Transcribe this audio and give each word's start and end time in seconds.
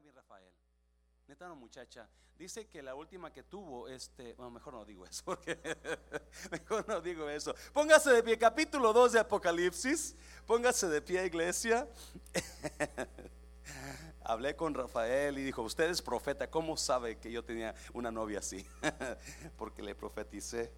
mi 0.00 0.10
Rafael. 0.10 0.52
Neta, 1.28 1.48
no, 1.48 1.56
muchacha. 1.56 2.08
Dice 2.38 2.66
que 2.66 2.82
la 2.82 2.94
última 2.94 3.32
que 3.32 3.42
tuvo, 3.42 3.88
este, 3.88 4.34
bueno, 4.34 4.50
mejor 4.50 4.74
no 4.74 4.84
digo 4.84 5.04
eso, 5.06 5.22
porque 5.24 5.58
mejor 6.50 6.88
no 6.88 7.00
digo 7.00 7.28
eso. 7.28 7.54
Póngase 7.72 8.10
de 8.10 8.22
pie, 8.22 8.38
capítulo 8.38 8.92
2 8.92 9.12
de 9.12 9.20
Apocalipsis. 9.20 10.16
Póngase 10.46 10.88
de 10.88 11.02
pie, 11.02 11.26
iglesia. 11.26 11.86
Hablé 14.24 14.56
con 14.56 14.74
Rafael 14.74 15.38
y 15.38 15.42
dijo, 15.42 15.62
usted 15.62 15.90
es 15.90 16.00
profeta, 16.00 16.48
¿cómo 16.48 16.76
sabe 16.76 17.18
que 17.18 17.30
yo 17.30 17.44
tenía 17.44 17.74
una 17.92 18.10
novia 18.10 18.38
así? 18.38 18.66
porque 19.58 19.82
le 19.82 19.94
profeticé. 19.94 20.72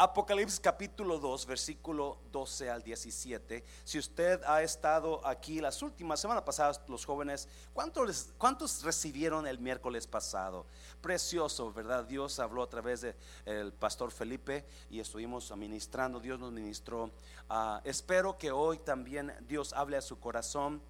Apocalipsis 0.00 0.60
capítulo 0.60 1.18
2, 1.18 1.44
versículo 1.46 2.18
12 2.30 2.70
al 2.70 2.84
17. 2.84 3.64
Si 3.82 3.98
usted 3.98 4.40
ha 4.44 4.62
estado 4.62 5.26
aquí 5.26 5.60
las 5.60 5.82
últimas 5.82 6.20
semanas 6.20 6.44
pasadas, 6.44 6.80
los 6.86 7.04
jóvenes, 7.04 7.48
¿cuántos, 7.72 8.28
¿cuántos 8.38 8.84
recibieron 8.84 9.44
el 9.48 9.58
miércoles 9.58 10.06
pasado? 10.06 10.66
Precioso, 11.00 11.72
¿verdad? 11.72 12.04
Dios 12.04 12.38
habló 12.38 12.62
a 12.62 12.68
través 12.68 13.00
del 13.44 13.72
pastor 13.72 14.12
Felipe 14.12 14.64
y 14.88 15.00
estuvimos 15.00 15.50
administrando, 15.50 16.20
Dios 16.20 16.38
nos 16.38 16.52
ministró. 16.52 17.10
Ah, 17.48 17.80
espero 17.82 18.38
que 18.38 18.52
hoy 18.52 18.78
también 18.78 19.34
Dios 19.48 19.72
hable 19.72 19.96
a 19.96 20.00
su 20.00 20.20
corazón. 20.20 20.80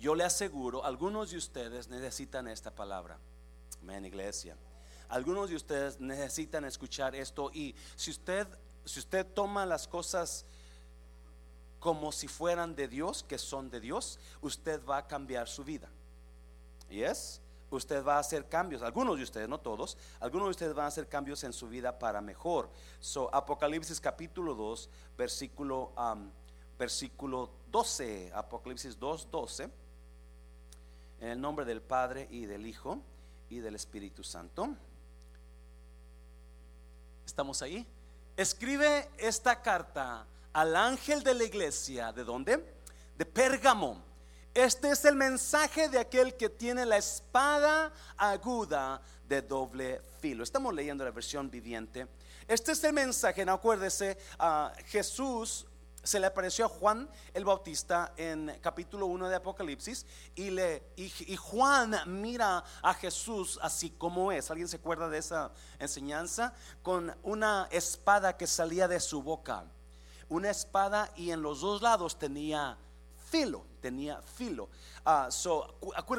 Yo 0.00 0.16
le 0.16 0.24
aseguro, 0.24 0.84
algunos 0.84 1.30
de 1.30 1.36
ustedes 1.36 1.86
necesitan 1.86 2.48
esta 2.48 2.72
palabra. 2.74 3.20
Amén, 3.80 4.04
iglesia. 4.04 4.56
Algunos 5.08 5.50
de 5.50 5.56
ustedes 5.56 5.98
necesitan 6.00 6.64
escuchar 6.64 7.14
esto 7.14 7.50
y 7.52 7.74
si 7.96 8.10
usted 8.10 8.46
si 8.88 9.00
usted 9.00 9.26
toma 9.26 9.66
las 9.66 9.86
cosas 9.86 10.46
como 11.78 12.10
si 12.10 12.26
fueran 12.26 12.74
de 12.74 12.88
Dios, 12.88 13.22
que 13.22 13.38
son 13.38 13.70
de 13.70 13.80
Dios, 13.80 14.18
usted 14.40 14.84
va 14.84 14.98
a 14.98 15.06
cambiar 15.06 15.46
su 15.46 15.62
vida. 15.62 15.88
¿Y 16.90 17.02
es? 17.02 17.40
Usted 17.70 18.02
va 18.02 18.16
a 18.16 18.20
hacer 18.20 18.48
cambios, 18.48 18.80
algunos 18.82 19.18
de 19.18 19.24
ustedes, 19.24 19.46
no 19.46 19.60
todos, 19.60 19.98
algunos 20.20 20.46
de 20.46 20.50
ustedes 20.52 20.74
van 20.74 20.86
a 20.86 20.88
hacer 20.88 21.06
cambios 21.06 21.44
en 21.44 21.52
su 21.52 21.68
vida 21.68 21.98
para 21.98 22.22
mejor. 22.22 22.70
So, 22.98 23.32
Apocalipsis 23.32 24.00
capítulo 24.00 24.54
2, 24.54 24.88
versículo, 25.18 25.92
versículo 26.78 27.50
12, 27.70 28.32
Apocalipsis 28.34 28.98
2, 28.98 29.30
12, 29.30 29.70
en 31.20 31.28
el 31.28 31.38
nombre 31.38 31.66
del 31.66 31.82
Padre 31.82 32.26
y 32.30 32.46
del 32.46 32.66
Hijo 32.66 33.02
y 33.50 33.58
del 33.58 33.74
Espíritu 33.74 34.24
Santo. 34.24 34.74
¿Estamos 37.28 37.60
ahí? 37.60 37.86
Escribe 38.38 39.10
esta 39.18 39.60
carta 39.60 40.24
al 40.50 40.74
ángel 40.74 41.22
de 41.22 41.34
la 41.34 41.44
iglesia. 41.44 42.10
¿De 42.10 42.24
dónde? 42.24 42.64
De 43.18 43.26
Pérgamo. 43.26 44.02
Este 44.54 44.90
es 44.90 45.04
el 45.04 45.14
mensaje 45.14 45.90
de 45.90 45.98
aquel 45.98 46.38
que 46.38 46.48
tiene 46.48 46.86
la 46.86 46.96
espada 46.96 47.92
aguda 48.16 49.02
de 49.28 49.42
doble 49.42 50.00
filo. 50.22 50.42
Estamos 50.42 50.72
leyendo 50.72 51.04
la 51.04 51.10
versión 51.10 51.50
viviente. 51.50 52.08
Este 52.48 52.72
es 52.72 52.82
el 52.82 52.94
mensaje, 52.94 53.44
no 53.44 53.52
acuérdese, 53.52 54.16
a 54.38 54.72
Jesús 54.86 55.66
se 56.02 56.20
le 56.20 56.26
apareció 56.26 56.66
a 56.66 56.68
Juan 56.68 57.08
el 57.34 57.44
Bautista 57.44 58.12
en 58.16 58.56
capítulo 58.60 59.06
1 59.06 59.28
de 59.28 59.36
Apocalipsis 59.36 60.06
y, 60.34 60.50
le, 60.50 60.82
y, 60.96 61.36
Juan 61.36 61.96
mira 62.06 62.64
a 62.82 62.94
Jesús 62.94 63.58
así 63.62 63.90
como 63.90 64.32
es. 64.32 64.50
¿Alguien 64.50 64.68
se 64.68 64.76
acuerda 64.76 65.08
de 65.08 65.18
esa 65.18 65.50
enseñanza? 65.78 66.54
Con 66.82 67.14
una 67.22 67.68
espada 67.70 68.36
que 68.36 68.46
salía 68.46 68.88
de 68.88 69.00
su 69.00 69.22
boca. 69.22 69.64
Una 70.28 70.50
espada 70.50 71.10
y 71.16 71.30
en 71.30 71.42
los 71.42 71.60
dos 71.60 71.82
lados 71.82 72.18
tenía 72.18 72.78
filo, 73.30 73.64
tenía 73.80 74.20
filo. 74.22 74.68
Uh, 75.06 75.30
so, 75.30 75.76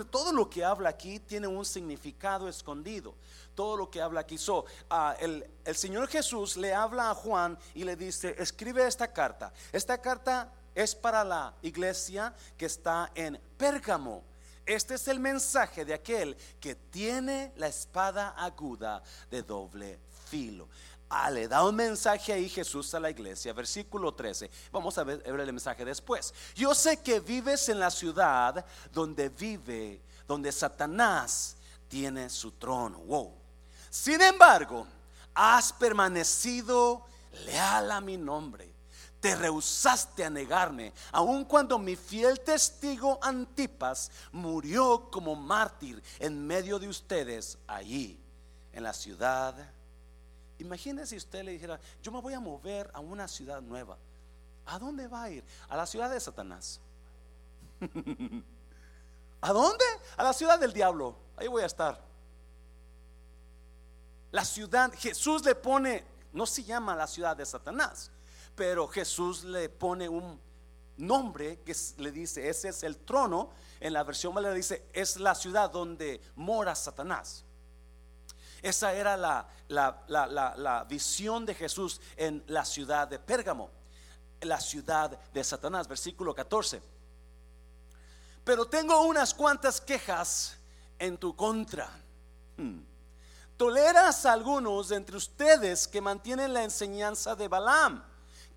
todo 0.10 0.32
lo 0.32 0.50
que 0.50 0.64
habla 0.64 0.90
aquí 0.90 1.20
tiene 1.20 1.48
un 1.48 1.66
significado 1.66 2.48
escondido 2.48 3.16
todo 3.60 3.76
lo 3.76 3.92
que 3.92 4.02
habla 4.02 4.22
aquí. 4.22 4.38
So, 4.38 4.64
ah, 4.90 5.18
el, 5.20 5.46
el 5.66 5.76
Señor 5.76 6.08
Jesús 6.08 6.56
le 6.56 6.74
habla 6.74 7.12
a 7.12 7.14
Juan 7.14 7.60
y 7.76 7.84
le 7.84 7.98
dice, 7.98 8.34
escribe 8.38 8.88
esta 8.88 9.12
carta. 9.12 9.52
Esta 9.74 10.00
carta 10.00 10.50
es 10.74 10.96
para 10.96 11.26
la 11.26 11.54
iglesia 11.62 12.34
que 12.58 12.68
está 12.68 13.12
en 13.16 13.38
Pérgamo. 13.58 14.24
Este 14.66 14.94
es 14.94 15.10
el 15.10 15.20
mensaje 15.20 15.84
de 15.84 15.94
aquel 15.94 16.38
que 16.62 16.76
tiene 16.76 17.52
la 17.58 17.68
espada 17.68 18.30
aguda 18.38 19.04
de 19.30 19.44
doble 19.44 20.00
filo. 20.30 20.70
Ah, 21.10 21.32
le 21.32 21.48
da 21.48 21.66
un 21.66 21.76
mensaje 21.76 22.32
ahí 22.32 22.48
Jesús 22.48 22.94
a 22.94 23.00
la 23.00 23.10
iglesia, 23.10 23.52
versículo 23.52 24.14
13. 24.14 24.50
Vamos 24.72 24.96
a 25.00 25.04
ver, 25.04 25.24
el 25.26 25.54
mensaje 25.54 25.84
después. 25.84 26.32
Yo 26.54 26.76
sé 26.76 26.98
que 26.98 27.20
vives 27.20 27.68
en 27.70 27.80
la 27.80 27.90
ciudad 27.90 28.64
donde 28.94 29.30
vive, 29.30 30.04
donde 30.28 30.52
Satanás 30.52 31.58
tiene 31.88 32.30
su 32.30 32.52
trono. 32.52 33.00
Wow. 33.00 33.34
Sin 33.90 34.22
embargo, 34.22 34.86
has 35.34 35.74
permanecido 35.74 37.04
leal 37.46 37.90
a 37.90 38.02
mi 38.02 38.16
nombre. 38.16 38.72
Te 39.20 39.36
rehusaste 39.36 40.24
a 40.24 40.30
negarme, 40.30 40.94
aun 41.12 41.44
cuando 41.44 41.80
mi 41.80 41.96
fiel 41.96 42.40
testigo 42.40 43.20
Antipas 43.22 44.12
murió 44.32 45.10
como 45.12 45.36
mártir 45.36 46.02
en 46.20 46.46
medio 46.46 46.78
de 46.80 46.88
ustedes 46.88 47.58
allí, 47.68 48.18
en 48.72 48.84
la 48.84 48.94
ciudad. 48.94 49.56
Imagínese 50.60 51.08
si 51.12 51.18
usted 51.18 51.44
le 51.44 51.54
dijera, 51.54 51.80
yo 52.04 52.12
me 52.12 52.22
voy 52.22 52.34
a 52.34 52.40
mover 52.40 52.90
a 52.94 53.00
una 53.00 53.28
ciudad 53.28 53.62
nueva. 53.62 53.98
¿A 54.66 54.78
dónde 54.78 55.08
va 55.08 55.24
a 55.24 55.30
ir? 55.30 55.44
A 55.70 55.78
la 55.78 55.86
ciudad 55.86 56.10
de 56.10 56.20
Satanás. 56.20 56.80
¿A 59.42 59.54
dónde? 59.54 59.86
A 60.18 60.24
la 60.24 60.34
ciudad 60.34 60.60
del 60.60 60.74
diablo. 60.74 61.16
Ahí 61.38 61.48
voy 61.48 61.64
a 61.64 61.66
estar. 61.66 62.00
La 64.32 64.46
ciudad, 64.46 64.92
Jesús 64.96 65.44
le 65.44 65.56
pone, 65.56 66.04
no 66.34 66.46
se 66.46 66.64
llama 66.64 66.96
la 66.96 67.08
ciudad 67.08 67.36
de 67.36 67.46
Satanás, 67.46 68.12
pero 68.56 68.88
Jesús 68.88 69.44
le 69.44 69.70
pone 69.70 70.08
un 70.08 70.40
nombre 70.98 71.60
que 71.62 71.76
le 71.98 72.12
dice, 72.12 72.48
ese 72.48 72.70
es 72.70 72.84
el 72.84 72.98
trono. 72.98 73.50
En 73.80 73.94
la 73.94 74.04
versión 74.04 74.36
le 74.40 74.54
dice, 74.54 74.86
es 74.94 75.18
la 75.18 75.34
ciudad 75.34 75.72
donde 75.72 76.22
mora 76.36 76.76
Satanás. 76.76 77.46
Esa 78.62 78.94
era 78.94 79.16
la, 79.16 79.48
la, 79.68 80.04
la, 80.08 80.84
visión 80.84 81.46
de 81.46 81.56
Jesús 81.56 82.02
en 82.18 82.44
la 82.48 82.66
ciudad 82.66 83.08
de 83.08 83.20
Pérgamo, 83.20 83.70
la 84.42 84.60
ciudad 84.60 85.18
de 85.34 85.44
Satanás, 85.44 85.88
versículo 85.88 86.34
14. 86.36 86.82
Pero 88.44 88.66
tengo 88.66 89.02
unas 89.02 89.34
cuantas 89.34 89.80
quejas 89.80 90.58
en 90.98 91.18
tu 91.18 91.36
contra. 91.36 91.90
Hmm. 92.58 92.82
Toleras 93.56 94.26
a 94.26 94.34
algunos 94.34 94.90
de 94.90 94.96
entre 94.98 95.18
ustedes 95.18 95.88
que 95.88 96.02
mantienen 96.02 96.54
la 96.54 96.64
enseñanza 96.64 97.36
de 97.36 97.48
Balaam, 97.48 98.04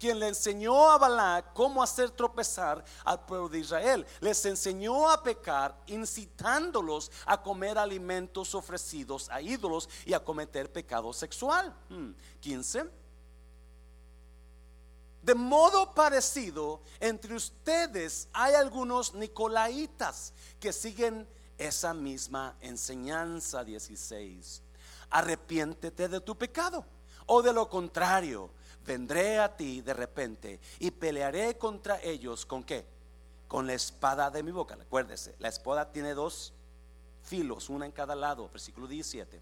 quien 0.03 0.19
le 0.19 0.27
enseñó 0.27 0.91
a 0.91 0.99
Balaam 0.99 1.45
cómo 1.55 1.81
hacer 1.81 2.11
tropezar 2.11 2.85
al 3.05 3.25
pueblo 3.25 3.49
de 3.49 3.61
Israel. 3.61 4.05
Les 4.19 4.45
enseñó 4.47 5.09
a 5.09 5.23
pecar, 5.23 5.81
incitándolos 5.87 7.09
a 7.25 7.41
comer 7.41 7.79
alimentos 7.79 8.53
ofrecidos 8.57 9.31
a 9.31 9.41
ídolos 9.41 9.89
y 10.05 10.13
a 10.13 10.19
cometer 10.19 10.73
pecado 10.73 11.13
sexual. 11.13 11.73
15. 12.41 12.83
Hmm, 12.83 12.89
de 15.23 15.35
modo 15.37 15.95
parecido, 15.95 16.83
entre 16.99 17.37
ustedes 17.37 18.27
hay 18.33 18.55
algunos 18.55 19.15
nicolaitas 19.15 20.35
que 20.59 20.73
siguen 20.73 21.29
esa 21.57 21.95
misma 21.95 22.57
enseñanza. 22.61 23.63
16 23.63 24.63
arrepiéntete 25.11 26.09
de 26.09 26.21
tu 26.21 26.37
pecado. 26.37 26.85
O 27.27 27.41
de 27.41 27.53
lo 27.53 27.69
contrario, 27.69 28.51
vendré 28.85 29.39
a 29.39 29.57
ti 29.57 29.81
de 29.81 29.95
repente 29.95 30.61
y 30.79 30.91
pelearé 30.91 31.57
contra 31.57 32.01
ellos 32.03 32.47
con 32.47 32.65
qué? 32.65 32.85
Con 33.49 33.67
la 33.67 33.75
espada 33.75 34.31
de 34.31 34.43
mi 34.43 34.51
boca. 34.51 34.75
Acuérdese, 34.75 35.35
la 35.39 35.49
espada 35.49 35.91
tiene 35.93 36.15
dos 36.15 36.53
filos, 37.23 37.69
una 37.69 37.87
en 37.87 37.93
cada 37.93 38.15
lado, 38.15 38.49
versículo 38.49 38.87
17. 38.87 39.41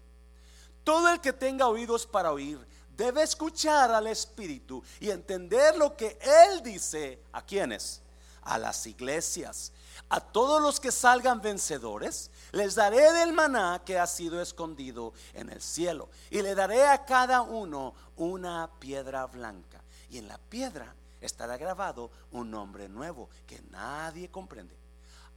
Todo 0.83 1.09
el 1.09 1.21
que 1.21 1.33
tenga 1.33 1.67
oídos 1.67 2.05
para 2.05 2.31
oír 2.31 2.59
debe 2.95 3.23
escuchar 3.23 3.91
al 3.91 4.07
Espíritu 4.07 4.83
y 4.99 5.09
entender 5.09 5.77
lo 5.77 5.95
que 5.95 6.17
Él 6.21 6.61
dice 6.63 7.19
a 7.31 7.43
quienes, 7.45 8.01
a 8.41 8.57
las 8.57 8.85
iglesias. 8.87 9.71
A 10.09 10.19
todos 10.19 10.61
los 10.61 10.79
que 10.79 10.91
salgan 10.91 11.41
vencedores, 11.41 12.31
les 12.51 12.75
daré 12.75 13.11
del 13.13 13.33
maná 13.33 13.81
que 13.85 13.97
ha 13.97 14.07
sido 14.07 14.41
escondido 14.41 15.13
en 15.33 15.49
el 15.49 15.61
cielo. 15.61 16.09
Y 16.29 16.41
le 16.41 16.55
daré 16.55 16.87
a 16.87 17.05
cada 17.05 17.41
uno 17.41 17.93
una 18.17 18.69
piedra 18.79 19.25
blanca. 19.27 19.81
Y 20.09 20.17
en 20.17 20.27
la 20.27 20.37
piedra 20.37 20.93
estará 21.21 21.57
grabado 21.57 22.11
un 22.31 22.51
nombre 22.51 22.89
nuevo 22.89 23.29
que 23.45 23.61
nadie 23.69 24.29
comprende, 24.29 24.75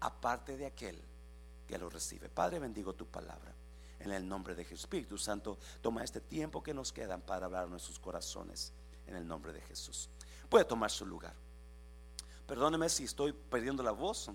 aparte 0.01 0.57
de 0.57 0.67
aquel 0.67 1.01
que 1.67 1.79
lo 1.79 1.89
recibe. 1.89 2.29
Padre, 2.29 2.59
bendigo 2.59 2.95
tu 2.95 3.07
palabra. 3.07 3.55
En 4.01 4.13
el 4.13 4.27
nombre 4.27 4.55
de 4.55 4.65
Jesús. 4.65 4.81
Espíritu 4.81 5.17
Santo, 5.17 5.59
toma 5.81 6.05
este 6.05 6.21
tiempo 6.21 6.63
que 6.63 6.75
nos 6.75 6.93
quedan 6.93 7.23
para 7.23 7.47
hablar 7.47 7.69
nuestros 7.69 7.99
corazones. 7.99 8.73
En 9.07 9.17
el 9.17 9.27
nombre 9.27 9.53
de 9.53 9.61
Jesús. 9.61 10.09
Puede 10.49 10.65
tomar 10.65 10.91
su 10.91 11.07
lugar. 11.07 11.35
Perdóneme 12.47 12.89
si 12.91 13.05
estoy 13.05 13.33
perdiendo 13.33 13.83
la 13.83 13.93
voz, 13.93 14.31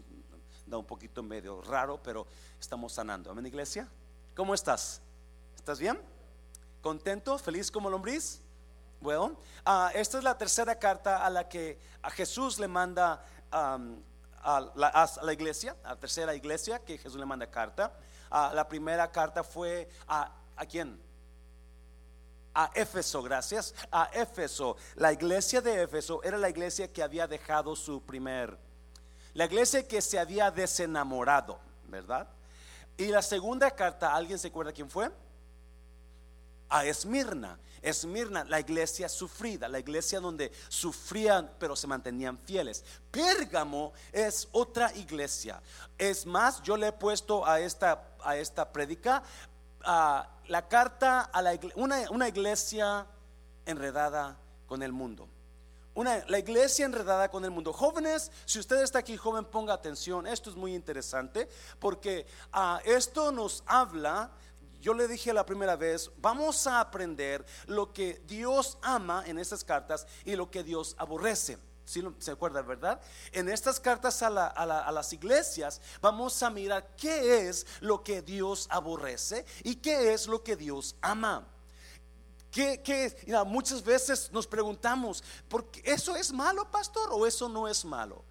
da 0.65 0.77
un 0.77 0.85
poquito 0.85 1.21
medio 1.21 1.61
raro, 1.61 2.01
pero 2.01 2.25
estamos 2.59 2.93
sanando. 2.93 3.29
Amén, 3.29 3.45
iglesia. 3.45 3.87
¿Cómo 4.35 4.55
estás? 4.55 5.01
¿Estás 5.55 5.79
bien? 5.79 5.99
¿Contento? 6.81 7.37
¿Feliz 7.37 7.69
como 7.69 7.89
lombriz? 7.89 8.41
Bueno, 8.99 9.37
ah, 9.63 9.91
esta 9.93 10.17
es 10.17 10.23
la 10.23 10.37
tercera 10.37 10.79
carta 10.79 11.25
a 11.25 11.29
la 11.29 11.47
que 11.47 11.79
a 12.01 12.09
Jesús 12.09 12.59
le 12.59 12.67
manda 12.67 13.23
a, 13.51 13.77
la, 14.75 15.33
iglesia, 15.33 15.75
a 15.83 15.89
la 15.89 15.99
tercera 15.99 16.33
iglesia 16.33 16.79
que 16.79 16.97
Jesús 16.97 17.19
le 17.19 17.25
manda 17.25 17.49
carta. 17.49 17.93
Ah, 18.31 18.51
la 18.53 18.67
primera 18.67 19.11
carta 19.11 19.43
fue 19.43 19.87
a, 20.07 20.31
¿a 20.55 20.65
quién? 20.65 20.99
A 22.59 22.71
Éfeso, 22.75 23.23
gracias. 23.23 23.73
A 23.89 24.09
Éfeso. 24.11 24.75
La 24.95 25.13
iglesia 25.13 25.61
de 25.61 25.83
Éfeso 25.83 26.21
era 26.23 26.37
la 26.37 26.49
iglesia 26.49 26.91
que 26.91 27.01
había 27.01 27.25
dejado 27.25 27.73
su 27.73 28.01
primer, 28.01 28.57
la 29.33 29.45
iglesia 29.45 29.87
que 29.87 30.01
se 30.01 30.19
había 30.19 30.51
desenamorado, 30.51 31.57
¿verdad? 31.87 32.27
Y 32.97 33.05
la 33.07 33.21
segunda 33.21 33.71
carta, 33.71 34.13
¿alguien 34.13 34.37
se 34.37 34.49
acuerda 34.49 34.73
quién 34.73 34.89
fue? 34.89 35.09
A 36.67 36.83
Esmirna. 36.83 37.57
Esmirna, 37.81 38.43
la 38.43 38.59
iglesia 38.59 39.07
sufrida, 39.07 39.69
la 39.69 39.79
iglesia 39.79 40.19
donde 40.19 40.51
sufrían 40.67 41.49
pero 41.59 41.77
se 41.77 41.87
mantenían 41.87 42.37
fieles. 42.39 42.83
Pérgamo 43.09 43.93
es 44.11 44.49
otra 44.51 44.93
iglesia. 44.95 45.61
Es 45.97 46.25
más, 46.25 46.61
yo 46.61 46.75
le 46.75 46.87
he 46.87 46.91
puesto 46.91 47.47
a 47.47 47.61
esta, 47.61 48.17
a 48.21 48.35
esta 48.35 48.69
predica 49.79 50.29
la 50.49 50.67
carta 50.67 51.21
a 51.21 51.41
la 51.41 51.57
una, 51.75 52.09
una 52.09 52.27
iglesia 52.27 53.05
enredada 53.65 54.37
con 54.65 54.81
el 54.81 54.91
mundo. 54.91 55.29
Una, 55.93 56.23
la 56.27 56.39
iglesia 56.39 56.85
enredada 56.85 57.29
con 57.29 57.45
el 57.45 57.51
mundo. 57.51 57.71
Jóvenes, 57.73 58.31
si 58.45 58.59
usted 58.59 58.81
está 58.81 58.99
aquí 58.99 59.15
joven, 59.17 59.45
ponga 59.45 59.73
atención. 59.73 60.25
Esto 60.25 60.49
es 60.49 60.55
muy 60.55 60.73
interesante 60.73 61.49
porque 61.79 62.25
uh, 62.53 62.77
esto 62.83 63.31
nos 63.31 63.63
habla, 63.65 64.31
yo 64.81 64.93
le 64.93 65.07
dije 65.07 65.33
la 65.33 65.45
primera 65.45 65.75
vez, 65.75 66.09
vamos 66.17 66.65
a 66.67 66.79
aprender 66.79 67.45
lo 67.67 67.91
que 67.93 68.21
Dios 68.25 68.77
ama 68.81 69.23
en 69.27 69.37
estas 69.37 69.63
cartas 69.63 70.07
y 70.25 70.35
lo 70.35 70.49
que 70.49 70.63
Dios 70.63 70.95
aborrece. 70.97 71.57
Si 71.89 72.03
se 72.19 72.29
acuerda, 72.29 72.61
verdad? 72.61 73.01
En 73.31 73.49
estas 73.49 73.79
cartas 73.79 74.21
a, 74.21 74.29
las 74.29 75.11
iglesias 75.11 75.81
vamos 75.99 76.43
a 76.43 76.51
mirar 76.51 76.95
qué 76.95 77.47
es 77.47 77.65
lo 77.79 78.03
que 78.03 78.21
Dios 78.21 78.67
aborrece 78.69 79.43
y 79.63 79.73
qué 79.77 80.13
es 80.13 80.27
lo 80.27 80.43
que 80.43 80.55
Dios 80.55 80.95
ama. 81.01 81.47
Que, 82.51 83.17
muchas 83.47 83.83
veces 83.83 84.31
nos 84.31 84.45
preguntamos, 84.45 85.23
¿por 85.47 85.71
qué 85.71 85.81
¿eso 85.83 86.15
es 86.15 86.31
malo, 86.31 86.69
pastor, 86.69 87.09
o 87.11 87.25
eso 87.25 87.49
no 87.49 87.67
es 87.67 87.83
malo? 87.83 88.23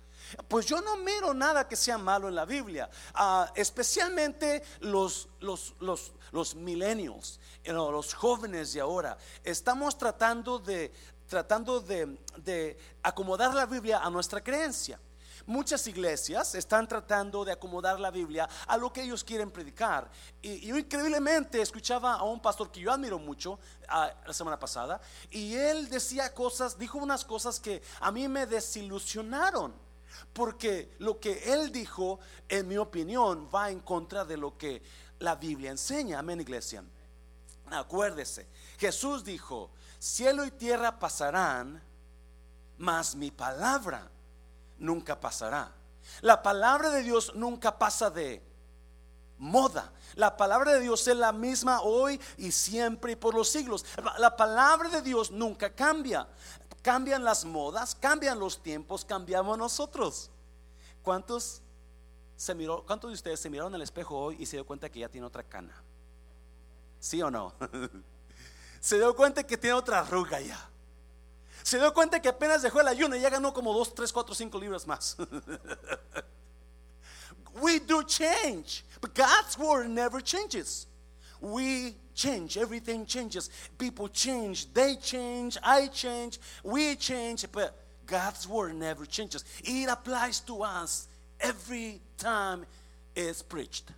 Pues 0.47 0.65
yo 0.67 0.81
no 0.81 0.97
miro 0.99 1.35
nada 1.35 1.67
que 1.67 1.75
sea 1.75 1.99
malo 1.99 2.29
en 2.29 2.37
la 2.37 2.45
Biblia, 2.45 2.89
ah, 3.15 3.51
especialmente 3.57 4.63
los, 4.79 5.29
los, 5.41 5.75
los, 5.81 6.13
los 6.31 6.55
millennials, 6.55 7.41
los 7.65 8.15
jóvenes 8.15 8.73
de 8.73 8.81
ahora. 8.81 9.19
Estamos 9.43 9.99
tratando 9.99 10.61
de, 10.61 10.93
tratando 11.29 11.81
de, 11.81 12.19
de 12.39 12.77
acomodar 13.03 13.55
la 13.55 13.67
Biblia 13.67 13.99
a 13.99 14.11
nuestra 14.11 14.43
creencia. 14.43 14.99
Muchas 15.47 15.87
iglesias 15.87 16.55
están 16.55 16.87
tratando 16.87 17.43
de 17.43 17.53
acomodar 17.53 17.99
la 17.99 18.11
Biblia 18.11 18.47
a 18.67 18.77
lo 18.77 18.93
que 18.93 19.03
ellos 19.03 19.25
quieren 19.25 19.51
predicar. 19.51 20.11
Y, 20.43 20.67
yo 20.67 20.77
increíblemente 20.77 21.63
escuchaba 21.63 22.15
a 22.15 22.25
un 22.25 22.41
pastor 22.41 22.71
que 22.71 22.81
yo 22.81 22.93
admiro 22.93 23.19
mucho 23.19 23.59
ah, 23.89 24.13
la 24.27 24.35
semana 24.35 24.59
pasada 24.59 25.01
y 25.31 25.55
él 25.55 25.89
decía 25.89 26.35
cosas, 26.35 26.79
dijo 26.79 26.99
unas 26.99 27.25
cosas 27.25 27.61
que 27.61 27.81
a 28.01 28.13
mí 28.13 28.29
me 28.29 28.47
desilusionaron. 28.47 29.73
Porque 30.33 30.95
lo 30.99 31.21
que 31.21 31.53
él 31.53 31.71
dijo, 31.71 32.19
en 32.49 32.69
mi 32.69 32.77
opinión, 32.77 33.49
va 33.55 33.71
en 33.71 33.81
contra 33.81 34.25
de 34.25 34.37
lo 34.37 34.59
que 34.59 34.83
la 35.19 35.37
Biblia 35.37 35.71
enseña. 35.71 36.19
Amén, 36.19 36.41
iglesia. 36.41 36.85
Acuérdese, 37.71 38.47
Jesús 38.79 39.25
dijo, 39.25 39.71
cielo 39.99 40.45
y 40.45 40.51
tierra 40.51 40.99
pasarán, 40.99 41.83
mas 42.77 43.15
mi 43.15 43.31
palabra 43.31 44.11
nunca 44.79 45.19
pasará. 45.19 45.73
La 46.21 46.43
palabra 46.43 46.91
de 46.91 47.03
Dios 47.03 47.33
nunca 47.35 47.79
pasa 47.79 48.11
de 48.11 48.43
moda. 49.39 49.93
La 50.15 50.37
palabra 50.37 50.73
de 50.75 50.81
Dios 50.81 51.07
es 51.07 51.17
la 51.17 51.33
misma 51.33 51.81
hoy 51.83 52.21
y 52.37 52.51
siempre 52.51 53.13
y 53.13 53.17
por 53.17 53.35
los 53.35 53.49
siglos. 53.49 53.85
La 54.19 54.37
palabra 54.37 54.89
de 54.89 55.03
Dios 55.03 55.31
nunca 55.31 55.71
cambia. 55.71 56.29
Cambian 56.83 57.25
las 57.25 57.45
modas, 57.45 57.95
cambian 57.95 58.39
los 58.39 58.63
tiempos, 58.63 59.05
cambiamos 59.05 59.59
nosotros. 59.59 60.31
¿Cuántos 61.03 61.61
se 62.37 62.55
miró, 62.55 62.85
cuántos 62.87 63.11
de 63.11 63.15
ustedes 63.15 63.41
se 63.41 63.51
miraron 63.51 63.75
al 63.75 63.83
espejo 63.83 64.17
hoy 64.17 64.37
y 64.39 64.47
se 64.47 64.57
dio 64.57 64.67
cuenta 64.67 64.89
que 64.89 65.01
ya 65.01 65.09
tiene 65.09 65.27
otra 65.27 65.43
cana? 65.43 65.75
¿Sí 67.01 67.21
o 67.23 67.31
no? 67.31 67.53
se 68.89 68.97
dio 68.97 69.15
cuenta 69.15 69.43
que 69.43 69.59
tiene 69.59 69.75
otra 69.75 70.01
arruga 70.01 70.41
ya 70.41 70.59
se 71.63 71.79
dio 71.79 71.93
cuenta 71.93 72.23
que 72.23 72.31
apenas 72.31 72.63
dejó 72.63 72.81
el 72.81 72.89
ayuno 72.89 73.15
y 73.15 73.21
ya 73.21 73.29
ganó 73.29 73.53
como 73.53 73.75
2, 73.75 73.95
3, 73.95 74.11
4, 74.11 74.35
5 74.35 74.59
libras 74.59 74.87
más. 74.87 75.19
we 77.61 77.79
do 77.79 78.03
change, 78.05 78.87
but 79.03 79.15
God's 79.15 79.59
word 79.59 79.91
never 79.91 80.23
changes. 80.23 80.87
We 81.43 81.95
change, 82.15 82.57
everything 82.57 83.05
changes. 83.05 83.51
People 83.77 84.09
change, 84.09 84.73
they 84.73 84.97
change, 84.97 85.59
I 85.63 85.89
change, 85.89 86.41
we 86.65 86.97
change, 86.97 87.45
but 87.53 87.77
God's 88.07 88.49
word 88.49 88.75
never 88.75 89.05
changes. 89.05 89.45
It 89.63 89.91
applies 89.91 90.41
to 90.47 90.63
us 90.63 91.07
every 91.39 92.01
time 92.17 92.65
it's 93.15 93.43
preached. 93.43 93.93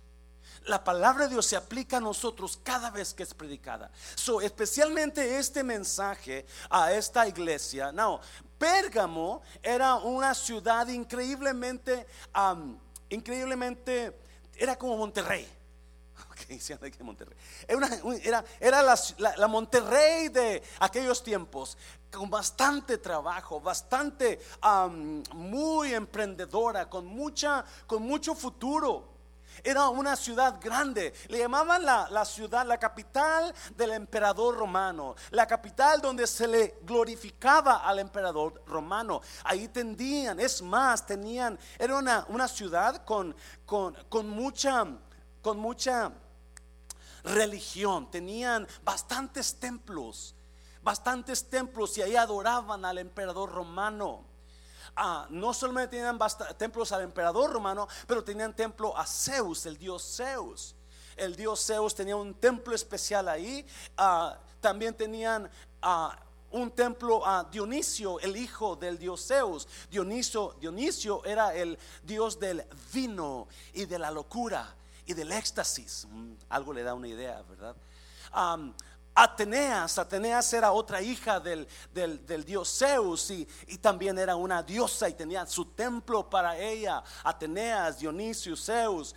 La 0.65 0.83
palabra 0.83 1.25
de 1.25 1.31
Dios 1.31 1.45
se 1.45 1.55
aplica 1.55 1.97
a 1.97 1.99
nosotros 1.99 2.59
cada 2.61 2.91
vez 2.91 3.13
que 3.13 3.23
es 3.23 3.33
predicada. 3.33 3.91
So, 4.15 4.41
especialmente 4.41 5.37
este 5.37 5.63
mensaje 5.63 6.45
a 6.69 6.93
esta 6.93 7.27
iglesia. 7.27 7.91
No, 7.91 8.21
Pérgamo 8.57 9.41
era 9.63 9.95
una 9.95 10.35
ciudad 10.35 10.87
increíblemente, 10.87 12.05
increíblemente, 13.09 14.19
era 14.55 14.77
como 14.77 14.97
Monterrey. 14.97 15.47
Monterrey. 17.03 17.37
Era, 17.67 18.43
era, 18.59 18.81
la, 18.83 19.47
Monterrey 19.47 20.29
de 20.29 20.61
aquellos 20.79 21.23
tiempos, 21.23 21.77
con 22.11 22.29
bastante 22.29 22.97
trabajo, 22.97 23.59
bastante 23.59 24.39
muy 25.33 25.93
emprendedora, 25.93 26.89
con 26.89 27.05
mucha, 27.05 27.65
con 27.87 28.03
mucho 28.03 28.35
futuro. 28.35 29.10
Era 29.63 29.89
una 29.89 30.15
ciudad 30.15 30.59
grande. 30.61 31.13
Le 31.27 31.39
llamaban 31.39 31.83
la, 31.83 32.25
ciudad, 32.25 32.65
la 32.65 32.77
capital 32.77 33.53
del 33.75 33.91
emperador 33.91 34.55
romano. 34.55 35.15
La 35.31 35.45
capital 35.45 36.01
donde 36.01 36.25
se 36.27 36.47
le 36.47 36.79
glorificaba 36.83 37.77
al 37.77 37.99
emperador 37.99 38.63
romano. 38.65 39.21
Ahí 39.43 39.67
tendían, 39.67 40.39
es 40.39 40.61
más, 40.61 41.05
tenían, 41.05 41.59
era 41.77 41.97
una, 41.97 42.25
una 42.29 42.47
ciudad 42.47 43.03
con, 43.05 43.35
con, 43.65 43.95
con 44.09 44.29
mucha, 44.29 44.87
con 45.41 45.59
mucha 45.59 46.11
religión. 47.23 48.09
Tenían 48.09 48.67
bastantes 48.83 49.59
templos, 49.59 50.35
bastantes 50.81 51.49
templos 51.49 51.97
y 51.97 52.01
ahí 52.01 52.15
adoraban 52.15 52.85
al 52.85 52.97
emperador 52.97 53.51
romano. 53.51 54.30
Ah, 55.03 55.25
no 55.31 55.51
solamente 55.51 55.97
tenían 55.97 56.19
templos 56.59 56.91
al 56.91 57.01
emperador 57.01 57.51
romano, 57.51 57.87
pero 58.05 58.23
tenían 58.23 58.55
templo 58.55 58.95
a 58.95 59.03
Zeus, 59.03 59.65
el 59.65 59.75
dios 59.75 60.15
Zeus. 60.15 60.75
El 61.17 61.35
dios 61.35 61.65
Zeus 61.65 61.95
tenía 61.95 62.15
un 62.15 62.35
templo 62.35 62.75
especial 62.75 63.27
ahí. 63.27 63.65
Ah, 63.97 64.37
también 64.59 64.93
tenían 64.93 65.49
ah, 65.81 66.15
un 66.51 66.69
templo 66.69 67.25
a 67.25 67.45
Dionisio, 67.45 68.19
el 68.19 68.37
hijo 68.37 68.75
del 68.75 68.99
dios 68.99 69.25
Zeus. 69.25 69.67
Dionisio, 69.89 70.55
Dionisio 70.61 71.25
era 71.25 71.55
el 71.55 71.79
dios 72.03 72.39
del 72.39 72.63
vino 72.93 73.47
y 73.73 73.85
de 73.85 73.97
la 73.97 74.11
locura 74.11 74.71
y 75.07 75.15
del 75.15 75.31
éxtasis. 75.31 76.05
Mm, 76.11 76.33
algo 76.49 76.73
le 76.73 76.83
da 76.83 76.93
una 76.93 77.07
idea, 77.07 77.41
¿verdad? 77.49 77.75
Ateneas, 79.13 79.97
Ateneas 79.97 80.53
era 80.53 80.71
otra 80.71 81.01
hija 81.01 81.39
del, 81.39 81.67
dios 82.45 82.77
Zeus 82.77 83.31
y, 83.31 83.45
también 83.81 84.17
era 84.17 84.35
una 84.35 84.63
diosa 84.63 85.09
y 85.09 85.13
tenía 85.13 85.45
su 85.45 85.65
templo 85.65 86.29
para 86.29 86.57
ella, 86.57 87.03
Ateneas, 87.23 87.99
Dionisio, 87.99 88.55
Zeus. 88.55 89.15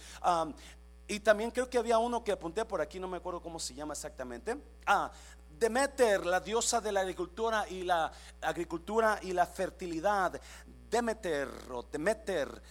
Y 1.06 1.20
también 1.20 1.50
creo 1.50 1.68
que 1.68 1.78
había 1.78 1.98
uno 1.98 2.24
que 2.24 2.32
apunté 2.32 2.64
por 2.64 2.80
aquí, 2.80 2.98
no 2.98 3.06
me 3.06 3.18
acuerdo 3.18 3.40
cómo 3.40 3.60
se 3.60 3.74
llama 3.74 3.92
exactamente. 3.92 4.56
Ah, 4.86 5.10
Demeter, 5.58 6.26
la 6.26 6.40
diosa 6.40 6.80
de 6.80 6.90
la 6.90 7.00
agricultura 7.00 7.68
y 7.68 7.84
la 7.84 8.10
agricultura 8.40 9.18
y 9.22 9.32
la 9.32 9.46
fertilidad. 9.46 10.40
Demeter 10.90 11.48
o 11.70 11.82
Demeter. 11.82 12.62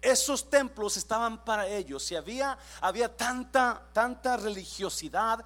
Esos 0.00 0.48
templos 0.48 0.96
estaban 0.96 1.44
para 1.44 1.66
ellos 1.66 2.10
y 2.12 2.16
había, 2.16 2.56
había 2.80 3.14
tanta, 3.16 3.82
tanta 3.92 4.36
religiosidad, 4.36 5.44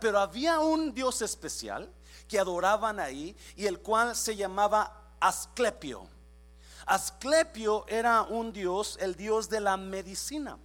pero 0.00 0.18
había 0.18 0.58
un 0.58 0.92
Dios 0.92 1.22
especial 1.22 1.92
que 2.26 2.38
adoraban 2.38 2.98
ahí 2.98 3.36
y 3.56 3.66
el 3.66 3.80
cual 3.80 4.16
se 4.16 4.34
llamaba 4.34 5.14
Asclepio. 5.20 6.08
Asclepio 6.86 7.86
era 7.86 8.22
un 8.22 8.52
dios, 8.52 8.98
el 9.00 9.14
dios 9.14 9.48
de 9.48 9.60
la 9.60 9.76
medicina. 9.76 10.58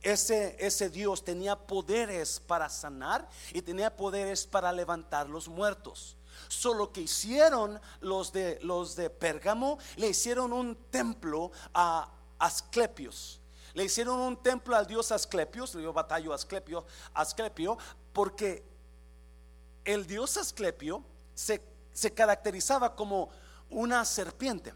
Ese, 0.00 0.56
ese, 0.58 0.90
Dios 0.90 1.22
tenía 1.22 1.54
poderes 1.54 2.40
para 2.40 2.68
sanar 2.68 3.28
y 3.52 3.62
tenía 3.62 3.94
poderes 3.94 4.46
para 4.46 4.72
levantar 4.72 5.28
los 5.28 5.48
muertos. 5.48 6.16
Solo 6.48 6.92
que 6.92 7.02
hicieron 7.02 7.80
los 8.00 8.32
de, 8.32 8.58
los 8.62 8.96
de 8.96 9.10
Pérgamo, 9.10 9.78
le 9.96 10.08
hicieron 10.08 10.52
un 10.52 10.76
templo 10.90 11.52
a 11.72 12.10
Asclepios. 12.42 13.40
Le 13.72 13.84
hicieron 13.84 14.18
un 14.18 14.42
templo 14.42 14.74
al 14.74 14.84
dios 14.86 15.12
Asclepios, 15.12 15.72
yo 15.74 15.92
batallo 15.92 16.34
Asclepio, 16.34 16.84
Asclepio, 17.14 17.78
porque 18.12 18.64
el 19.84 20.06
dios 20.08 20.36
Asclepio 20.36 21.04
se, 21.34 21.62
se 21.92 22.12
caracterizaba 22.12 22.96
como 22.96 23.30
una 23.70 24.04
serpiente. 24.04 24.74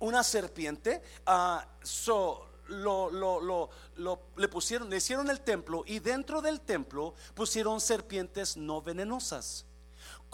Una 0.00 0.24
serpiente, 0.24 1.00
uh, 1.28 1.60
so, 1.84 2.48
lo, 2.66 3.10
lo, 3.10 3.70
lo, 3.94 4.20
le 4.36 4.48
pusieron, 4.48 4.90
le 4.90 4.96
hicieron 4.96 5.30
el 5.30 5.40
templo 5.40 5.84
y 5.86 6.00
dentro 6.00 6.42
del 6.42 6.60
templo 6.60 7.14
pusieron 7.34 7.80
serpientes 7.80 8.56
no 8.56 8.82
venenosas. 8.82 9.66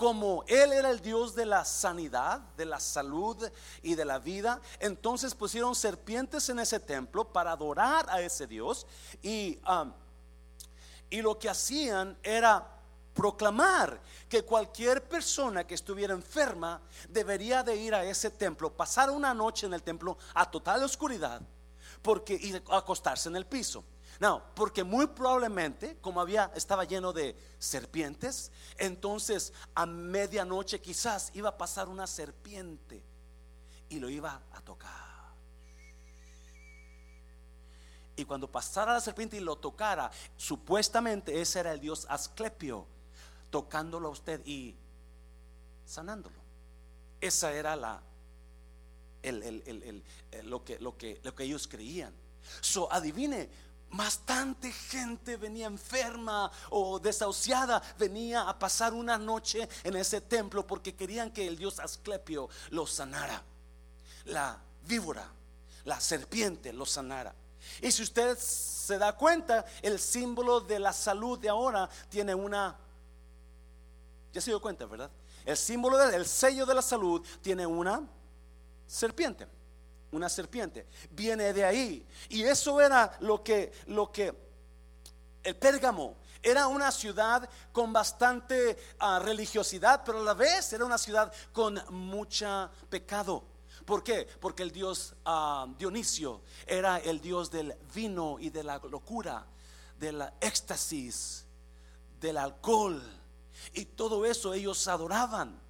Como 0.01 0.45
él 0.47 0.73
era 0.73 0.89
el 0.89 1.03
Dios 1.03 1.35
de 1.35 1.45
la 1.45 1.63
sanidad, 1.63 2.41
de 2.57 2.65
la 2.65 2.81
salud 2.81 3.37
y 3.83 3.95
de 3.95 4.07
la 4.07 4.19
vida, 4.19 4.59
entonces 4.79 5.35
pusieron 5.35 5.75
serpientes 5.75 6.49
en 6.49 6.59
ese 6.59 6.81
templo 6.81 7.31
para 7.31 7.53
adorar 7.53 8.09
a 8.09 8.23
ese 8.23 8.47
Dios 8.47 8.87
y, 9.23 9.61
um, 9.69 9.93
y 11.11 11.21
lo 11.21 11.39
que 11.39 11.51
hacían 11.51 12.17
era 12.23 12.67
proclamar 13.13 14.01
que 14.27 14.43
cualquier 14.43 15.07
persona 15.07 15.67
que 15.67 15.75
estuviera 15.75 16.15
enferma 16.15 16.81
debería 17.11 17.63
de 17.63 17.77
ir 17.77 17.95
a 17.95 18.03
ese 18.03 18.31
templo, 18.31 18.73
pasar 18.73 19.11
una 19.11 19.35
noche 19.35 19.67
en 19.67 19.75
el 19.75 19.83
templo 19.83 20.17
a 20.33 20.51
total 20.51 20.83
oscuridad 20.83 21.43
porque 22.01 22.39
y 22.41 22.55
acostarse 22.71 23.29
en 23.29 23.37
el 23.37 23.45
piso. 23.45 23.85
No, 24.21 24.43
porque 24.55 24.85
muy 24.85 25.07
probablemente, 25.07 25.97
como 26.03 26.21
había, 26.21 26.53
estaba 26.55 26.85
lleno 26.85 27.11
de 27.15 27.35
serpientes, 27.59 28.53
entonces 28.77 29.55
a 29.75 29.87
medianoche 29.87 30.79
quizás 30.79 31.31
iba 31.33 31.49
a 31.49 31.57
pasar 31.57 31.89
una 31.89 32.07
serpiente 32.07 33.03
y 33.89 33.99
lo 33.99 34.11
iba 34.11 34.43
a 34.53 34.61
tocar. 34.61 35.11
Y 38.15 38.27
cuando 38.27 38.53
pasara 38.53 38.93
la 38.93 39.01
serpiente 39.01 39.39
y 39.39 39.41
lo 39.41 39.57
tocara, 39.57 40.11
supuestamente 40.37 41.41
ese 41.41 41.61
era 41.61 41.73
el 41.73 41.81
dios 41.81 42.07
Asclepio, 42.11 42.87
tocándolo 43.49 44.09
a 44.09 44.11
usted 44.11 44.43
y 44.45 44.77
sanándolo. 45.87 46.37
Esa 47.23 47.55
era 47.55 47.75
la 47.75 48.03
lo, 50.43 50.63
que, 50.63 50.79
lo, 50.79 50.99
que, 50.99 51.21
lo 51.23 51.35
que 51.35 51.45
ellos 51.45 51.67
creían. 51.67 52.13
So, 52.61 52.93
adivine, 52.93 53.49
bastante 53.91 54.73
gente 54.73 55.37
venía 55.37 55.67
enferma 55.67 56.51
o 56.71 56.99
desahuciada, 56.99 57.83
venía 57.99 58.49
a 58.49 58.59
pasar 58.59 58.93
una 58.93 59.19
noche 59.19 59.69
en 59.85 59.97
ese 59.97 60.21
templo 60.21 60.67
porque 60.67 60.95
querían 60.95 61.31
que 61.31 61.47
el 61.47 61.57
dios 61.57 61.79
Asclepio 61.81 62.49
los 62.71 62.93
sanara. 62.93 63.43
La 64.27 64.59
víbora, 64.87 65.29
la 65.85 66.01
serpiente 66.01 66.73
los 66.73 66.91
sanara. 66.91 67.35
Y 67.81 67.91
si 67.91 68.03
usted 68.03 68.39
se 68.39 68.99
da 68.99 69.17
cuenta, 69.17 69.65
el 69.83 69.99
símbolo 69.99 70.61
de 70.61 70.79
la 70.79 70.93
salud 70.93 71.39
de 71.39 71.49
ahora 71.49 71.89
tiene 72.09 72.35
una... 72.35 72.77
Ya 74.33 74.41
se 74.41 74.51
dio 74.51 74.61
cuenta, 74.61 74.87
¿verdad? 74.87 75.11
El 75.45 75.57
símbolo 75.57 75.99
del 75.99 76.27
sello 76.27 76.65
de 76.67 76.75
la 76.75 76.83
salud 76.83 77.27
tiene 77.43 77.67
una 77.67 78.07
serpiente, 78.87 79.47
una 80.13 80.29
serpiente. 80.29 80.87
Viene 81.11 81.53
de 81.53 81.65
ahí. 81.65 82.07
Y 82.29 82.43
eso 82.43 82.81
era 82.81 83.17
lo 83.21 83.43
que, 83.43 83.73
lo 83.87 84.11
que 84.11 84.35
el 85.43 85.57
Pérgamo 85.57 86.17
era 86.43 86.67
una 86.67 86.91
ciudad 86.91 87.49
con 87.73 87.93
bastante 87.93 88.79
ah, 88.99 89.19
religiosidad, 89.19 90.03
pero 90.05 90.21
a 90.21 90.23
la 90.23 90.35
vez 90.35 90.73
era 90.73 90.85
una 90.85 90.99
ciudad 90.99 91.33
con 91.53 91.83
mucha 91.91 92.71
pecado. 92.89 93.45
¿Por 93.85 94.03
qué? 94.03 94.27
Porque 94.41 94.63
el 94.63 94.71
dios 94.71 95.15
ah, 95.25 95.67
Dionisio 95.79 96.43
era 96.67 96.99
el 96.99 97.21
dios 97.21 97.51
del 97.51 97.75
vino 97.95 98.39
y 98.39 98.51
de 98.51 98.65
la 98.65 98.79
locura, 98.79 99.47
del 99.99 100.23
éxtasis, 100.41 101.45
del 102.21 102.37
alcohol. 102.37 103.03
Y 103.75 103.85
todo 103.85 104.25
eso 104.25 104.55
ellos 104.55 104.87
adoraban 104.89 105.61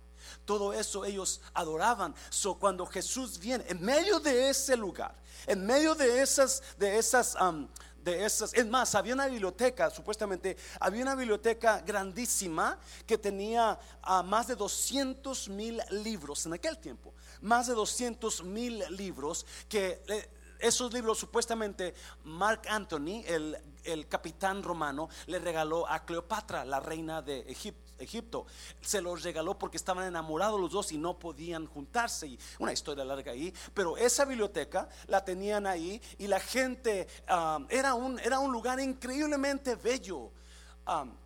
todo 0.50 0.73
eso 0.73 1.04
ellos 1.04 1.40
adoraban. 1.54 2.12
So, 2.28 2.57
cuando 2.57 2.85
Jesús 2.85 3.38
viene 3.38 3.64
en 3.69 3.80
medio 3.80 4.19
de 4.19 4.50
ese 4.50 4.76
lugar, 4.76 5.14
en 5.47 5.64
medio 5.64 5.95
de 5.95 6.21
esas, 6.21 6.61
de 6.76 6.99
esas, 6.99 7.37
de 8.02 8.25
esas, 8.25 8.52
es 8.52 8.66
más, 8.66 8.97
había 8.97 9.14
una 9.14 9.28
biblioteca, 9.28 9.90
supuestamente, 9.90 10.57
había 10.80 11.02
una 11.02 11.14
biblioteca 11.14 11.80
grandísima 11.87 12.80
que 13.07 13.16
tenía 13.16 13.78
uh, 14.09 14.25
más 14.25 14.49
de 14.49 14.57
200 14.57 15.49
mil 15.50 15.80
libros 15.90 16.45
en 16.47 16.54
aquel 16.54 16.78
tiempo, 16.78 17.14
más 17.42 17.69
de 17.69 17.75
200 17.75 18.42
mil 18.42 18.83
libros 18.97 19.47
que 19.69 20.02
eh, 20.09 20.30
esos 20.59 20.92
libros 20.92 21.16
supuestamente 21.16 21.95
Mark 22.25 22.62
Anthony, 22.69 23.23
el, 23.25 23.57
el 23.85 24.09
capitán 24.09 24.63
romano, 24.63 25.09
le 25.27 25.39
regaló 25.39 25.89
a 25.89 26.05
Cleopatra, 26.05 26.65
la 26.65 26.81
reina 26.81 27.23
de 27.23 27.41
Egipto. 27.99 28.47
Se 28.81 29.01
los 29.01 29.23
regaló 29.23 29.59
porque 29.59 29.77
estaban 29.77 30.07
enamorados 30.07 30.61
los 30.61 30.71
dos 30.71 30.93
y 30.93 30.99
no 30.99 31.19
podían 31.19 31.67
juntarse. 31.67 32.29
Y 32.29 32.39
una 32.59 32.73
historia 32.73 33.05
larga 33.05 33.33
ahí. 33.33 33.53
Pero 33.75 33.97
esa 33.97 34.25
biblioteca 34.25 34.89
la 35.07 35.25
tenían 35.25 35.67
ahí 35.67 36.01
y 36.19 36.27
la 36.27 36.41
gente 36.41 37.07
era, 37.69 37.95
un, 37.95 38.19
era 38.21 38.39
un 38.39 38.53
lugar 38.53 38.81
increíblemente 38.81 39.75
bello. 39.77 40.31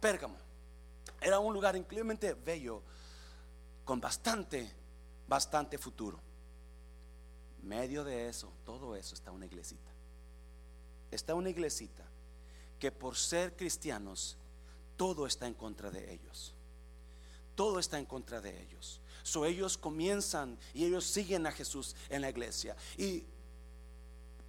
Pérgamo. 0.00 0.36
Era 1.20 1.38
un 1.38 1.54
lugar 1.54 1.74
increíblemente 1.74 2.34
bello 2.34 2.82
con 3.84 4.00
bastante, 4.00 4.70
bastante 5.26 5.78
futuro. 5.78 6.20
Medio 7.62 8.04
de 8.04 8.28
eso, 8.28 8.52
todo 8.64 8.94
eso 8.94 9.14
está 9.14 9.30
una 9.30 9.46
iglesita. 9.46 9.90
Está 11.10 11.34
una 11.34 11.48
iglesita 11.48 12.04
que 12.78 12.92
por 12.92 13.16
ser 13.16 13.56
cristianos, 13.56 14.36
todo 14.96 15.26
está 15.26 15.46
en 15.46 15.54
contra 15.54 15.90
de 15.90 16.12
ellos 16.12 16.54
todo 17.54 17.78
está 17.78 17.98
en 17.98 18.06
contra 18.06 18.40
de 18.40 18.62
ellos. 18.62 19.00
So 19.22 19.46
ellos 19.46 19.78
comienzan 19.78 20.58
y 20.72 20.84
ellos 20.84 21.04
siguen 21.04 21.46
a 21.46 21.52
Jesús 21.52 21.96
en 22.08 22.22
la 22.22 22.30
iglesia. 22.30 22.76
Y 22.96 23.24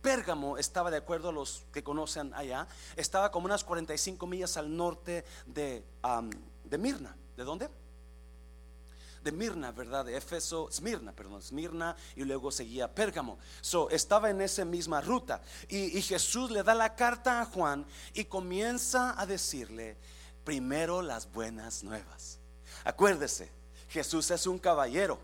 Pérgamo 0.01 0.57
estaba, 0.57 0.91
de 0.91 0.97
acuerdo 0.97 1.29
a 1.29 1.31
los 1.31 1.63
que 1.71 1.83
conocen 1.83 2.33
allá, 2.33 2.67
estaba 2.95 3.31
como 3.31 3.45
unas 3.45 3.63
45 3.63 4.27
millas 4.27 4.57
al 4.57 4.75
norte 4.75 5.25
de, 5.45 5.83
de 6.63 6.77
Mirna. 6.77 7.15
¿De 7.35 7.43
dónde? 7.43 7.69
De 9.25 9.31
Mirna, 9.31 9.71
¿verdad? 9.71 10.05
De 10.05 10.15
Éfeso, 10.15 10.69
Smirna, 10.71 11.11
perdón, 11.11 11.41
Smirna 11.41 11.95
y 12.15 12.23
luego 12.23 12.51
seguía 12.51 12.93
Pérgamo. 12.93 13.39
So, 13.59 13.89
estaba 13.89 14.29
en 14.29 14.39
esa 14.39 14.63
misma 14.63 15.01
ruta. 15.01 15.41
y, 15.67 16.01
Jesús 16.01 16.51
le 16.51 16.61
da 16.61 16.75
la 16.75 16.95
carta 16.95 17.41
a 17.41 17.45
Juan 17.45 17.85
y 18.13 18.25
comienza 18.25 19.19
a 19.19 19.25
decirle 19.25 19.97
primero 20.43 21.01
las 21.01 21.31
buenas 21.31 21.83
nuevas. 21.83 22.39
Acuérdese, 22.83 23.51
Jesús 23.89 24.29
es 24.29 24.45
un 24.45 24.59
caballero. 24.59 25.19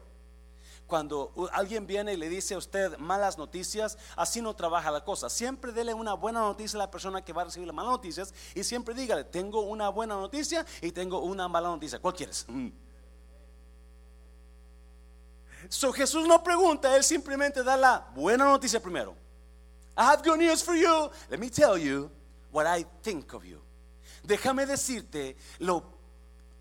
Cuando 0.88 1.32
alguien 1.54 1.86
viene 1.86 2.14
y 2.14 2.18
le 2.18 2.28
dice 2.28 2.56
a 2.56 2.58
usted 2.58 2.98
malas 2.98 3.38
noticias, 3.38 4.00
así 4.16 4.42
no 4.42 4.56
trabaja 4.56 4.90
la 4.90 5.06
cosa. 5.06 5.30
Siempre 5.30 5.72
dele 5.72 5.94
una 5.94 6.16
buena 6.16 6.42
noticia 6.42 6.78
a 6.78 6.84
la 6.86 6.92
persona 6.92 7.24
que 7.24 7.32
va 7.34 7.44
a 7.44 7.46
recibir 7.46 7.68
las 7.68 7.76
malas 7.76 7.92
noticias 7.92 8.34
y 8.56 8.64
siempre 8.64 8.96
dígale, 8.96 9.24
tengo 9.26 9.62
una 9.62 9.90
buena 9.90 10.16
noticia 10.16 10.66
y 10.82 10.92
tengo 10.92 11.20
una 11.20 11.48
mala 11.48 11.70
noticia. 11.70 12.00
¿Cuál 12.00 12.16
quieres? 12.16 12.48
So 15.70 15.92
Jesús 15.94 16.28
no 16.28 16.44
pregunta, 16.44 16.96
él 16.96 17.04
simplemente 17.04 17.64
da 17.64 17.78
la 17.78 18.08
buena 18.16 18.46
noticia 18.46 18.80
primero. 18.80 19.16
I 19.98 20.04
have 20.04 20.24
good 20.24 20.40
news 20.40 20.64
for 20.64 20.76
you. 20.76 21.10
Let 21.30 21.40
me 21.40 21.50
tell 21.50 21.78
you 21.78 22.10
what 22.52 22.66
I 22.66 22.86
think 23.04 23.34
of 23.34 23.46
you. 23.46 23.62
Déjame 24.24 24.66
decirte 24.66 25.36
lo 25.60 26.01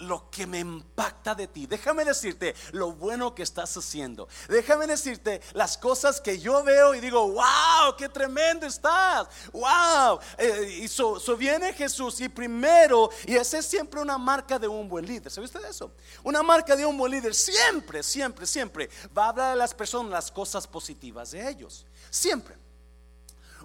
lo 0.01 0.31
que 0.31 0.47
me 0.47 0.59
impacta 0.59 1.35
de 1.35 1.47
ti. 1.47 1.67
Déjame 1.67 2.05
decirte 2.05 2.55
lo 2.73 2.93
bueno 2.93 3.35
que 3.35 3.43
estás 3.43 3.77
haciendo. 3.77 4.29
Déjame 4.49 4.87
decirte 4.87 5.41
las 5.53 5.77
cosas 5.79 6.21
que 6.21 6.39
yo 6.39 6.63
veo 6.63 6.95
y 6.95 7.01
digo, 7.01 7.29
wow, 7.29 7.97
qué 7.97 8.09
tremendo 8.09 8.67
estás. 8.67 9.29
Wow. 9.53 10.21
Eh, 10.39 10.81
y 10.83 10.89
so, 10.89 11.19
viene 11.37 11.73
Jesús 11.73 12.21
y 12.21 12.29
primero, 12.29 13.11
y 13.27 13.37
esa 13.37 13.59
es 13.59 13.67
siempre 13.67 14.01
una 14.01 14.19
marca 14.19 14.59
de 14.59 14.69
un 14.69 14.89
buen 14.89 15.07
líder. 15.07 15.31
¿Sabe 15.31 15.47
usted 15.47 15.65
eso? 15.65 15.93
Una 16.23 16.43
marca 16.43 16.77
de 16.77 16.85
un 16.85 16.97
buen 16.97 17.13
líder 17.13 17.35
siempre, 17.35 18.03
siempre, 18.03 18.47
siempre 18.47 18.91
va 19.17 19.27
a 19.27 19.29
hablar 19.29 19.53
a 19.53 19.57
las 19.57 19.75
personas 19.75 20.11
las 20.11 20.31
cosas 20.31 20.67
positivas 20.67 21.31
de 21.31 21.49
ellos. 21.49 21.87
Siempre. 22.11 22.57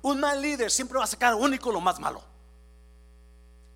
Un 0.01 0.20
mal 0.20 0.42
líder 0.42 0.70
siempre 0.70 0.98
va 0.98 1.06
a 1.06 1.08
sacar 1.08 1.34
único 1.36 1.72
lo 1.72 1.82
más 1.82 2.00
malo. 2.00 2.35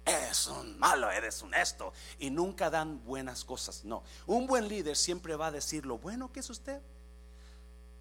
Eres 0.10 0.48
un 0.48 0.78
malo, 0.78 1.10
eres 1.12 1.42
un 1.42 1.54
esto. 1.54 1.94
Y 2.18 2.30
nunca 2.30 2.70
dan 2.70 3.04
buenas 3.04 3.44
cosas. 3.44 3.84
No, 3.84 4.04
un 4.28 4.48
buen 4.48 4.68
líder 4.68 4.96
siempre 4.96 5.36
va 5.36 5.48
a 5.48 5.52
decir 5.52 5.86
lo 5.86 5.98
bueno 5.98 6.32
que 6.32 6.40
es 6.40 6.50
usted. 6.50 6.82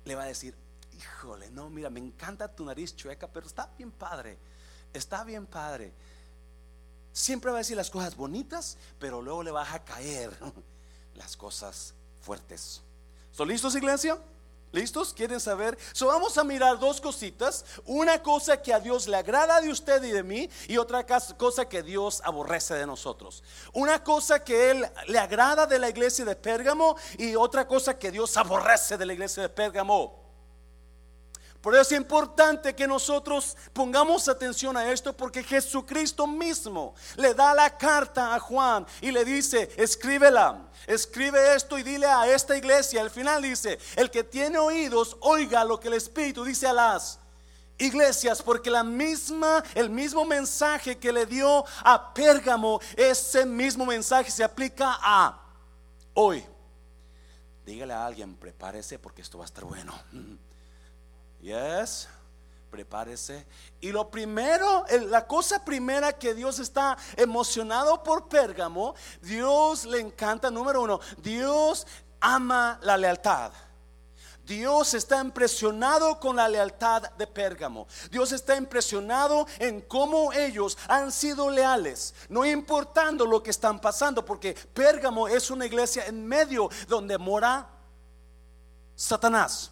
Le 0.04 0.14
va 0.14 0.22
a 0.22 0.26
decir, 0.26 0.56
híjole, 0.96 1.50
no, 1.50 1.70
mira, 1.70 1.90
me 1.90 2.00
encanta 2.00 2.48
tu 2.48 2.64
nariz 2.64 2.94
chueca, 2.96 3.28
pero 3.28 3.46
está 3.46 3.70
bien 3.76 3.90
padre. 3.90 4.38
Está 4.92 5.24
bien 5.24 5.46
padre. 5.46 5.92
Siempre 7.12 7.50
va 7.50 7.58
a 7.58 7.58
decir 7.58 7.76
las 7.76 7.90
cosas 7.90 8.16
bonitas, 8.16 8.78
pero 8.98 9.20
luego 9.22 9.42
le 9.42 9.50
vas 9.50 9.72
a 9.72 9.84
caer 9.84 10.30
las 11.14 11.36
cosas 11.36 11.94
fuertes. 12.20 12.82
¿Son 13.32 13.48
listos, 13.48 13.74
iglesia? 13.74 14.18
¿Listos? 14.70 15.14
¿Quieren 15.14 15.40
saber? 15.40 15.78
So 15.92 16.08
vamos 16.08 16.36
a 16.36 16.44
mirar 16.44 16.78
dos 16.78 17.00
cositas. 17.00 17.64
Una 17.86 18.22
cosa 18.22 18.60
que 18.60 18.74
a 18.74 18.80
Dios 18.80 19.08
le 19.08 19.16
agrada 19.16 19.60
de 19.60 19.70
usted 19.70 20.02
y 20.02 20.10
de 20.10 20.22
mí 20.22 20.50
y 20.66 20.76
otra 20.76 21.06
cosa 21.06 21.68
que 21.68 21.82
Dios 21.82 22.20
aborrece 22.24 22.74
de 22.74 22.86
nosotros. 22.86 23.42
Una 23.72 24.04
cosa 24.04 24.44
que 24.44 24.70
Él 24.70 24.86
le 25.06 25.18
agrada 25.18 25.66
de 25.66 25.78
la 25.78 25.88
iglesia 25.88 26.24
de 26.26 26.36
Pérgamo 26.36 26.96
y 27.16 27.34
otra 27.34 27.66
cosa 27.66 27.98
que 27.98 28.10
Dios 28.10 28.36
aborrece 28.36 28.98
de 28.98 29.06
la 29.06 29.14
iglesia 29.14 29.42
de 29.42 29.48
Pérgamo. 29.48 30.27
Por 31.60 31.74
eso 31.74 31.82
es 31.82 31.92
importante 31.92 32.74
que 32.74 32.86
nosotros 32.86 33.56
pongamos 33.72 34.28
atención 34.28 34.76
a 34.76 34.92
esto 34.92 35.16
porque 35.16 35.42
Jesucristo 35.42 36.26
mismo 36.26 36.94
le 37.16 37.34
da 37.34 37.52
la 37.52 37.76
carta 37.76 38.34
a 38.34 38.38
Juan 38.38 38.86
y 39.00 39.10
le 39.10 39.24
dice, 39.24 39.68
escríbela, 39.76 40.68
escribe 40.86 41.54
esto 41.56 41.76
y 41.76 41.82
dile 41.82 42.06
a 42.06 42.32
esta 42.32 42.56
iglesia. 42.56 43.00
Al 43.02 43.10
final 43.10 43.42
dice, 43.42 43.78
el 43.96 44.08
que 44.08 44.22
tiene 44.22 44.58
oídos, 44.58 45.16
oiga 45.20 45.64
lo 45.64 45.80
que 45.80 45.88
el 45.88 45.94
Espíritu 45.94 46.44
dice 46.44 46.68
a 46.68 46.72
las 46.72 47.18
iglesias, 47.76 48.40
porque 48.40 48.70
la 48.70 48.84
misma, 48.84 49.64
el 49.74 49.90
mismo 49.90 50.24
mensaje 50.24 50.96
que 50.96 51.12
le 51.12 51.26
dio 51.26 51.64
a 51.82 52.14
Pérgamo, 52.14 52.80
ese 52.96 53.44
mismo 53.44 53.84
mensaje 53.84 54.30
se 54.30 54.44
aplica 54.44 54.96
a 55.00 55.40
hoy. 56.14 56.44
Dígale 57.66 57.94
a 57.94 58.06
alguien, 58.06 58.36
prepárese 58.36 58.98
porque 58.98 59.22
esto 59.22 59.38
va 59.38 59.44
a 59.44 59.46
estar 59.46 59.64
bueno. 59.64 59.92
Yes. 61.40 62.08
Prepárese. 62.70 63.46
Y 63.80 63.92
lo 63.92 64.10
primero, 64.10 64.84
la 65.08 65.26
cosa 65.26 65.64
primera 65.64 66.12
que 66.12 66.34
Dios 66.34 66.58
está 66.58 66.98
emocionado 67.16 68.02
por 68.02 68.28
Pérgamo, 68.28 68.94
Dios 69.22 69.84
le 69.86 70.00
encanta, 70.00 70.50
número 70.50 70.82
uno, 70.82 71.00
Dios 71.18 71.86
ama 72.20 72.78
la 72.82 72.96
lealtad. 72.96 73.52
Dios 74.44 74.94
está 74.94 75.20
impresionado 75.20 76.18
con 76.18 76.36
la 76.36 76.48
lealtad 76.48 77.10
de 77.12 77.26
Pérgamo. 77.26 77.86
Dios 78.10 78.32
está 78.32 78.56
impresionado 78.56 79.46
en 79.58 79.82
cómo 79.82 80.32
ellos 80.32 80.76
han 80.88 81.12
sido 81.12 81.50
leales, 81.50 82.14
no 82.30 82.46
importando 82.46 83.26
lo 83.26 83.42
que 83.42 83.50
están 83.50 83.78
pasando, 83.78 84.24
porque 84.24 84.54
Pérgamo 84.72 85.28
es 85.28 85.50
una 85.50 85.66
iglesia 85.66 86.06
en 86.06 86.26
medio 86.26 86.70
donde 86.86 87.18
mora 87.18 87.68
Satanás 88.94 89.70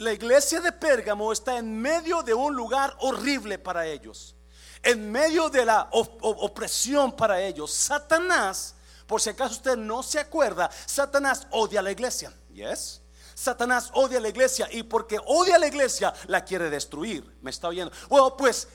la 0.00 0.14
iglesia 0.14 0.62
de 0.62 0.72
Pérgamo 0.72 1.30
está 1.30 1.58
en 1.58 1.78
medio 1.78 2.22
de 2.22 2.32
un 2.32 2.54
lugar 2.54 2.96
horrible 3.00 3.58
para 3.58 3.86
ellos, 3.86 4.34
en 4.82 5.12
medio 5.12 5.50
de 5.50 5.66
la 5.66 5.90
opresión 5.92 7.12
para 7.12 7.42
ellos. 7.42 7.70
Satanás, 7.70 8.74
por 9.06 9.20
si 9.20 9.28
acaso 9.28 9.56
usted 9.56 9.76
no 9.76 10.02
se 10.02 10.18
acuerda, 10.18 10.70
Satanás 10.86 11.46
odia 11.50 11.80
a 11.80 11.82
la 11.82 11.90
iglesia. 11.90 12.32
Yes. 12.50 13.02
Satanás 13.34 13.90
odia 13.92 14.16
a 14.16 14.20
la 14.22 14.30
iglesia 14.30 14.68
y 14.72 14.84
porque 14.84 15.18
odia 15.26 15.56
a 15.56 15.58
la 15.58 15.66
iglesia 15.66 16.14
la 16.28 16.46
quiere 16.46 16.70
destruir. 16.70 17.36
¿Me 17.42 17.50
está 17.50 17.68
oyendo? 17.68 17.92
Bueno, 18.08 18.34
pues 18.38 18.68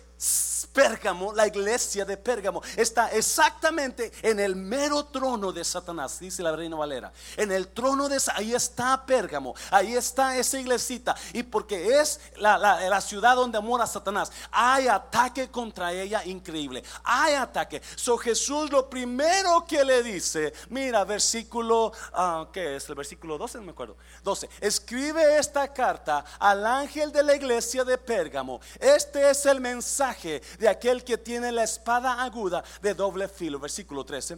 Pérgamo, 0.72 1.34
la 1.34 1.48
iglesia 1.48 2.06
de 2.06 2.18
Pérgamo, 2.18 2.62
está 2.76 3.10
exactamente 3.12 4.12
en 4.22 4.40
el 4.40 4.56
mero 4.56 5.06
trono 5.06 5.52
de 5.52 5.64
Satanás, 5.64 6.20
dice 6.20 6.44
la 6.44 6.56
reina 6.56 6.76
Valera. 6.76 7.12
En 7.38 7.52
el 7.52 7.70
trono 7.70 8.10
de 8.10 8.18
ahí 8.34 8.54
está 8.54 9.06
Pérgamo, 9.06 9.56
ahí 9.72 9.96
está 9.96 10.38
esa 10.38 10.60
iglesita. 10.60 11.16
Y 11.34 11.44
porque 11.44 12.00
es 12.00 12.20
la, 12.38 12.58
la, 12.58 13.02
ciudad 13.02 13.36
donde 13.36 13.60
mora 13.60 13.86
Satanás, 13.88 14.32
hay 14.52 14.88
ataque 14.88 15.50
contra 15.50 15.92
ella 15.94 16.24
increíble. 16.26 16.84
Hay 17.04 17.36
ataque. 17.36 17.82
So 17.96 18.18
Jesús 18.18 18.72
lo 18.72 18.90
primero 18.90 19.66
que 19.66 19.84
le 19.84 20.02
dice, 20.02 20.54
mira, 20.70 21.04
versículo, 21.04 21.92
uh, 22.14 22.52
¿qué 22.52 22.78
es? 22.78 22.90
El 22.90 22.96
versículo 22.96 23.38
12, 23.38 23.60
no 23.60 23.66
me 23.66 23.72
acuerdo. 23.72 23.98
12. 24.24 24.50
Escribe 24.62 25.38
esta 25.38 25.72
carta 25.74 26.24
al 26.40 26.66
ángel 26.66 27.12
de 27.12 27.24
la 27.24 27.36
iglesia 27.36 27.84
de 27.84 27.98
Pérgamo. 27.98 28.60
Este 28.80 29.30
es 29.30 29.46
el 29.46 29.62
mensaje 29.62 30.05
de 30.14 30.70
aquel 30.70 31.04
que 31.04 31.18
tiene 31.18 31.52
la 31.52 31.64
espada 31.64 32.24
aguda 32.24 32.64
de 32.82 32.94
doble 32.94 33.28
filo. 33.28 33.60
Versículo 33.60 34.06
13. 34.06 34.38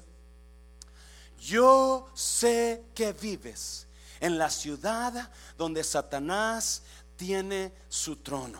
Yo 1.39 2.09
sé 2.13 2.83
que 2.95 3.13
vives 3.13 3.87
en 4.19 4.37
la 4.37 4.49
ciudad 4.49 5.29
donde 5.57 5.83
Satanás 5.83 6.81
tiene 7.15 7.71
su 7.89 8.15
trono. 8.17 8.59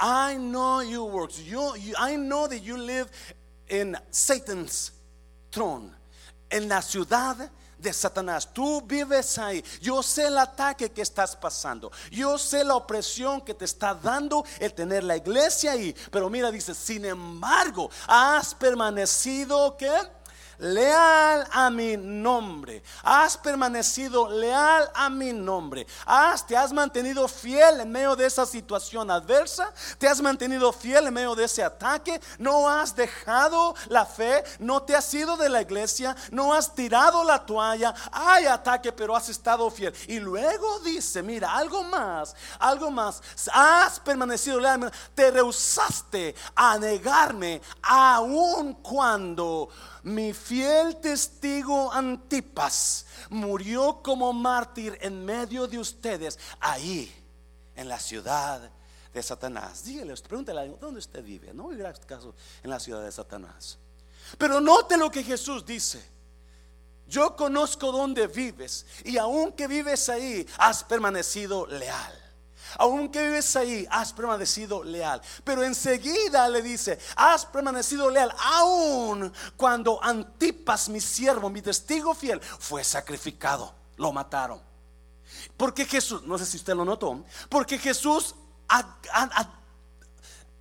I 0.00 0.36
know 0.36 0.80
your 0.82 1.10
works. 1.10 1.38
You, 1.40 1.74
I 1.98 2.16
know 2.16 2.46
that 2.46 2.62
you 2.62 2.76
live 2.76 3.10
in 3.68 3.96
Satan's 4.10 4.92
throne. 5.50 5.92
En 6.50 6.68
la 6.68 6.80
ciudad 6.80 7.50
de 7.78 7.92
Satanás. 7.92 8.48
Tú 8.52 8.82
vives 8.82 9.38
ahí. 9.38 9.64
Yo 9.80 10.02
sé 10.02 10.26
el 10.26 10.38
ataque 10.38 10.90
que 10.90 11.02
estás 11.02 11.36
pasando. 11.36 11.90
Yo 12.10 12.38
sé 12.38 12.64
la 12.64 12.74
opresión 12.74 13.40
que 13.40 13.54
te 13.54 13.64
está 13.64 13.94
dando 13.94 14.44
el 14.58 14.74
tener 14.74 15.04
la 15.04 15.16
iglesia 15.16 15.72
ahí. 15.72 15.94
Pero 16.10 16.28
mira, 16.28 16.50
dice, 16.50 16.74
sin 16.74 17.04
embargo, 17.04 17.90
has 18.06 18.54
permanecido, 18.54 19.76
¿qué? 19.76 19.90
Leal 20.58 21.46
a 21.52 21.70
mi 21.70 21.96
nombre. 21.96 22.82
Has 23.02 23.36
permanecido 23.36 24.28
leal 24.28 24.90
a 24.94 25.08
mi 25.08 25.32
nombre. 25.32 25.86
Has, 26.06 26.46
te 26.46 26.56
has 26.56 26.72
mantenido 26.72 27.28
fiel 27.28 27.80
en 27.80 27.90
medio 27.90 28.16
de 28.16 28.26
esa 28.26 28.46
situación 28.46 29.10
adversa. 29.10 29.72
Te 29.98 30.08
has 30.08 30.20
mantenido 30.20 30.72
fiel 30.72 31.06
en 31.06 31.14
medio 31.14 31.34
de 31.34 31.44
ese 31.44 31.62
ataque. 31.62 32.20
No 32.38 32.68
has 32.68 32.94
dejado 32.94 33.74
la 33.88 34.04
fe. 34.04 34.44
No 34.58 34.82
te 34.82 34.96
has 34.96 35.12
ido 35.14 35.36
de 35.36 35.48
la 35.48 35.62
iglesia. 35.62 36.16
No 36.30 36.52
has 36.52 36.74
tirado 36.74 37.24
la 37.24 37.44
toalla. 37.44 37.94
Hay 38.12 38.46
ataque, 38.46 38.92
pero 38.92 39.14
has 39.14 39.28
estado 39.28 39.70
fiel. 39.70 39.94
Y 40.06 40.18
luego 40.18 40.80
dice, 40.80 41.22
mira, 41.22 41.54
algo 41.54 41.82
más, 41.84 42.34
algo 42.58 42.90
más. 42.90 43.22
Has 43.52 44.00
permanecido 44.00 44.58
leal. 44.58 44.92
Te 45.14 45.30
rehusaste 45.30 46.34
a 46.54 46.78
negarme 46.78 47.60
aun 47.82 48.74
cuando 48.74 49.68
mi 50.02 50.32
fiel 50.32 50.96
testigo 50.96 51.92
Antipas 51.92 53.06
murió 53.30 54.00
como 54.02 54.32
mártir 54.32 54.98
en 55.00 55.24
medio 55.24 55.66
de 55.66 55.78
ustedes, 55.78 56.38
ahí, 56.60 57.12
en 57.74 57.88
la 57.88 57.98
ciudad 57.98 58.70
de 59.12 59.22
Satanás. 59.22 59.84
Dígale, 59.84 60.14
pregúntale, 60.16 60.76
¿dónde 60.80 60.98
usted 60.98 61.22
vive? 61.22 61.52
No 61.54 61.68
vivirá 61.68 61.90
este 61.90 62.06
caso 62.06 62.34
en 62.62 62.70
la 62.70 62.80
ciudad 62.80 63.02
de 63.02 63.12
Satanás. 63.12 63.78
Pero 64.36 64.60
note 64.60 64.96
lo 64.96 65.10
que 65.10 65.22
Jesús 65.22 65.64
dice. 65.64 66.04
Yo 67.06 67.34
conozco 67.36 67.90
dónde 67.90 68.26
vives 68.26 68.84
y 69.04 69.16
aunque 69.16 69.66
vives 69.66 70.08
ahí, 70.10 70.46
has 70.58 70.84
permanecido 70.84 71.66
leal. 71.66 72.17
Aunque 72.76 73.24
vives 73.24 73.56
ahí, 73.56 73.86
has 73.90 74.12
permanecido 74.12 74.82
leal. 74.82 75.20
Pero 75.44 75.62
enseguida 75.62 76.48
le 76.48 76.62
dice, 76.62 76.98
has 77.16 77.46
permanecido 77.46 78.10
leal, 78.10 78.34
aún 78.38 79.32
cuando 79.56 80.02
Antipas, 80.02 80.88
mi 80.88 81.00
siervo, 81.00 81.48
mi 81.50 81.62
testigo 81.62 82.14
fiel, 82.14 82.40
fue 82.40 82.84
sacrificado. 82.84 83.74
Lo 83.96 84.12
mataron. 84.12 84.60
Porque 85.56 85.84
Jesús, 85.84 86.22
no 86.22 86.38
sé 86.38 86.46
si 86.46 86.56
usted 86.56 86.74
lo 86.74 86.84
notó, 86.84 87.24
porque 87.48 87.78
Jesús 87.78 88.34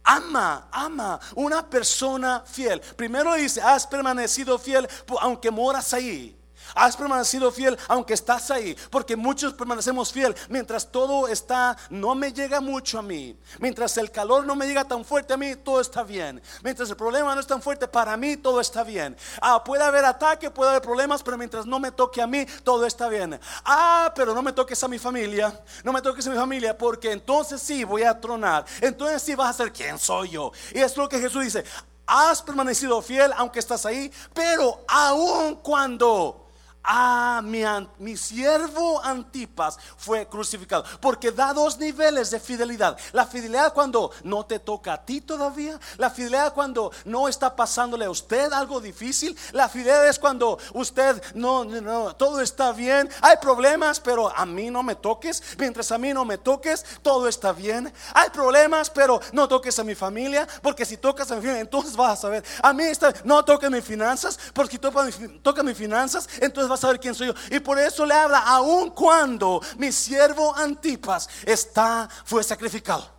ama, 0.03 0.67
ama 0.71 1.19
una 1.35 1.69
persona 1.69 2.43
fiel. 2.45 2.79
Primero 2.95 3.33
dice, 3.33 3.61
has 3.61 3.85
permanecido 3.85 4.57
fiel 4.57 4.87
aunque 5.19 5.51
moras 5.51 5.93
ahí. 5.93 6.36
Has 6.77 6.95
permanecido 6.95 7.51
fiel 7.51 7.77
aunque 7.87 8.13
estás 8.13 8.51
ahí, 8.51 8.77
porque 8.91 9.15
muchos 9.15 9.53
permanecemos 9.53 10.13
fiel 10.13 10.35
mientras 10.49 10.91
todo 10.91 11.27
está, 11.27 11.75
no 11.89 12.13
me 12.13 12.31
llega 12.31 12.61
mucho 12.61 12.99
a 12.99 13.01
mí. 13.01 13.37
Mientras 13.59 13.97
el 13.97 14.11
calor 14.11 14.45
no 14.45 14.55
me 14.55 14.67
llega 14.67 14.85
tan 14.85 15.03
fuerte 15.03 15.33
a 15.33 15.37
mí, 15.37 15.55
todo 15.55 15.81
está 15.81 16.03
bien. 16.03 16.41
Mientras 16.63 16.89
el 16.89 16.95
problema 16.95 17.33
no 17.33 17.41
es 17.41 17.47
tan 17.47 17.61
fuerte 17.61 17.87
para 17.87 18.15
mí, 18.15 18.37
todo 18.37 18.61
está 18.61 18.83
bien. 18.83 19.17
Ah, 19.41 19.63
puede 19.63 19.83
haber 19.83 20.05
ataque, 20.05 20.51
puede 20.51 20.69
haber 20.69 20.81
problemas, 20.81 21.23
pero 21.23 21.37
mientras 21.37 21.65
no 21.65 21.79
me 21.79 21.91
toque 21.91 22.21
a 22.21 22.27
mí, 22.27 22.45
todo 22.63 22.85
está 22.85 23.09
bien. 23.09 23.39
Ah, 23.65 24.13
pero 24.15 24.33
no 24.33 24.41
me 24.41 24.53
toques 24.53 24.83
a 24.83 24.87
mi 24.87 24.99
familia, 24.99 25.59
no 25.83 25.91
me 25.91 26.01
toques 26.01 26.27
a 26.27 26.29
mi 26.29 26.37
familia, 26.37 26.77
porque 26.77 27.11
entonces 27.11 27.61
sí 27.61 27.83
voy 27.83 28.03
a 28.03 28.19
tronar. 28.19 28.65
Entonces 28.81 29.21
sí 29.21 29.35
vas 29.35 29.49
a 29.49 29.63
ser 29.63 29.73
quien 29.73 29.97
soy 29.97 30.29
yo. 30.29 30.51
Y 30.73 30.79
es 30.79 30.95
lo 30.95 31.09
que 31.09 31.19
Jesús 31.19 31.43
dice. 31.43 31.63
Has 32.09 32.41
permanecido 32.41 33.01
fiel 33.01 33.33
aunque 33.35 33.59
estás 33.59 33.85
ahí, 33.85 34.09
pero 34.33 34.85
aun 34.87 35.55
cuando 35.55 36.46
Ah, 36.89 37.41
mi, 37.43 37.63
mi, 37.99 38.15
siervo 38.15 39.03
Antipas 39.03 39.77
fue 39.97 40.25
crucificado. 40.25 40.85
Porque 41.01 41.31
da 41.31 41.51
dos 41.51 41.77
niveles 41.77 42.29
de 42.31 42.39
fidelidad. 42.39 42.97
La 43.11 43.25
fidelidad 43.25 43.73
cuando 43.73 44.11
no 44.23 44.45
te 44.45 44.59
toca 44.59 44.93
a 44.93 45.05
ti 45.05 45.19
todavía. 45.19 45.77
La 45.97 46.09
fidelidad 46.09 46.53
cuando 46.53 46.93
no 47.03 47.27
está 47.27 47.53
pasándole 47.53 48.05
a 48.05 48.09
usted 48.09 48.53
algo 48.53 48.79
difícil. 48.79 49.37
La 49.51 49.67
fidelidad 49.67 50.07
es 50.07 50.17
cuando 50.17 50.57
usted 50.73 51.21
no, 51.35 51.65
no, 51.65 52.15
todo 52.15 52.39
está 52.39 52.71
bien. 52.71 53.09
Hay 53.19 53.35
problemas, 53.41 53.99
pero 53.99 54.33
a 54.33 54.45
mí 54.45 54.71
no 54.71 54.81
me 54.81 54.95
toques. 54.95 55.43
Mientras 55.57 55.91
a 55.91 55.97
mí 55.97 56.13
no 56.13 56.23
me 56.23 56.37
toques, 56.37 56.85
todo 57.01 57.27
está 57.27 57.51
bien. 57.51 57.93
Hay 58.13 58.29
problemas, 58.29 58.89
pero 58.89 59.19
no 59.33 59.49
toques 59.49 59.77
a 59.77 59.83
mi 59.83 59.93
familia. 59.93 60.47
Porque 60.61 60.85
si 60.85 60.95
tocas 60.95 61.29
a 61.31 61.35
mi 61.35 61.41
familia, 61.41 61.61
entonces 61.61 61.97
vas 61.97 62.13
a 62.13 62.21
saber. 62.21 62.45
A 62.63 62.71
mí 62.71 62.83
está, 62.85 63.13
no 63.25 63.43
toques 63.43 63.69
mis 63.69 63.83
finanzas. 63.83 64.39
Porque 64.53 64.73
si 64.73 64.79
tocas 64.79 65.19
toca 65.41 65.63
mis 65.63 65.77
finanzas, 65.77 66.29
entonces 66.39 66.66
vas 66.69 66.79
saber 66.79 66.99
quién 66.99 67.15
soy 67.15 67.27
yo. 67.27 67.33
Y 67.51 67.59
por 67.59 67.79
eso 67.79 68.05
le 68.05 68.13
habla, 68.13 68.39
aun 68.39 68.91
cuando 68.91 69.61
mi 69.77 69.91
siervo 69.91 70.55
Antipas 70.55 71.29
está, 71.45 72.09
fue 72.25 72.43
sacrificado. 72.43 73.09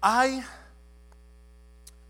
Hay 0.00 0.42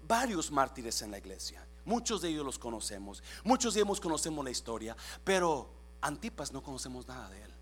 varios 0.02 0.50
mártires 0.50 1.02
en 1.02 1.10
la 1.10 1.18
iglesia. 1.18 1.66
Muchos 1.84 2.20
de 2.20 2.28
ellos 2.28 2.44
los 2.44 2.58
conocemos. 2.58 3.22
Muchos 3.42 3.74
de 3.74 3.80
ellos 3.80 4.00
conocemos 4.00 4.44
la 4.44 4.50
historia. 4.50 4.96
Pero 5.24 5.70
Antipas 6.00 6.52
no 6.52 6.62
conocemos 6.62 7.06
nada 7.06 7.28
de 7.30 7.42
él. 7.42 7.54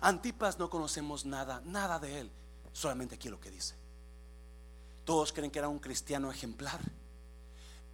Antipas 0.00 0.58
no 0.58 0.70
conocemos 0.70 1.24
nada, 1.24 1.60
nada 1.64 1.98
de 1.98 2.20
él. 2.20 2.32
Solamente 2.72 3.16
aquí 3.16 3.28
lo 3.28 3.40
que 3.40 3.50
dice. 3.50 3.74
Todos 5.04 5.32
creen 5.32 5.50
que 5.50 5.58
era 5.58 5.68
un 5.68 5.78
cristiano 5.78 6.30
ejemplar 6.30 6.80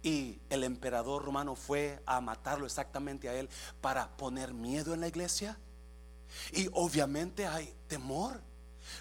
y 0.01 0.39
el 0.49 0.63
emperador 0.63 1.23
romano 1.23 1.55
fue 1.55 2.01
a 2.05 2.21
matarlo 2.21 2.65
exactamente 2.65 3.29
a 3.29 3.33
él 3.33 3.49
para 3.81 4.15
poner 4.17 4.53
miedo 4.53 4.93
en 4.93 5.01
la 5.01 5.07
iglesia. 5.07 5.57
Y 6.53 6.69
obviamente 6.73 7.45
hay 7.45 7.73
temor 7.87 8.41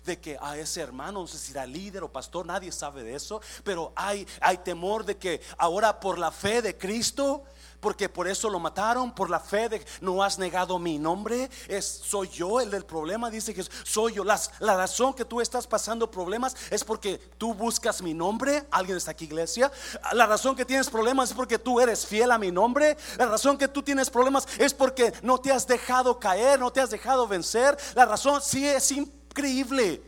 de 0.05 0.19
que 0.19 0.37
a 0.41 0.57
ese 0.57 0.81
hermano, 0.81 1.21
no 1.21 1.27
sé 1.27 1.39
si 1.39 1.53
era 1.53 1.67
líder 1.67 2.03
o 2.03 2.13
pastor, 2.13 2.47
nadie 2.47 2.73
sabe 2.73 3.03
de 3.03 3.15
eso, 3.15 3.41
pero 3.65 3.93
hay, 3.97 4.27
hay 4.41 4.59
temor 4.59 5.05
de 5.05 5.17
que 5.17 5.41
ahora 5.57 6.01
por 6.01 6.19
la 6.19 6.31
fe 6.31 6.63
de 6.63 6.77
Cristo 6.77 7.45
porque 7.81 8.09
por 8.09 8.29
eso 8.29 8.51
lo 8.51 8.59
mataron, 8.59 9.15
por 9.15 9.31
la 9.31 9.41
fe 9.41 9.69
de 9.69 9.85
no 10.01 10.23
has 10.23 10.39
negado 10.39 10.79
mi 10.79 10.99
nombre, 10.99 11.49
es 11.69 11.85
soy 11.85 12.29
yo 12.29 12.61
el 12.61 12.71
del 12.71 12.85
problema, 12.85 13.31
dice 13.31 13.55
que 13.55 13.65
soy 13.85 14.15
yo. 14.15 14.25
la 14.25 14.77
razón 14.77 15.15
que 15.15 15.25
tú 15.25 15.41
estás 15.41 15.67
pasando 15.67 16.11
problemas 16.11 16.57
es 16.71 16.85
porque 16.85 17.19
tú 17.39 17.55
buscas 17.55 18.03
mi 18.03 18.15
nombre, 18.15 18.65
alguien 18.71 18.97
está 18.97 19.13
aquí 19.13 19.25
iglesia, 19.25 19.71
la 20.13 20.27
razón 20.27 20.57
que 20.57 20.65
tienes 20.65 20.91
problemas 20.91 21.31
es 21.31 21.37
porque 21.37 21.59
tú 21.59 21.81
eres 21.81 22.07
fiel 22.07 22.33
a 22.33 22.39
mi 22.39 22.51
nombre, 22.51 22.97
la 23.17 23.27
razón 23.27 23.57
que 23.57 23.69
tú 23.69 23.83
tienes 23.83 24.11
problemas 24.11 24.47
es 24.59 24.75
porque 24.75 25.13
no 25.23 25.39
te 25.39 25.53
has 25.53 25.67
dejado 25.67 26.19
caer, 26.19 26.59
no 26.59 26.71
te 26.71 26.81
has 26.81 26.91
dejado 26.91 27.29
vencer, 27.29 27.77
la 27.95 28.07
razón 28.07 28.41
sí 28.43 28.67
es 28.67 28.91
increíble, 28.91 30.03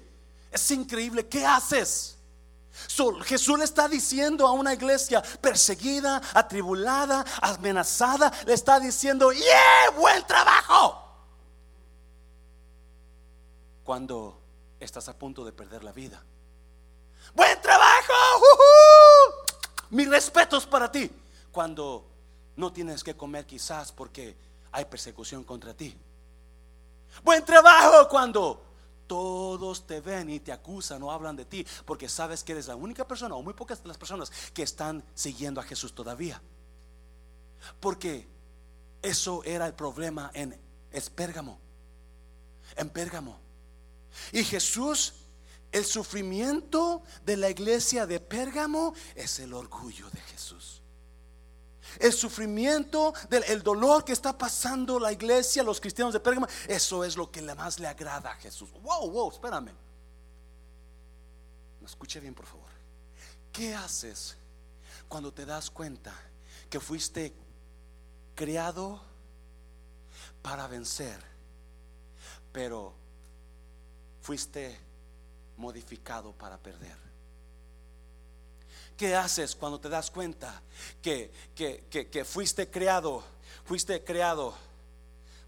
es 0.51 0.71
increíble, 0.71 1.27
¿qué 1.27 1.47
haces? 1.47 2.20
Jesús 3.25 3.59
le 3.59 3.65
está 3.65 3.89
diciendo 3.89 4.47
a 4.47 4.53
una 4.53 4.75
iglesia 4.75 5.23
perseguida, 5.41 6.21
atribulada, 6.35 7.25
amenazada, 7.41 8.33
le 8.47 8.55
está 8.55 8.81
diciendo, 8.81 9.33
¡Yeah! 9.33 9.91
¡Buen 9.97 10.27
trabajo! 10.27 11.07
Cuando 13.85 14.41
estás 14.79 15.09
a 15.09 15.19
punto 15.19 15.45
de 15.45 15.53
perder 15.53 15.85
la 15.85 15.93
vida. 15.93 16.23
¡Buen 17.35 17.61
trabajo! 17.61 18.15
Mis 19.91 20.09
respetos 20.09 20.67
para 20.67 20.91
ti. 20.91 21.11
Cuando 21.53 22.07
no 22.57 22.73
tienes 22.73 23.03
que 23.03 23.17
comer 23.17 23.47
quizás 23.47 23.93
porque 23.93 24.37
hay 24.73 24.85
persecución 24.85 25.45
contra 25.45 25.75
ti. 25.75 25.97
Buen 27.23 27.45
trabajo 27.45 28.09
cuando 28.09 28.70
todos 29.11 29.89
te 29.89 30.01
ven 30.01 30.31
y 30.31 30.39
te 30.39 30.53
acusan 30.53 31.03
o 31.03 31.11
hablan 31.11 31.35
de 31.35 31.45
ti 31.45 31.67
porque 31.85 32.09
sabes 32.09 32.45
que 32.45 32.53
eres 32.53 32.69
la 32.69 32.77
única 32.77 33.09
persona 33.09 33.35
o 33.35 33.43
muy 33.43 33.55
pocas 33.55 33.83
de 33.83 33.89
las 33.89 33.99
personas 33.99 34.31
que 34.55 34.63
están 34.63 35.03
siguiendo 35.17 35.61
a 35.61 35.65
Jesús 35.65 35.93
todavía. 35.93 36.41
Porque 37.81 38.29
eso 39.03 39.43
era 39.43 39.67
el 39.67 39.75
problema 39.75 40.31
en 40.33 40.57
Pérgamo. 41.17 41.59
En 42.77 42.89
Pérgamo. 42.89 43.41
Y 44.31 44.45
Jesús, 44.45 45.15
el 45.73 45.85
sufrimiento 45.85 47.03
de 47.25 47.37
la 47.37 47.51
iglesia 47.51 48.07
de 48.07 48.21
Pérgamo 48.21 48.95
es 49.17 49.41
el 49.41 49.55
orgullo 49.55 50.09
de 50.11 50.21
Jesús 50.21 50.80
el 51.99 52.13
sufrimiento, 52.13 53.13
el 53.31 53.63
dolor 53.63 54.05
que 54.05 54.13
está 54.13 54.37
pasando 54.37 54.99
la 54.99 55.13
iglesia, 55.13 55.63
los 55.63 55.81
cristianos 55.81 56.13
de 56.13 56.21
Pérgamo, 56.21 56.47
eso 56.69 57.05
es 57.05 57.17
lo 57.17 57.31
que 57.31 57.43
más 57.43 57.79
le 57.79 57.87
agrada 57.87 58.31
a 58.31 58.37
Jesús. 58.37 58.71
Wow, 58.83 59.11
wow, 59.11 59.31
espérame. 59.31 59.73
Me 61.81 61.87
escuche 61.87 62.21
bien, 62.21 62.35
por 62.35 62.47
favor. 62.47 62.71
¿Qué 63.53 63.75
haces 63.75 64.37
cuando 65.09 65.33
te 65.33 65.45
das 65.45 65.71
cuenta 65.71 66.15
que 66.69 66.79
fuiste 66.79 67.35
creado 68.35 69.01
para 70.43 70.69
vencer, 70.69 71.21
pero 72.53 72.95
fuiste 74.23 74.79
modificado 75.57 76.33
para 76.33 76.59
perder? 76.59 77.10
¿Qué 79.01 79.17
haces 79.17 79.57
cuando 79.57 79.81
te 79.81 79.89
das 79.89 80.11
cuenta 80.11 80.61
que, 81.01 81.33
que, 81.55 82.23
fuiste 82.23 82.69
creado, 82.69 83.25
fuiste 83.65 84.05
creado 84.05 84.53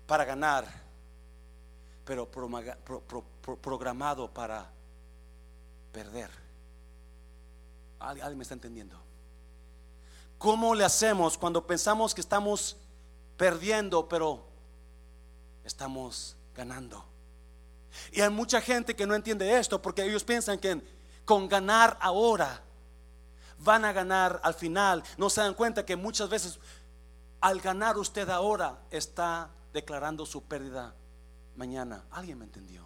para 0.07 0.25
ganar, 0.25 0.67
pero 2.03 2.27
programado 3.61 4.33
para 4.33 4.71
perder? 5.93 6.31
¿Alguien 7.99 8.39
me 8.39 8.43
está 8.43 8.55
entendiendo? 8.55 8.97
¿Cómo 10.39 10.75
le 10.75 10.87
hacemos 10.87 11.37
cuando 11.37 11.67
pensamos 11.67 12.15
que 12.15 12.23
estamos 12.23 12.79
perdiendo, 13.37 14.09
pero 14.09 14.47
estamos 15.63 16.37
ganando? 16.57 17.05
Y 18.13 18.23
hay 18.23 18.31
mucha 18.31 18.63
gente 18.63 18.97
que 18.97 19.07
no 19.07 19.15
entiende 19.15 19.59
esto 19.59 19.83
porque 19.83 20.03
ellos 20.03 20.25
piensan 20.25 20.59
que 20.59 20.81
con 21.27 21.51
ganar 21.51 21.99
ahora 22.01 22.63
van 23.63 23.85
a 23.85 23.93
ganar 23.93 24.41
al 24.43 24.55
final. 24.55 25.03
No 25.17 25.31
se 25.31 25.41
dan 25.41 25.55
cuenta 25.55 25.85
que 25.85 25.97
muchas 25.97 26.29
veces 26.29 26.59
al 27.41 27.61
ganar 27.61 27.99
usted 27.99 28.29
ahora 28.29 28.79
está 28.91 29.51
declarando 29.73 30.27
su 30.27 30.43
pérdida 30.45 30.95
mañana. 31.57 32.05
¿Alguien 32.13 32.39
me 32.39 32.45
entendió? 32.45 32.83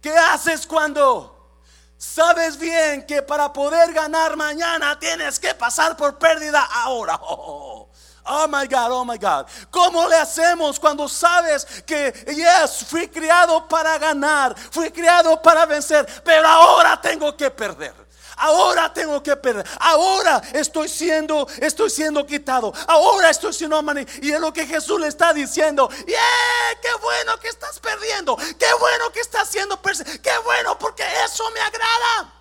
¿Qué 0.00 0.16
haces 0.16 0.66
cuando 0.66 1.60
sabes 1.98 2.58
bien 2.58 3.04
que 3.06 3.22
para 3.22 3.52
poder 3.52 3.92
ganar 3.92 4.36
mañana 4.36 4.98
tienes 4.98 5.38
que 5.38 5.54
pasar 5.54 5.96
por 5.96 6.18
pérdida 6.18 6.66
ahora? 6.72 7.20
Oh, 8.32 8.46
my 8.46 8.66
God, 8.66 8.92
oh 8.92 9.04
my 9.04 9.16
God. 9.16 9.46
¿Cómo 9.70 10.06
le 10.06 10.14
hacemos 10.14 10.78
cuando 10.78 11.08
sabes 11.08 11.64
que, 11.86 12.12
yes, 12.28 12.84
fui 12.86 13.08
criado 13.08 13.66
para 13.66 13.98
ganar, 13.98 14.54
fui 14.70 14.90
criado 14.90 15.40
para 15.40 15.64
vencer, 15.66 16.06
pero 16.22 16.46
ahora 16.46 17.00
tengo 17.00 17.34
que 17.34 17.50
perder? 17.50 17.94
Ahora 18.40 18.92
tengo 18.92 19.22
que 19.22 19.36
perder. 19.36 19.66
Ahora 19.78 20.42
estoy 20.54 20.88
siendo, 20.88 21.46
estoy 21.60 21.90
siendo 21.90 22.26
quitado. 22.26 22.72
Ahora 22.86 23.28
estoy 23.28 23.52
siendo 23.52 23.76
amanecido. 23.76 24.26
Y 24.26 24.32
es 24.32 24.40
lo 24.40 24.52
que 24.52 24.66
Jesús 24.66 24.98
le 24.98 25.08
está 25.08 25.34
diciendo. 25.34 25.88
Yeah, 26.06 26.80
qué 26.80 26.88
bueno 27.02 27.38
que 27.38 27.48
estás 27.48 27.78
perdiendo. 27.78 28.36
Qué 28.36 28.66
bueno 28.78 29.12
que 29.12 29.20
estás 29.20 29.48
siendo. 29.48 29.80
Qué 29.82 30.38
bueno 30.44 30.78
porque 30.78 31.04
eso 31.24 31.44
me 31.50 31.60
agrada. 31.60 32.34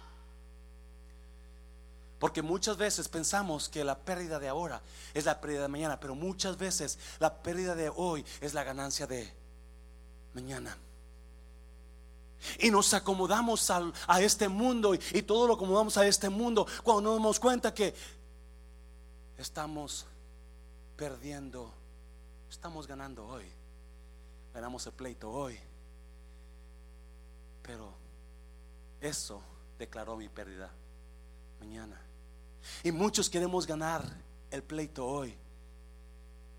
Porque 2.18 2.42
muchas 2.42 2.78
veces 2.78 3.08
pensamos 3.10 3.68
que 3.68 3.84
la 3.84 3.98
pérdida 3.98 4.40
de 4.40 4.48
ahora 4.48 4.82
es 5.14 5.26
la 5.26 5.42
pérdida 5.42 5.64
de 5.64 5.68
mañana, 5.68 6.00
pero 6.00 6.16
muchas 6.16 6.58
veces 6.58 6.98
la 7.20 7.42
pérdida 7.42 7.76
de 7.76 7.92
hoy 7.94 8.26
es 8.40 8.54
la 8.54 8.64
ganancia 8.64 9.06
de 9.06 9.34
mañana. 10.34 10.78
Y 12.60 12.72
nos 12.72 12.94
acomodamos 12.94 13.70
a, 13.70 14.22
este 14.22 14.48
mundo 14.48 14.94
y, 14.94 15.22
todo 15.22 15.48
lo 15.48 15.54
acomodamos 15.54 15.98
a 15.98 16.08
este 16.08 16.30
mundo 16.30 16.66
cuando 16.84 17.02
nos 17.02 17.16
damos 17.16 17.40
cuenta 17.40 17.74
que 17.74 17.94
estamos 19.38 20.06
perdiendo, 20.96 21.72
estamos 22.50 22.88
ganando 22.88 23.26
hoy, 23.28 23.46
ganamos 24.54 24.86
el 24.88 24.94
pleito 24.94 25.30
hoy. 25.30 25.60
Pero 27.62 27.94
eso 29.02 29.42
declaró 29.78 30.16
mi 30.18 30.30
pérdida 30.30 30.72
mañana. 31.60 32.02
Y 32.84 32.92
muchos 32.92 33.30
queremos 33.30 33.66
ganar 33.66 34.04
el 34.52 34.64
pleito 34.64 35.06
hoy, 35.06 35.36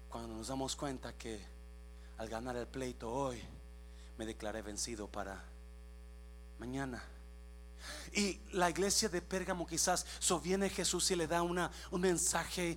cuando 0.08 0.34
nos 0.34 0.48
damos 0.48 0.76
cuenta 0.76 1.12
que 1.12 1.40
al 2.18 2.28
ganar 2.28 2.56
el 2.56 2.66
pleito 2.66 3.10
hoy 3.10 3.42
me 4.18 4.26
declaré 4.26 4.62
vencido 4.62 5.08
para 5.08 5.49
mañana. 6.60 7.02
Y 8.12 8.40
la 8.52 8.68
iglesia 8.68 9.08
de 9.08 9.22
Pérgamo 9.22 9.66
quizás 9.66 10.04
so 10.18 10.40
viene 10.40 10.68
Jesús 10.68 11.10
y 11.12 11.16
le 11.16 11.28
da 11.28 11.42
una, 11.42 11.70
un 11.90 12.00
mensaje 12.00 12.76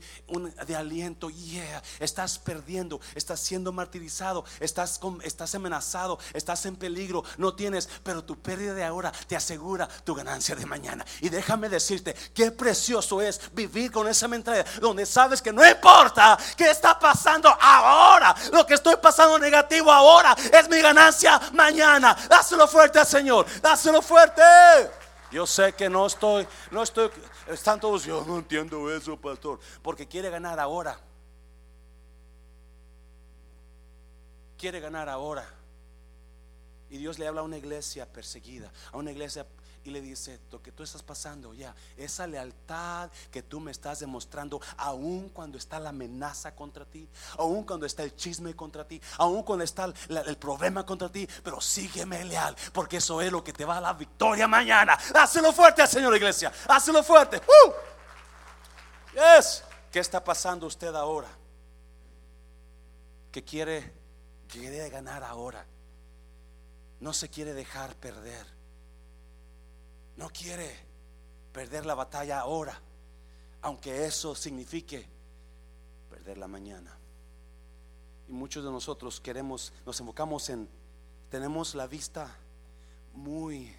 de 0.68 0.76
aliento. 0.76 1.30
Yeah, 1.30 1.82
estás 2.00 2.38
perdiendo, 2.38 3.02
estás 3.16 3.39
siendo 3.39 3.72
martirizado, 3.72 4.46
estás, 4.60 5.00
estás 5.24 5.56
amenazado, 5.56 6.20
estás 6.34 6.66
en 6.66 6.76
peligro, 6.76 7.24
no 7.38 7.56
tienes, 7.56 7.89
pero 8.04 8.24
tu 8.24 8.39
pérdida 8.39 8.74
de 8.74 8.84
ahora 8.84 9.12
te 9.28 9.36
asegura 9.36 9.88
tu 9.88 10.13
ganancia 10.13 10.56
de 10.56 10.66
mañana. 10.66 11.06
Y 11.22 11.30
déjame 11.30 11.68
decirte 11.68 12.16
qué 12.34 12.52
precioso 12.52 13.22
es 13.22 13.42
vivir 13.54 13.92
con 13.92 14.08
esa 14.08 14.28
mentalidad 14.28 14.68
donde 14.80 15.06
sabes 15.06 15.42
que 15.42 15.52
no 15.52 15.68
importa 15.68 16.38
qué 16.56 16.70
está 16.70 17.00
pasando 17.00 17.50
ahora, 17.60 18.36
lo 18.52 18.66
que 18.66 18.76
estoy 18.76 18.98
pasando 18.98 19.39
negativo 19.39 19.92
ahora 19.92 20.36
es 20.52 20.70
mi 20.70 20.80
ganancia 20.82 21.39
mañana. 21.54 22.16
Dáselo 22.30 22.68
fuerte 22.68 23.00
al 23.00 23.08
Señor, 23.08 23.46
dáselo 23.62 24.02
fuerte. 24.02 24.42
Yo 25.34 25.48
sé 25.48 25.74
que 25.74 25.89
no 25.89 26.06
estoy, 26.06 26.48
no 26.69 26.84
estoy, 26.84 27.10
están 27.48 27.80
todos, 27.80 28.06
yo 28.06 28.24
no 28.24 28.38
entiendo 28.38 28.96
eso, 28.96 29.17
pastor, 29.17 29.60
porque 29.82 30.08
quiere 30.08 30.30
ganar 30.30 30.60
ahora. 30.60 31.00
Quiere 34.56 34.80
ganar 34.80 35.10
ahora. 35.10 35.50
Y 36.91 36.98
Dios 36.98 37.17
le 37.17 37.28
habla 37.28 37.41
a 37.41 37.43
una 37.43 37.58
iglesia 37.58 38.06
perseguida, 38.06 38.72
a 38.91 38.98
una 38.98 39.10
iglesia 39.10 39.48
y 39.84 39.89
le 39.89 40.02
dice, 40.02 40.39
lo 40.52 40.62
que 40.62 40.72
tú 40.72 40.84
estás 40.84 41.04
pasando 41.04 41.54
ya, 41.54 41.76
esa 41.98 42.26
lealtad 42.26 43.12
que 43.32 43.43
tú 43.43 43.60
me 43.60 43.72
estás 43.72 44.00
demostrando, 44.00 44.62
aun 44.78 45.30
cuando 45.30 45.58
está 45.58 45.80
la 45.80 45.89
amenaza 45.89 46.56
contra 46.56 46.86
ti, 46.86 47.08
aun 47.38 47.63
cuando 47.63 47.86
está 47.86 48.04
el 48.04 48.15
chisme 48.15 48.56
contra 48.56 48.88
ti, 48.88 49.02
aun 49.17 49.43
cuando 49.43 49.65
está 49.65 49.86
el, 49.86 50.38
problema 50.38 50.86
contra 50.86 51.10
ti, 51.10 51.28
pero 51.43 51.60
sígueme 51.60 52.24
leal, 52.24 52.56
porque 52.72 52.98
eso 52.98 53.22
es 53.22 53.32
lo 53.32 53.43
que 53.43 53.52
te 53.52 53.65
va 53.65 53.78
a 53.78 53.82
la 53.82 53.93
victoria 53.93 54.48
mañana. 54.48 54.98
Hácelo 55.15 55.52
fuerte, 55.52 55.86
Señor 55.86 56.15
Iglesia, 56.15 56.52
hácelo 56.67 57.04
fuerte. 57.04 57.38
¡Uh! 57.38 57.72
Yes. 59.13 59.63
¿Qué 59.91 60.00
está 60.00 60.24
pasando 60.24 60.65
usted 60.65 60.96
ahora? 60.96 61.30
Que 63.32 63.43
quiere, 63.43 63.93
quiere 64.48 64.89
ganar 64.89 65.24
ahora. 65.24 65.65
No 67.00 67.13
se 67.13 67.30
quiere 67.30 67.54
dejar 67.54 67.96
perder. 67.96 68.53
No 70.17 70.30
quiere 70.30 70.76
perder 71.52 71.86
la 71.86 71.95
batalla 71.95 72.39
ahora, 72.39 72.80
aunque 73.62 74.06
eso 74.06 74.36
signifique 74.36 75.08
perder 76.10 76.38
la 76.38 76.47
mañana. 76.47 76.97
Y 78.28 78.34
muchos 78.34 78.63
de 78.63 78.71
nosotros 78.71 79.19
queremos, 79.19 79.73
nos 79.86 79.99
enfocamos 79.99 80.49
en, 80.49 80.69
tenemos 81.30 81.76
la 81.76 81.88
vista 81.88 82.36
muy, 83.13 83.76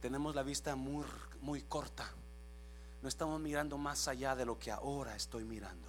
tenemos 0.00 0.34
la 0.34 0.42
vista 0.42 0.76
muy, 0.76 1.04
muy 1.40 1.62
corta. 1.62 2.10
No 3.02 3.08
estamos 3.08 3.40
mirando 3.40 3.78
más 3.78 4.08
allá 4.08 4.34
de 4.34 4.44
lo 4.44 4.58
que 4.58 4.70
ahora 4.70 5.16
estoy 5.16 5.44
mirando. 5.44 5.88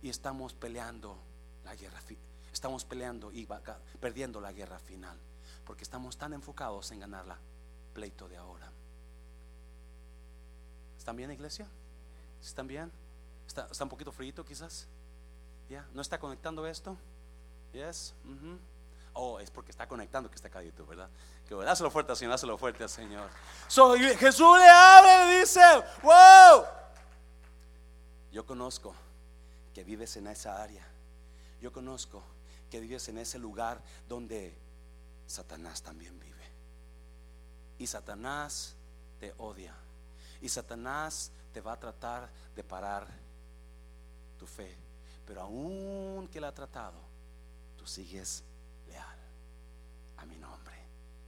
Y 0.00 0.08
estamos 0.08 0.54
peleando 0.54 1.16
la 1.64 1.74
guerra, 1.74 2.00
estamos 2.52 2.84
peleando 2.84 3.32
y 3.32 3.46
perdiendo 4.00 4.40
la 4.40 4.52
guerra 4.52 4.78
final, 4.78 5.18
porque 5.64 5.82
estamos 5.82 6.16
tan 6.16 6.34
enfocados 6.34 6.90
en 6.92 7.00
ganarla 7.00 7.38
pleito 7.94 8.28
de 8.28 8.36
ahora. 8.36 8.70
¿Están 10.98 11.16
bien, 11.16 11.30
iglesia? 11.30 11.66
¿Están 12.42 12.66
bien? 12.66 12.92
¿Está, 13.46 13.68
un 13.80 13.88
poquito 13.88 14.12
frío 14.12 14.44
quizás? 14.44 14.86
¿Ya? 15.70 15.86
¿No 15.94 16.02
está 16.02 16.18
conectando 16.18 16.66
esto? 16.66 16.96
¿Yes? 17.72 18.14
Oh, 19.14 19.38
es 19.38 19.50
porque 19.50 19.70
está 19.70 19.86
conectando 19.86 20.28
que 20.28 20.34
está 20.34 20.50
caído, 20.50 20.84
¿verdad? 20.84 21.08
Que 21.48 21.54
dáselo 21.54 21.90
fuerte 21.90 22.12
al 22.12 22.18
Señor, 22.18 22.32
dáselo 22.32 22.58
fuerte 22.58 22.82
al 22.82 22.88
Señor. 22.88 23.30
Jesús 24.18 24.58
le 24.58 24.68
habla 24.68 25.32
y 25.32 25.40
dice, 25.40 25.60
wow. 26.02 26.64
Yo 28.32 28.44
conozco 28.44 28.94
que 29.72 29.84
vives 29.84 30.16
en 30.16 30.26
esa 30.26 30.60
área. 30.60 30.86
Yo 31.60 31.72
conozco 31.72 32.22
que 32.70 32.80
vives 32.80 33.08
en 33.08 33.18
ese 33.18 33.38
lugar 33.38 33.80
donde 34.08 34.58
Satanás 35.26 35.82
también 35.82 36.18
vive. 36.18 36.33
Y 37.84 37.86
Satanás 37.86 38.74
te 39.20 39.34
odia. 39.36 39.74
Y 40.40 40.48
Satanás 40.48 41.30
te 41.52 41.60
va 41.60 41.74
a 41.74 41.78
tratar 41.78 42.30
de 42.56 42.64
parar 42.64 43.06
tu 44.38 44.46
fe. 44.46 44.74
Pero 45.26 45.42
aún 45.42 46.26
que 46.32 46.40
la 46.40 46.48
ha 46.48 46.54
tratado, 46.54 46.98
tú 47.76 47.86
sigues 47.86 48.42
leal 48.88 49.18
a 50.16 50.24
mi 50.24 50.38
nombre. 50.38 50.74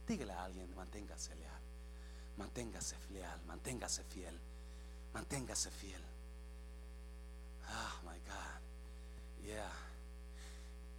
Dígale 0.07 0.33
a 0.33 0.45
alguien, 0.45 0.75
manténgase 0.75 1.35
leal. 1.35 1.61
Manténgase 2.37 2.95
leal, 3.11 3.39
manténgase 3.45 4.03
fiel. 4.05 4.39
Manténgase 5.13 5.69
fiel. 5.69 6.01
Oh 7.69 8.01
my 8.01 8.17
God. 8.17 9.45
Yeah. 9.45 9.71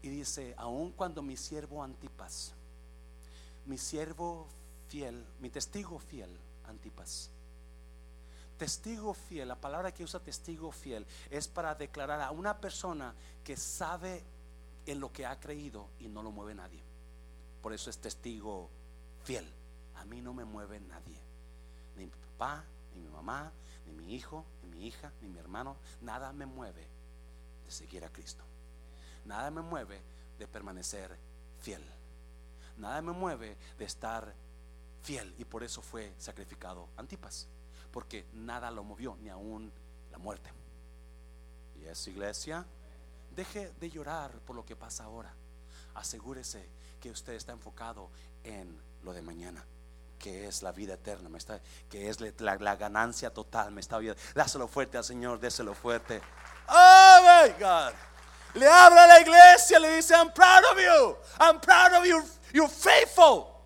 Y 0.03 0.09
dice, 0.09 0.55
aun 0.57 0.93
cuando 0.93 1.21
mi 1.21 1.37
siervo 1.37 1.83
Antipas, 1.83 2.53
mi 3.67 3.77
siervo 3.77 4.47
fiel, 4.89 5.25
mi 5.41 5.51
testigo 5.51 5.99
fiel, 5.99 6.31
Antipas. 6.67 7.31
Testigo 8.59 9.15
fiel, 9.15 9.49
la 9.49 9.61
palabra 9.61 9.93
que 9.93 10.03
usa 10.03 10.19
testigo 10.19 10.73
fiel 10.73 11.07
es 11.31 11.47
para 11.47 11.75
declarar 11.75 12.21
a 12.21 12.33
una 12.33 12.61
persona 12.61 13.15
que 13.45 13.57
sabe 13.57 14.25
en 14.85 14.99
lo 14.99 15.13
que 15.13 15.27
ha 15.27 15.39
creído 15.39 15.89
y 16.01 16.09
no 16.09 16.23
lo 16.23 16.33
mueve 16.33 16.55
nadie. 16.55 16.83
Por 17.63 17.73
eso 17.73 17.91
es 17.91 17.99
testigo 17.99 18.69
fiel. 19.23 19.47
A 19.97 20.05
mí 20.05 20.21
no 20.21 20.35
me 20.35 20.45
mueve 20.45 20.81
nadie. 20.81 21.19
Ni 21.97 22.07
mi 22.07 22.11
papá, 22.11 22.65
ni 22.95 23.03
mi 23.03 23.09
mamá, 23.09 23.53
ni 23.87 23.93
mi 23.93 24.15
hijo, 24.15 24.45
ni 24.63 24.77
mi 24.77 24.87
hija, 24.87 25.13
ni 25.21 25.29
mi 25.29 25.39
hermano. 25.39 25.77
Nada 26.01 26.33
me 26.33 26.47
mueve 26.47 26.87
de 27.65 27.71
seguir 27.71 28.05
a 28.05 28.09
Cristo. 28.09 28.43
Nada 29.25 29.51
me 29.51 29.61
mueve 29.61 30.01
de 30.39 30.49
permanecer 30.49 31.17
fiel. 31.61 31.85
Nada 32.77 33.03
me 33.03 33.13
mueve 33.13 33.57
de 33.79 33.85
estar 33.85 34.35
fiel 35.03 35.35
y 35.39 35.45
por 35.45 35.63
eso 35.63 35.83
fue 35.83 36.13
sacrificado 36.19 36.89
Antipas, 36.97 37.49
porque 37.91 38.27
nada 38.33 38.71
lo 38.71 38.85
movió, 38.85 39.17
ni 39.21 39.29
aún 39.29 39.73
la 40.11 40.19
muerte. 40.19 40.51
Y 41.77 41.87
es 41.87 42.07
iglesia, 42.09 42.67
deje 43.35 43.73
de 43.81 43.91
llorar 43.91 44.33
por 44.41 44.57
lo 44.57 44.65
que 44.65 44.77
pasa 44.77 45.05
ahora. 45.05 45.35
Asegúrese 45.95 46.69
que 47.01 47.11
usted 47.11 47.35
está 47.35 47.53
enfocado 47.53 48.11
en 48.45 48.81
lo 49.03 49.13
de 49.13 49.23
mañana 49.23 49.65
que 50.19 50.49
es 50.49 50.63
la 50.63 50.73
vida 50.73 50.95
eterna, 50.95 51.29
me 51.29 51.39
está, 51.39 51.61
que 51.89 52.09
es 52.09 52.19
la, 52.41 52.57
ganancia 52.77 53.31
total, 53.31 53.71
me 53.71 53.81
está 53.81 53.99
viendo. 53.99 54.21
Dáselo 54.35 54.67
fuerte 54.67 54.99
al 54.99 55.05
Señor, 55.05 55.39
déselo 55.39 55.75
fuerte. 55.75 56.21
Oh 56.69 57.19
my 57.23 57.51
God. 57.53 57.95
Le 58.55 58.67
habla 58.67 59.05
a 59.05 59.07
la 59.07 59.21
iglesia, 59.21 59.79
le 59.79 59.97
dice, 59.97 60.15
I'm 60.15 60.33
proud 60.33 60.65
of 60.73 60.79
you, 60.79 61.17
I'm 61.39 61.61
proud 61.61 61.93
of 61.95 62.05
you, 62.05 62.23
you're 62.53 62.69
faithful. 62.69 63.58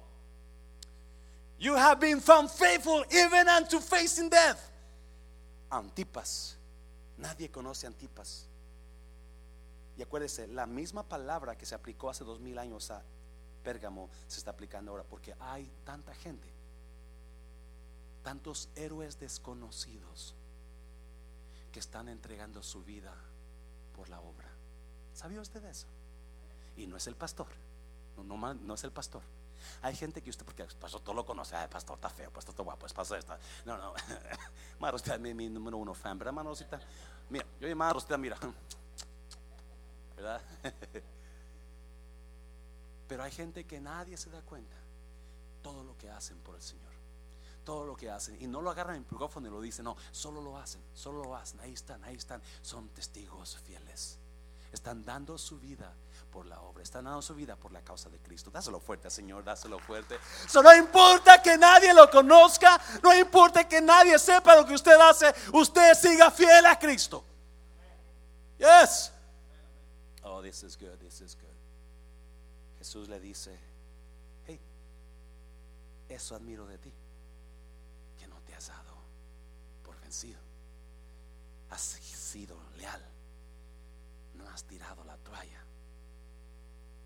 You 1.63 1.77
have 1.77 2.01
been 2.01 2.21
found 2.21 2.51
faithful 2.51 3.05
even 3.09 3.49
unto 3.49 3.79
facing 3.79 4.29
death. 4.29 4.69
Antipas. 5.71 6.57
Nadie 7.17 7.51
conoce 7.51 7.87
Antipas. 7.87 8.49
Y 9.97 10.03
acuérdese, 10.03 10.49
la 10.49 10.67
misma 10.67 11.05
palabra 11.05 11.57
que 11.57 11.65
se 11.65 11.77
aplicó 11.77 12.11
hace 12.11 12.25
dos 12.25 12.41
mil 12.41 12.59
años 12.59 12.91
a 12.91 13.01
Pérgamo 13.63 14.11
se 14.27 14.39
está 14.39 14.51
aplicando 14.51 14.91
ahora 14.91 15.05
porque 15.05 15.37
hay 15.39 15.71
tanta 15.85 16.13
gente, 16.17 16.49
tantos 18.25 18.69
héroes 18.75 19.21
desconocidos 19.21 20.35
que 21.71 21.79
están 21.79 22.09
entregando 22.09 22.61
su 22.65 22.83
vida 22.83 23.15
por 23.95 24.09
la 24.09 24.21
obra. 24.21 24.51
¿Sabía 25.15 25.41
usted 25.41 25.65
eso? 25.67 25.87
Y 26.77 26.89
no 26.89 26.97
es 26.97 27.07
el 27.07 27.15
pastor, 27.15 27.47
no, 28.17 28.75
es 28.75 28.83
el 28.83 28.91
pastor 28.91 29.23
hay 29.83 29.95
gente 29.97 30.23
que 30.23 30.31
usted, 30.31 30.45
porque 30.45 30.65
pastor 30.65 31.01
todo 31.01 31.15
lo 31.15 31.25
conoce, 31.25 31.61
el 31.61 31.69
pastor 31.69 31.97
está 31.97 32.09
feo, 32.09 32.31
pastor 32.31 32.53
está 32.53 32.63
guapo, 32.63 32.87
pastor 32.87 33.19
está. 33.19 33.39
No, 33.65 33.77
no, 33.77 33.95
Mara, 34.81 34.97
usted 34.97 35.15
es 35.15 35.21
mi, 35.21 35.49
número 35.49 35.77
uno 35.77 35.95
fan, 35.95 36.19
¿verdad, 36.19 36.31
hermano 36.31 36.51
Rosita? 36.51 36.81
Mira, 37.31 37.47
yo 37.61 37.69
y 37.69 37.75
Mara 37.75 37.95
Rosita, 37.95 38.17
mira, 38.19 38.37
¿verdad? 40.17 40.41
Pero 43.09 43.23
hay 43.25 43.31
gente 43.31 43.65
que 43.67 43.81
nadie 43.81 44.17
se 44.17 44.31
da 44.31 44.41
cuenta 44.41 44.77
todo 45.63 45.85
lo 45.85 45.97
que 45.97 46.11
hacen 46.11 46.39
por 46.39 46.57
el 46.57 46.63
Señor. 46.63 46.93
Todo 47.65 47.87
lo 47.87 47.97
que 47.97 48.11
hacen. 48.11 48.41
Y 48.41 48.47
no 48.47 48.61
lo 48.61 48.71
agarran 48.71 48.97
en 48.97 49.03
micrófono 49.03 49.47
y 49.47 49.51
lo 49.51 49.61
dicen, 49.61 49.85
no, 49.85 49.97
solo 50.11 50.41
lo 50.41 50.57
hacen, 50.59 50.83
solo 50.95 51.23
lo 51.23 51.37
hacen. 51.37 51.61
Ahí 51.61 51.73
están, 51.73 52.03
ahí 52.05 52.17
están. 52.17 52.43
Son 52.63 52.89
testigos 52.89 53.59
fieles. 53.59 54.19
Están 54.73 55.05
dando 55.05 55.39
su 55.39 55.61
vida 55.61 55.95
por 56.33 56.47
la 56.47 56.61
obra, 56.63 56.83
están 56.83 57.05
dando 57.05 57.21
su 57.21 57.35
vida 57.35 57.55
por 57.55 57.71
la 57.71 57.83
causa 57.83 58.09
de 58.09 58.19
Cristo. 58.19 58.51
Dáselo 58.51 58.81
fuerte, 58.81 59.11
Señor, 59.11 59.45
dáselo 59.45 59.79
fuerte. 59.79 60.19
Eso 60.45 60.63
no 60.63 60.75
importa 60.75 61.41
que 61.43 61.59
nadie 61.59 61.93
lo 61.93 62.11
conozca, 62.11 62.81
no 63.03 63.15
importa 63.15 63.69
que 63.69 63.81
nadie 63.81 64.19
sepa 64.19 64.57
lo 64.57 64.67
que 64.67 64.75
usted 64.75 64.99
hace, 64.99 65.33
usted 65.53 65.95
siga 65.95 66.31
fiel 66.31 66.65
a 66.67 66.79
Cristo. 66.79 67.23
Yes. 68.59 69.13
Oh, 70.25 70.41
this 70.41 70.63
is 70.63 70.77
good, 70.77 70.99
this 70.99 71.21
is 71.21 71.37
good. 71.37 71.49
Jesús 72.79 73.09
le 73.09 73.21
dice, 73.21 73.57
hey, 74.47 74.59
eso 76.09 76.35
admiro 76.35 76.67
de 76.67 76.79
ti. 76.79 76.93
porque 78.23 78.27
no 78.27 78.41
te 78.43 78.55
has 78.55 78.69
dado 78.69 78.97
por 79.83 80.01
vencido. 80.01 80.41
Has 81.71 81.81
sido 81.83 82.57
leal. 82.77 83.03
No 84.35 84.49
has 84.49 84.65
tirado 84.65 85.05
la 85.05 85.17
toalla. 85.19 85.65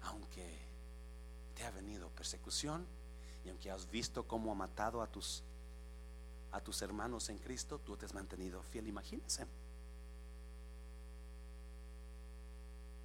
Aunque 0.06 0.58
te 1.54 1.64
ha 1.64 1.70
venido 1.70 2.08
persecución 2.10 2.86
y 3.44 3.48
aunque 3.48 3.70
has 3.70 3.88
visto 3.90 4.26
cómo 4.26 4.52
ha 4.52 4.54
matado 4.54 5.02
a 5.02 5.06
tus 5.06 5.42
a 6.52 6.60
tus 6.60 6.80
hermanos 6.80 7.28
en 7.28 7.38
Cristo, 7.38 7.78
tú 7.78 7.96
te 7.96 8.06
has 8.06 8.14
mantenido 8.14 8.62
fiel. 8.62 8.88
Imagínense. 8.88 9.46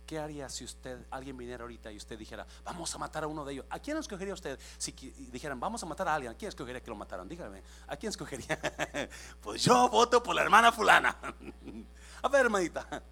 ¿Qué 0.06 0.20
haría 0.20 0.50
si 0.50 0.66
usted, 0.66 1.06
alguien 1.10 1.38
viniera 1.38 1.64
ahorita 1.64 1.92
y 1.92 1.96
usted 1.96 2.20
dijera, 2.20 2.46
vamos 2.66 2.94
a 2.94 2.98
matar 2.98 3.24
a 3.24 3.28
uno 3.28 3.46
de 3.46 3.54
ellos? 3.54 3.66
¿A 3.70 3.80
quién 3.80 3.96
escogería 3.96 4.34
usted? 4.34 4.60
Si 4.78 4.92
dijeran, 5.32 5.58
vamos 5.60 5.82
a 5.84 5.86
matar 5.86 6.08
a 6.10 6.16
alguien, 6.16 6.34
¿a 6.34 6.36
quién 6.36 6.50
escogería 6.50 6.82
que 6.82 6.90
lo 6.90 6.98
mataran? 6.98 7.30
Dígame, 7.30 7.64
¿a 7.88 7.96
quién 7.96 8.10
escogería? 8.10 8.60
pues 9.42 9.64
yo 9.64 9.88
voto 9.90 10.22
por 10.22 10.36
la 10.36 10.42
hermana 10.42 10.72
fulana. 10.72 11.18
a 12.24 12.28
ver, 12.28 12.42
hermanita. 12.42 13.04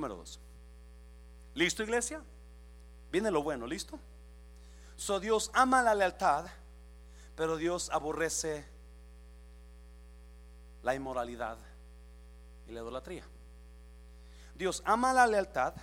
Número 0.00 0.16
dos. 0.16 0.40
¿Listo, 1.52 1.82
iglesia? 1.82 2.22
Viene 3.12 3.30
lo 3.30 3.42
bueno, 3.42 3.66
¿listo? 3.66 4.00
So 4.96 5.20
Dios 5.20 5.50
ama 5.52 5.82
la 5.82 5.94
lealtad, 5.94 6.46
pero 7.36 7.58
Dios 7.58 7.90
aborrece 7.90 8.64
la 10.82 10.94
inmoralidad 10.94 11.58
y 12.66 12.72
la 12.72 12.80
idolatría. 12.80 13.24
Dios 14.54 14.82
ama 14.86 15.12
la 15.12 15.26
lealtad, 15.26 15.74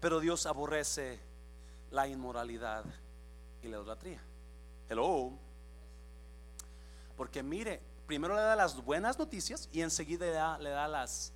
pero 0.00 0.18
Dios 0.18 0.46
aborrece 0.46 1.20
la 1.90 2.08
inmoralidad 2.08 2.86
y 3.62 3.68
la 3.68 3.76
idolatría. 3.76 4.22
Hello. 4.88 5.32
Porque 7.14 7.42
mire, 7.42 7.78
primero 8.06 8.34
le 8.34 8.40
da 8.40 8.56
las 8.56 8.82
buenas 8.82 9.18
noticias 9.18 9.68
y 9.70 9.82
enseguida 9.82 10.24
le 10.24 10.32
da, 10.32 10.58
le 10.58 10.70
da 10.70 10.88
las 10.88 11.34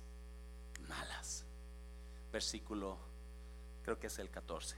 malas. 0.87 1.45
Versículo, 2.31 2.97
creo 3.83 3.99
que 3.99 4.07
es 4.07 4.19
el 4.19 4.29
14. 4.29 4.75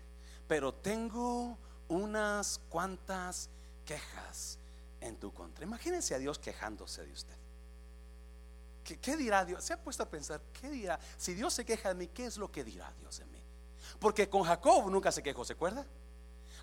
Pero 0.48 0.74
tengo 0.74 1.58
unas 1.88 2.60
cuantas 2.70 3.50
quejas 3.86 4.58
en 5.02 5.18
tu 5.18 5.34
contra. 5.34 5.66
Imagínense 5.66 6.16
a 6.16 6.20
Dios 6.20 6.40
quejándose 6.40 7.06
de 7.06 7.12
usted. 7.12 7.36
¿Qué, 8.84 9.16
dirá 9.16 9.46
Dios? 9.46 9.64
¿Se 9.64 9.74
ha 9.74 9.82
puesto 9.82 10.04
a 10.04 10.10
pensar 10.10 10.42
qué 10.60 10.70
dirá? 10.70 11.00
Si 11.18 11.34
Dios 11.34 11.54
se 11.54 11.66
queja 11.66 11.90
de 11.90 11.96
mí, 11.96 12.08
¿qué 12.08 12.26
es 12.26 12.38
lo 12.38 12.52
que 12.52 12.64
dirá 12.64 12.92
Dios 13.00 13.18
de 13.18 13.26
mí? 13.26 13.42
Porque 14.00 14.30
con 14.30 14.44
Jacob 14.44 14.90
nunca 14.90 15.12
se 15.12 15.24
quejó, 15.24 15.46
¿se 15.46 15.54
acuerda? 15.54 15.86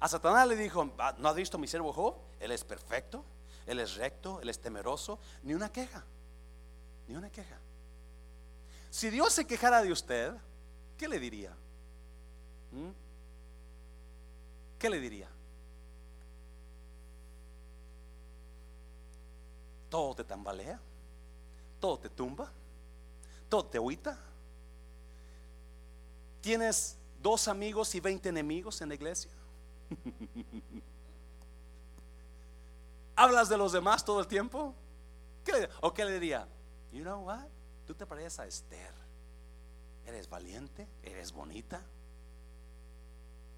A 0.00 0.08
Satanás 0.08 0.46
le 0.46 0.56
dijo, 0.56 0.92
ah, 0.98 1.14
¿no 1.18 1.28
has 1.28 1.34
visto 1.34 1.58
mi 1.58 1.66
siervo 1.66 1.92
Job? 1.92 2.16
Él 2.38 2.52
es 2.52 2.64
perfecto, 2.64 3.24
él 3.66 3.80
es 3.80 3.94
recto, 3.94 4.40
él 4.42 4.48
es 4.48 4.58
temeroso, 4.58 5.18
ni 5.42 5.54
una 5.54 5.70
queja, 5.70 6.04
ni 7.06 7.16
una 7.16 7.30
queja. 7.30 7.58
Si 8.90 9.08
Dios 9.08 9.32
se 9.32 9.46
quejara 9.46 9.82
de 9.82 9.92
usted, 9.92 10.34
¿qué 11.00 11.08
le 11.08 11.18
diría? 11.18 11.50
¿Mm? 12.70 12.90
¿Qué 14.78 14.90
le 14.90 15.00
diría? 15.00 15.28
Todo 19.88 20.14
te 20.14 20.22
tambalea 20.22 20.78
todo 21.80 21.98
te 21.98 22.08
tumba, 22.10 22.52
todo 23.48 23.64
te 23.64 23.78
agüita. 23.78 24.16
Tienes 26.40 26.96
dos 27.20 27.48
amigos 27.48 27.94
y 27.94 28.00
veinte 28.00 28.28
enemigos 28.28 28.80
en 28.82 28.90
la 28.90 28.94
iglesia. 28.94 29.30
Hablas 33.16 33.48
de 33.48 33.56
los 33.56 33.72
demás 33.72 34.04
todo 34.04 34.20
el 34.20 34.26
tiempo. 34.26 34.74
¿O 35.80 35.92
qué 35.92 36.04
le 36.04 36.12
diría? 36.12 36.46
You 36.92 37.02
know 37.02 37.24
what? 37.24 37.46
Tú 37.86 37.94
te 37.94 38.06
pareces 38.06 38.38
a 38.38 38.46
Esther. 38.46 38.99
Eres 40.10 40.28
valiente, 40.28 40.88
eres 41.04 41.30
bonita. 41.30 41.80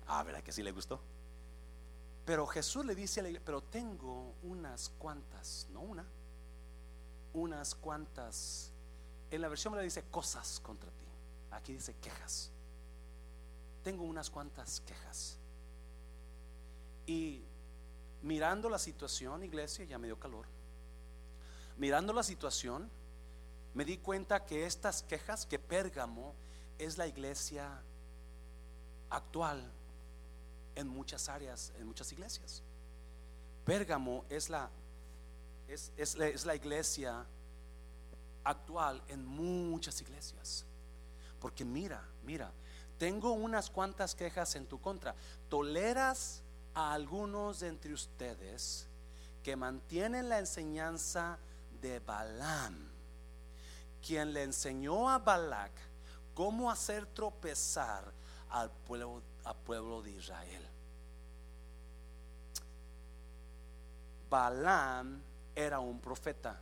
Ah, 0.07 0.23
¿verdad 0.23 0.43
que 0.43 0.53
sí 0.53 0.62
le 0.62 0.71
gustó? 0.71 1.01
Pero 2.27 2.47
Jesús 2.47 2.85
le 2.85 2.95
dice 2.95 3.21
a 3.21 3.23
la 3.23 3.31
iglesia, 3.31 3.47
pero 3.47 3.62
tengo 3.62 4.35
unas 4.43 4.91
cuantas, 4.91 5.67
no 5.71 5.81
una, 5.81 6.05
unas 7.33 7.75
cuantas, 7.75 8.71
en 9.31 9.41
la 9.41 9.49
versión 9.49 9.75
me 9.75 9.83
dice 9.83 10.05
cosas 10.11 10.61
contra 10.61 10.91
ti, 10.91 11.07
aquí 11.53 11.73
dice 11.73 11.95
quejas. 11.95 12.51
Tengo 13.83 14.05
unas 14.05 14.29
cuantas 14.29 14.83
quejas. 14.83 15.38
Y 17.07 17.47
mirando 18.21 18.69
la 18.69 18.79
situación, 18.79 19.43
iglesia, 19.43 19.87
ya 19.87 19.97
me 19.97 20.07
dio 20.07 20.21
calor. 20.21 20.45
Mirando 21.79 22.12
la 22.12 22.23
situación, 22.23 22.91
me 23.73 23.87
di 23.87 23.97
cuenta 23.97 24.45
que 24.45 24.67
estas 24.67 25.03
quejas, 25.03 25.47
que 25.47 25.59
Pérgamo 25.59 26.41
es 26.78 26.98
la 26.98 27.06
iglesia 27.06 27.82
actual 29.11 29.62
en 30.74 30.88
muchas 30.88 31.28
áreas, 31.28 31.72
en 31.78 31.87
muchas 31.87 32.11
iglesias. 32.12 32.62
Pérgamo 33.64 34.24
es 34.28 34.50
la 34.50 34.70
es, 35.68 36.44
la, 36.44 36.54
iglesia 36.54 37.24
actual 38.44 39.02
en 39.08 39.24
muchas 39.24 40.00
iglesias. 40.00 40.64
Porque 41.40 41.64
mira, 41.64 42.02
mira, 42.24 42.50
tengo 42.98 43.32
unas 43.32 43.70
cuantas 43.70 44.14
quejas 44.14 44.54
en 44.54 44.66
tu 44.66 44.80
contra. 44.80 45.14
Toleras 45.48 46.42
a 46.74 46.92
algunos 46.92 47.61
de 47.61 47.68
entre 47.68 47.92
ustedes 47.92 48.87
que 49.42 49.56
mantienen 49.56 50.28
la 50.28 50.38
enseñanza 50.38 51.38
de 51.80 51.98
Balaam, 51.98 52.88
quien 54.06 54.32
le 54.32 54.44
enseñó 54.44 55.11
a 55.11 55.18
Balac 55.18 55.72
cómo 56.35 56.71
hacer 56.71 57.07
tropezar 57.07 58.12
al 58.51 58.71
pueblo, 58.71 59.23
al 59.45 59.57
pueblo 59.57 60.03
de 60.03 60.11
Israel. 60.11 60.68
Balaam 64.29 65.23
era 65.55 65.79
un 65.81 66.01
profeta. 66.01 66.59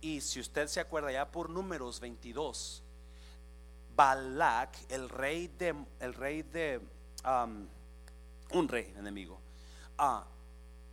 Y 0.00 0.20
si 0.20 0.40
usted 0.40 0.68
se 0.68 0.80
acuerda 0.80 1.10
ya 1.10 1.30
por 1.30 1.50
números 1.50 1.98
22, 2.00 2.82
Balak, 3.96 4.76
el 4.90 5.08
rey 5.08 5.48
de, 5.48 5.74
el 6.00 6.14
rey 6.14 6.42
de 6.42 6.80
un 8.52 8.68
rey 8.68 8.94
enemigo, 8.96 9.40
ah, 9.98 10.24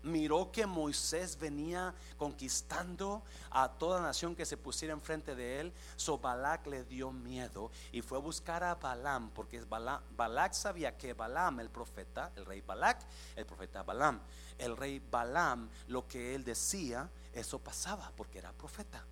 miró 0.04 0.52
que 0.52 0.66
Moisés 0.66 1.38
venía 1.38 1.96
conquistando 2.18 3.24
a 3.50 3.70
toda 3.70 4.02
nación 4.02 4.36
que 4.36 4.46
se 4.46 4.58
pusiera 4.58 4.94
enfrente 4.94 5.34
de 5.34 5.62
él. 5.62 5.74
So 5.96 6.18
Balak 6.18 6.68
le 6.68 6.84
dio 6.84 7.12
miedo 7.12 7.72
y 7.92 8.02
fue 8.02 8.18
a 8.18 8.22
buscar 8.22 8.64
a 8.64 8.76
Balaam, 8.76 9.32
porque 9.32 9.64
Balak 9.64 10.54
sabía 10.54 10.98
que 10.98 11.14
Balaam, 11.14 11.62
el 11.62 11.70
profeta, 11.70 12.32
el 12.36 12.46
rey 12.46 12.62
Balak, 12.62 13.00
el 13.36 13.46
profeta 13.46 13.84
Balaam, 13.84 14.20
el 14.58 14.78
rey 14.78 15.00
Balaam, 15.00 15.70
lo 15.88 16.08
que 16.08 16.36
él 16.36 16.44
decía, 16.44 17.10
eso 17.34 17.60
pasaba 17.60 18.12
porque 18.16 18.40
era 18.40 18.52
profeta. 18.52 19.06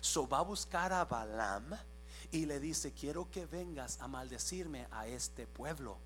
So 0.00 0.28
va 0.28 0.38
a 0.38 0.42
buscar 0.42 0.92
a 0.92 1.04
Balaam 1.04 1.76
y 2.30 2.46
le 2.46 2.58
dice, 2.58 2.92
quiero 2.92 3.30
que 3.30 3.46
vengas 3.46 4.00
a 4.00 4.08
maldecirme 4.08 4.86
a 4.90 5.06
este 5.06 5.46
pueblo. 5.46 5.98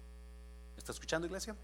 ¿Está 0.76 0.92
escuchando 0.92 1.26
iglesia? 1.26 1.56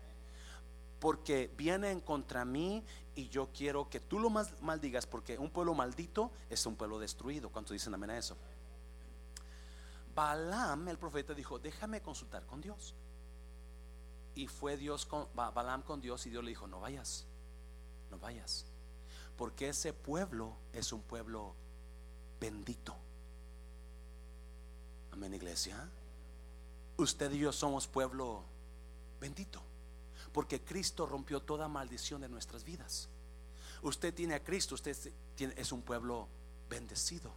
Porque 1.02 1.52
vienen 1.56 2.00
contra 2.00 2.44
mí 2.44 2.84
y 3.16 3.28
yo 3.28 3.48
quiero 3.52 3.90
que 3.90 3.98
tú 3.98 4.20
lo 4.20 4.30
maldigas 4.30 5.04
porque 5.04 5.36
un 5.36 5.50
pueblo 5.50 5.74
maldito 5.74 6.30
es 6.48 6.64
un 6.64 6.76
pueblo 6.76 7.00
destruido. 7.00 7.50
¿Cuántos 7.50 7.72
dicen 7.72 7.92
amén 7.92 8.10
a 8.10 8.18
eso? 8.18 8.36
Balaam, 10.14 10.86
el 10.86 10.98
profeta, 10.98 11.34
dijo, 11.34 11.58
déjame 11.58 12.02
consultar 12.02 12.46
con 12.46 12.60
Dios. 12.60 12.94
Y 14.36 14.46
fue 14.46 14.76
Dios 14.76 15.04
con 15.04 15.26
Balaam 15.34 15.82
con 15.82 16.00
Dios 16.00 16.24
y 16.26 16.30
Dios 16.30 16.44
le 16.44 16.50
dijo, 16.50 16.68
no 16.68 16.78
vayas, 16.78 17.26
no 18.08 18.20
vayas. 18.20 18.64
Porque 19.36 19.70
ese 19.70 19.92
pueblo 19.92 20.56
es 20.72 20.92
un 20.92 21.02
pueblo 21.02 21.56
bendito. 22.38 22.94
Amén, 25.10 25.34
iglesia. 25.34 25.90
Usted 26.96 27.32
y 27.32 27.40
yo 27.40 27.50
somos 27.50 27.88
pueblo 27.88 28.44
bendito. 29.20 29.71
Porque 30.32 30.62
Cristo 30.62 31.06
rompió 31.06 31.40
toda 31.42 31.68
maldición 31.68 32.20
de 32.20 32.28
nuestras 32.28 32.64
vidas. 32.64 33.08
Usted 33.82 34.14
tiene 34.14 34.34
a 34.34 34.42
Cristo, 34.42 34.74
usted 34.74 34.96
es 35.56 35.72
un 35.72 35.82
pueblo 35.82 36.28
bendecido. 36.68 37.32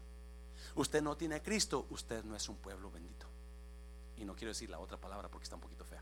Usted 0.76 1.02
no 1.02 1.16
tiene 1.16 1.36
a 1.36 1.44
Cristo, 1.44 1.86
usted 1.90 2.24
no 2.24 2.36
es 2.36 2.48
un 2.50 2.58
pueblo 2.58 2.92
bendito. 2.92 3.28
Y 4.18 4.26
no 4.26 4.36
quiero 4.36 4.50
decir 4.50 4.70
la 4.70 4.80
otra 4.80 4.98
palabra 4.98 5.30
porque 5.30 5.44
está 5.44 5.56
un 5.56 5.62
poquito 5.62 5.84
fea. 5.86 6.02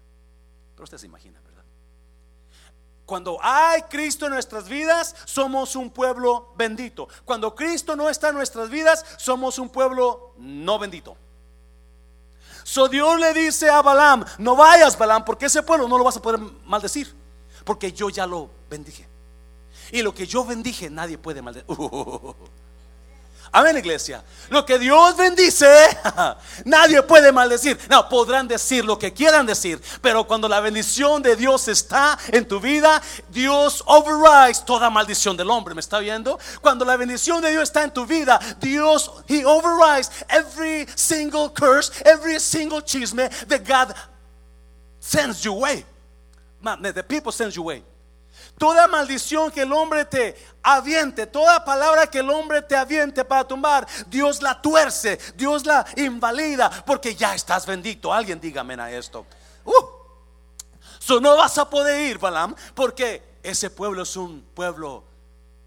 Pero 0.75 0.83
usted 0.83 0.97
se 0.97 1.05
imagina, 1.05 1.39
¿verdad? 1.41 1.63
Cuando 3.05 3.37
hay 3.41 3.81
Cristo 3.83 4.25
en 4.25 4.33
nuestras 4.33 4.69
vidas, 4.69 5.15
somos 5.25 5.75
un 5.75 5.89
pueblo 5.91 6.53
bendito. 6.55 7.07
Cuando 7.25 7.53
Cristo 7.53 7.95
no 7.95 8.09
está 8.09 8.29
en 8.29 8.35
nuestras 8.35 8.69
vidas, 8.69 9.05
somos 9.17 9.59
un 9.59 9.69
pueblo 9.69 10.33
no 10.37 10.79
bendito. 10.79 11.17
So 12.63 12.87
Dios 12.87 13.19
le 13.19 13.33
dice 13.33 13.69
a 13.69 13.81
Balaam, 13.81 14.25
no 14.37 14.55
vayas 14.55 14.97
Balaam, 14.97 15.25
porque 15.25 15.45
ese 15.47 15.63
pueblo 15.63 15.87
no 15.87 15.97
lo 15.97 16.03
vas 16.03 16.17
a 16.17 16.21
poder 16.21 16.39
maldecir, 16.65 17.13
porque 17.63 17.91
yo 17.91 18.09
ya 18.09 18.25
lo 18.25 18.49
bendije. 18.69 19.07
Y 19.91 20.01
lo 20.01 20.13
que 20.13 20.25
yo 20.25 20.45
bendije 20.45 20.89
nadie 20.89 21.17
puede 21.17 21.41
maldecir. 21.41 21.67
Amén, 23.55 23.77
iglesia. 23.77 24.23
Lo 24.49 24.65
que 24.65 24.79
Dios 24.79 25.15
bendice, 25.15 25.67
nadie 26.65 27.03
puede 27.03 27.31
maldecir. 27.31 27.79
No, 27.87 28.09
podrán 28.09 28.47
decir 28.47 28.83
lo 28.83 28.97
que 28.97 29.13
quieran 29.13 29.45
decir, 29.45 29.79
pero 30.01 30.25
cuando 30.25 30.49
la 30.49 30.59
bendición 30.59 31.21
de 31.21 31.35
Dios 31.35 31.67
está 31.67 32.17
en 32.29 32.47
tu 32.47 32.59
vida, 32.59 32.99
Dios 33.29 33.83
overrides 33.85 34.65
toda 34.65 34.89
maldición 34.89 35.37
del 35.37 35.51
hombre. 35.51 35.75
¿Me 35.75 35.81
está 35.81 35.99
viendo? 35.99 36.39
Cuando 36.61 36.83
la 36.83 36.97
bendición 36.97 37.43
de 37.43 37.51
Dios 37.51 37.61
está 37.61 37.83
en 37.83 37.91
tu 37.91 38.07
vida, 38.07 38.39
Dios, 38.59 39.11
He 39.27 39.45
overrides 39.45 40.09
every 40.29 40.87
single 40.95 41.49
curse, 41.53 41.91
every 42.03 42.39
single 42.39 42.81
chisme 42.81 43.29
that 43.47 43.61
God 43.67 43.93
sends 44.99 45.43
you 45.43 45.53
away. 45.53 45.85
The 46.63 47.03
people 47.03 47.31
sends 47.31 47.55
you 47.55 47.61
away. 47.61 47.83
Toda 48.57 48.87
maldición 48.87 49.51
que 49.51 49.61
el 49.61 49.73
hombre 49.73 50.05
te 50.05 50.35
aviente, 50.61 51.27
toda 51.27 51.65
palabra 51.65 52.07
que 52.07 52.19
el 52.19 52.29
hombre 52.29 52.61
te 52.61 52.75
aviente 52.75 53.25
para 53.25 53.47
tumbar, 53.47 53.87
Dios 54.07 54.41
la 54.41 54.61
tuerce, 54.61 55.19
Dios 55.35 55.65
la 55.65 55.85
invalida, 55.97 56.69
porque 56.85 57.15
ya 57.15 57.35
estás 57.35 57.65
bendito. 57.65 58.13
Alguien 58.13 58.39
dígame 58.39 58.75
a 58.75 58.91
esto. 58.91 59.25
Uh, 59.65 61.19
no 61.19 61.35
vas 61.35 61.57
a 61.57 61.69
poder 61.69 62.09
ir, 62.09 62.19
Balaam, 62.19 62.55
porque 62.73 63.23
ese 63.41 63.69
pueblo 63.69 64.03
es 64.03 64.15
un 64.15 64.41
pueblo 64.53 65.03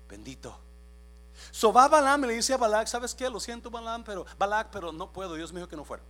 bendito. 0.08 0.58
So 1.50 1.72
va 1.72 1.88
Balaam 1.88 2.24
y 2.24 2.26
le 2.28 2.34
dice 2.34 2.54
a 2.54 2.56
Balak, 2.56 2.86
¿sabes 2.86 3.14
qué? 3.14 3.28
Lo 3.28 3.40
siento, 3.40 3.70
Balaam, 3.70 4.04
pero 4.04 4.26
Balak, 4.38 4.68
pero 4.70 4.92
no 4.92 5.12
puedo. 5.12 5.34
Dios 5.34 5.52
me 5.52 5.60
dijo 5.60 5.68
que 5.68 5.76
no 5.76 5.84
fuera. 5.84 6.02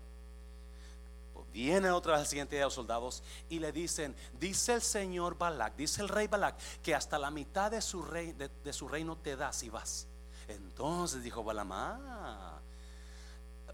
Vienen 1.56 1.92
otra 1.92 2.12
vez 2.12 2.20
al 2.20 2.26
siguiente 2.26 2.54
día 2.54 2.66
los 2.66 2.74
soldados 2.74 3.22
y 3.48 3.60
le 3.60 3.72
dicen, 3.72 4.14
dice 4.38 4.74
el 4.74 4.82
señor 4.82 5.38
Balak, 5.38 5.74
dice 5.74 6.02
el 6.02 6.10
rey 6.10 6.26
Balak, 6.26 6.54
que 6.82 6.94
hasta 6.94 7.18
la 7.18 7.30
mitad 7.30 7.70
de 7.70 7.80
su, 7.80 8.02
rey, 8.02 8.32
de, 8.32 8.72
su 8.74 8.86
reino 8.86 9.16
te 9.16 9.36
das 9.36 9.62
y 9.62 9.70
vas. 9.70 10.06
Entonces 10.48 11.22
dijo 11.22 11.42
Balaam, 11.42 11.72
ah, 11.72 12.58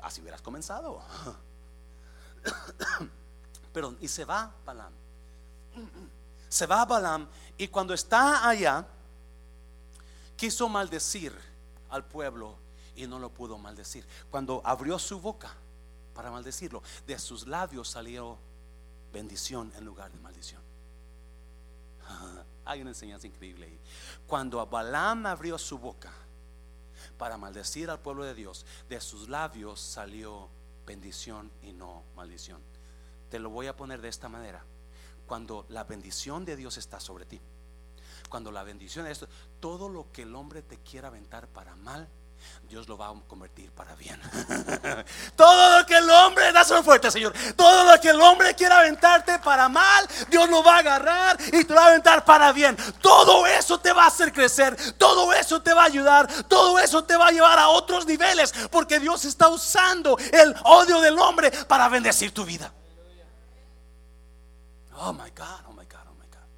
así 0.00 0.20
hubieras 0.20 0.40
comenzado. 0.42 1.02
Pero, 3.72 3.96
y 4.00 4.06
se 4.06 4.24
va 4.24 4.54
Balaam. 4.64 4.92
Se 6.48 6.66
va 6.66 6.84
Balaam 6.84 7.26
y 7.58 7.66
cuando 7.66 7.94
está 7.94 8.48
allá, 8.48 8.86
quiso 10.36 10.68
maldecir 10.68 11.36
al 11.90 12.04
pueblo 12.04 12.54
y 12.94 13.08
no 13.08 13.18
lo 13.18 13.28
pudo 13.28 13.58
maldecir. 13.58 14.06
Cuando 14.30 14.62
abrió 14.64 15.00
su 15.00 15.20
boca, 15.20 15.52
para 16.14 16.30
maldecirlo. 16.30 16.82
De 17.06 17.18
sus 17.18 17.46
labios 17.46 17.88
salió 17.88 18.38
bendición 19.12 19.72
en 19.76 19.84
lugar 19.84 20.12
de 20.12 20.18
maldición. 20.20 20.62
Hay 22.64 22.80
una 22.80 22.90
enseñanza 22.90 23.26
increíble 23.26 23.66
ahí. 23.66 23.80
Cuando 24.26 24.64
Balaam 24.66 25.26
abrió 25.26 25.58
su 25.58 25.78
boca 25.78 26.12
para 27.18 27.36
maldecir 27.36 27.90
al 27.90 28.00
pueblo 28.00 28.24
de 28.24 28.34
Dios, 28.34 28.64
de 28.88 29.00
sus 29.00 29.28
labios 29.28 29.80
salió 29.80 30.48
bendición 30.86 31.50
y 31.62 31.72
no 31.72 32.04
maldición. 32.16 32.60
Te 33.30 33.38
lo 33.38 33.50
voy 33.50 33.66
a 33.66 33.76
poner 33.76 34.00
de 34.00 34.08
esta 34.08 34.28
manera. 34.28 34.64
Cuando 35.26 35.66
la 35.68 35.84
bendición 35.84 36.44
de 36.44 36.56
Dios 36.56 36.76
está 36.76 37.00
sobre 37.00 37.24
ti, 37.24 37.40
cuando 38.28 38.50
la 38.50 38.62
bendición 38.62 39.06
de 39.06 39.16
todo 39.60 39.88
lo 39.88 40.10
que 40.12 40.22
el 40.22 40.34
hombre 40.34 40.62
te 40.62 40.78
quiera 40.78 41.08
aventar 41.08 41.48
para 41.48 41.76
mal, 41.76 42.08
Dios 42.72 42.88
lo 42.88 42.96
va 42.96 43.08
a 43.08 43.14
convertir 43.28 43.70
para 43.72 43.94
bien. 43.94 44.18
Todo 45.36 45.78
lo 45.78 45.84
que 45.84 45.98
el 45.98 46.08
hombre, 46.08 46.50
dáselo 46.52 46.82
fuerte, 46.82 47.10
Señor. 47.10 47.34
Todo 47.54 47.84
lo 47.84 48.00
que 48.00 48.08
el 48.08 48.18
hombre 48.18 48.54
quiera 48.54 48.78
aventarte 48.78 49.38
para 49.40 49.68
mal, 49.68 50.08
Dios 50.30 50.48
lo 50.48 50.62
va 50.64 50.76
a 50.76 50.78
agarrar 50.78 51.36
y 51.52 51.64
te 51.64 51.74
va 51.74 51.84
a 51.84 51.88
aventar 51.88 52.24
para 52.24 52.50
bien. 52.50 52.74
Todo 53.02 53.46
eso 53.46 53.78
te 53.78 53.92
va 53.92 54.04
a 54.04 54.06
hacer 54.06 54.32
crecer. 54.32 54.74
Todo 54.94 55.34
eso 55.34 55.60
te 55.60 55.74
va 55.74 55.82
a 55.82 55.84
ayudar. 55.84 56.26
Todo 56.44 56.78
eso 56.78 57.04
te 57.04 57.14
va 57.14 57.26
a 57.26 57.30
llevar 57.30 57.58
a 57.58 57.68
otros 57.68 58.06
niveles. 58.06 58.54
Porque 58.70 58.98
Dios 58.98 59.26
está 59.26 59.48
usando 59.48 60.16
el 60.32 60.56
odio 60.64 61.02
del 61.02 61.18
hombre 61.18 61.50
para 61.68 61.90
bendecir 61.90 62.32
tu 62.32 62.46
vida. 62.46 62.72
Oh 64.96 65.12
my 65.12 65.30
God, 65.36 65.66
oh 65.68 65.72
my 65.72 65.84
God, 65.84 66.06
oh 66.08 66.14
my 66.14 66.26
God. 66.26 66.48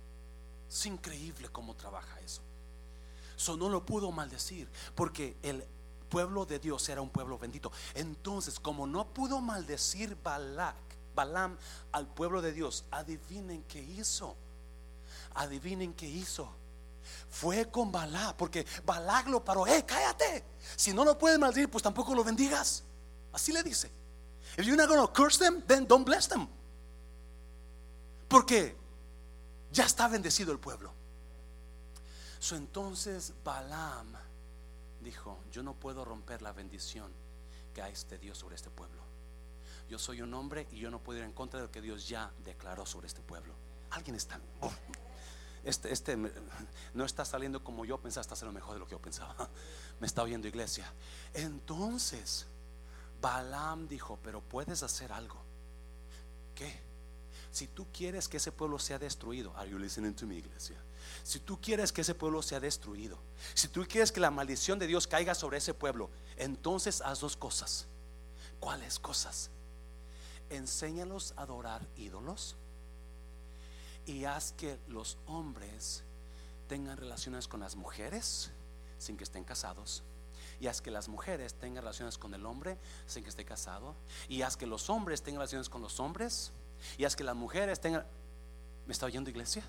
Es 0.69 0.87
increíble 0.87 1.49
cómo 1.49 1.75
trabaja 1.75 2.21
eso. 2.21 2.41
Eso 3.37 3.57
no 3.57 3.69
lo 3.69 3.85
pudo 3.85 4.13
maldecir 4.13 4.71
porque 4.95 5.37
el 5.43 5.67
pueblo 6.15 6.47
de 6.47 6.61
Dios 6.61 6.89
era 6.89 7.03
un 7.03 7.11
pueblo 7.11 7.41
bendito. 7.41 7.73
Entonces, 7.93 8.61
como 8.61 8.87
no 8.87 9.05
pudo 9.13 9.41
maldecir 9.41 10.17
Balak, 10.23 10.77
Balam 11.13 11.59
al 11.91 12.07
pueblo 12.07 12.41
de 12.41 12.53
Dios, 12.53 12.85
adivinen 12.93 13.65
qué 13.65 13.83
hizo. 13.83 14.37
Adivinen 15.35 15.93
qué 15.93 16.07
hizo. 16.07 16.49
Fue 17.29 17.69
con 17.69 17.91
Balak, 17.91 18.37
porque 18.37 18.65
Balak 18.87 19.27
lo 19.27 19.45
paró. 19.45 19.67
¡Eh, 19.67 19.85
cállate! 19.85 20.45
Si 20.77 20.93
no 20.93 21.05
lo 21.05 21.19
puedes 21.19 21.37
maldecir, 21.37 21.69
pues 21.69 21.83
tampoco 21.83 22.15
lo 22.15 22.23
bendigas. 22.23 22.85
Así 23.33 23.53
le 23.53 23.65
dice. 23.65 23.91
If 24.57 24.65
you're 24.65 24.77
not 24.77 24.89
going 24.89 25.05
to 25.05 25.13
curse 25.13 25.37
them, 25.37 25.63
then 25.67 25.85
don't 25.85 26.07
bless 26.07 26.29
them. 26.29 26.47
Porque 28.29 28.77
ya 29.73 29.85
está 29.85 30.07
bendecido 30.07 30.53
el 30.53 30.61
pueblo. 30.61 30.93
So, 32.39 32.55
entonces 32.55 33.33
Balaam 33.43 34.24
dijo, 35.05 35.39
yo 35.53 35.63
no 35.63 35.75
puedo 35.75 36.05
romper 36.05 36.43
la 36.43 36.53
bendición 36.53 37.13
que 37.73 37.83
ha 37.83 37.89
este 37.89 38.19
Dios 38.19 38.39
sobre 38.39 38.57
este 38.57 38.71
pueblo. 38.71 39.03
Yo 39.89 39.99
soy 39.99 40.23
un 40.23 40.33
hombre 40.35 40.67
y 40.73 40.79
yo 40.79 40.91
no 40.91 40.99
puedo 41.01 41.19
ir 41.19 41.25
en 41.25 41.33
contra 41.33 41.61
de 41.61 41.67
lo 41.67 41.73
que 41.73 41.81
Dios 41.81 42.09
ya 42.09 42.33
declaró 42.45 42.87
sobre 42.87 43.07
este 43.07 43.23
pueblo. 43.23 43.55
Alguien 43.91 44.17
está... 44.17 44.41
este, 45.63 45.93
este 45.93 46.17
no 46.95 47.05
está 47.05 47.25
saliendo 47.25 47.63
como 47.63 47.85
yo 47.85 48.01
pensaba, 48.01 48.23
está 48.23 48.35
haciendo 48.35 48.53
mejor 48.53 48.75
de 48.75 48.81
lo 48.81 48.87
que 48.87 48.93
yo 48.93 49.01
pensaba. 49.03 49.37
Me 50.01 50.07
está 50.07 50.23
oyendo 50.23 50.49
iglesia. 50.49 50.93
Entonces, 51.35 52.47
Balaam 53.21 53.87
dijo, 53.89 54.19
pero 54.23 54.41
puedes 54.41 54.83
hacer 54.83 55.13
algo. 55.13 55.43
¿Qué? 56.55 56.84
Si 57.55 57.69
tú 57.69 57.87
quieres 57.93 58.27
que 58.27 58.39
ese 58.39 58.51
pueblo 58.51 58.81
sea 58.81 58.99
destruido, 58.99 59.57
are 59.57 59.71
you 59.71 59.79
listening 59.79 60.13
to 60.15 60.27
me, 60.27 60.35
iglesia? 60.35 60.77
Si 61.23 61.39
tú 61.39 61.61
quieres 61.61 61.93
que 61.93 62.01
ese 62.01 62.13
pueblo 62.13 62.43
sea 62.43 62.59
destruido, 62.59 63.17
si 63.55 63.69
tú 63.69 63.87
quieres 63.89 64.11
que 64.11 64.19
la 64.19 64.33
maldición 64.33 64.77
de 64.81 64.89
Dios 64.89 65.07
caiga 65.07 65.37
sobre 65.37 65.59
ese 65.59 65.73
pueblo, 65.73 66.11
entonces 66.37 67.01
haz 67.01 67.21
dos 67.21 67.37
cosas. 67.37 67.87
¿Cuáles 68.59 68.99
cosas? 68.99 69.51
Enséñalos 70.51 71.33
a 71.37 71.43
adorar 71.43 71.87
ídolos 71.97 72.57
y 74.05 74.25
haz 74.25 74.51
que 74.51 74.77
los 74.89 75.17
hombres 75.27 76.03
tengan 76.67 76.97
relaciones 76.97 77.47
con 77.47 77.61
las 77.61 77.77
mujeres 77.77 78.51
sin 78.99 79.17
que 79.17 79.23
estén 79.23 79.45
casados. 79.45 80.03
Y 80.59 80.67
haz 80.67 80.81
que 80.81 80.91
las 80.91 81.07
mujeres 81.07 81.55
tengan 81.55 81.85
relaciones 81.85 82.19
con 82.19 82.35
el 82.35 82.47
hombre 82.47 82.79
sin 83.07 83.23
que 83.23 83.29
esté 83.29 83.45
casado. 83.45 83.95
Y 84.29 84.43
haz 84.43 84.57
que 84.57 84.67
los 84.67 84.91
hombres 84.91 85.23
tengan 85.23 85.39
relaciones 85.39 85.69
con 85.69 85.83
los 85.83 86.01
hombres. 86.01 86.51
Y 86.99 87.05
haz 87.05 87.17
que 87.17 87.25
las 87.25 87.37
mujeres 87.37 87.81
tengan... 87.81 88.07
¿Me 88.87 88.93
está 88.93 89.07
oyendo 89.07 89.31
iglesia? 89.31 89.65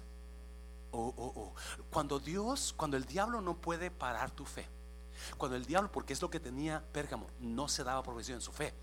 Oh, 0.91 1.13
oh, 1.17 1.33
oh. 1.35 1.53
Cuando 1.89 2.19
Dios, 2.19 2.73
cuando 2.75 2.97
el 2.97 3.05
diablo 3.05 3.41
no 3.41 3.55
puede 3.55 3.91
parar 3.91 4.31
tu 4.31 4.45
fe, 4.45 4.67
cuando 5.37 5.57
el 5.57 5.65
diablo, 5.65 5.91
porque 5.91 6.13
es 6.13 6.21
lo 6.21 6.29
que 6.29 6.39
tenía 6.39 6.83
Pérgamo, 6.91 7.27
no 7.39 7.67
se 7.67 7.83
daba 7.83 8.03
profesión 8.03 8.37
en 8.37 8.41
su 8.41 8.51
fe, 8.51 8.73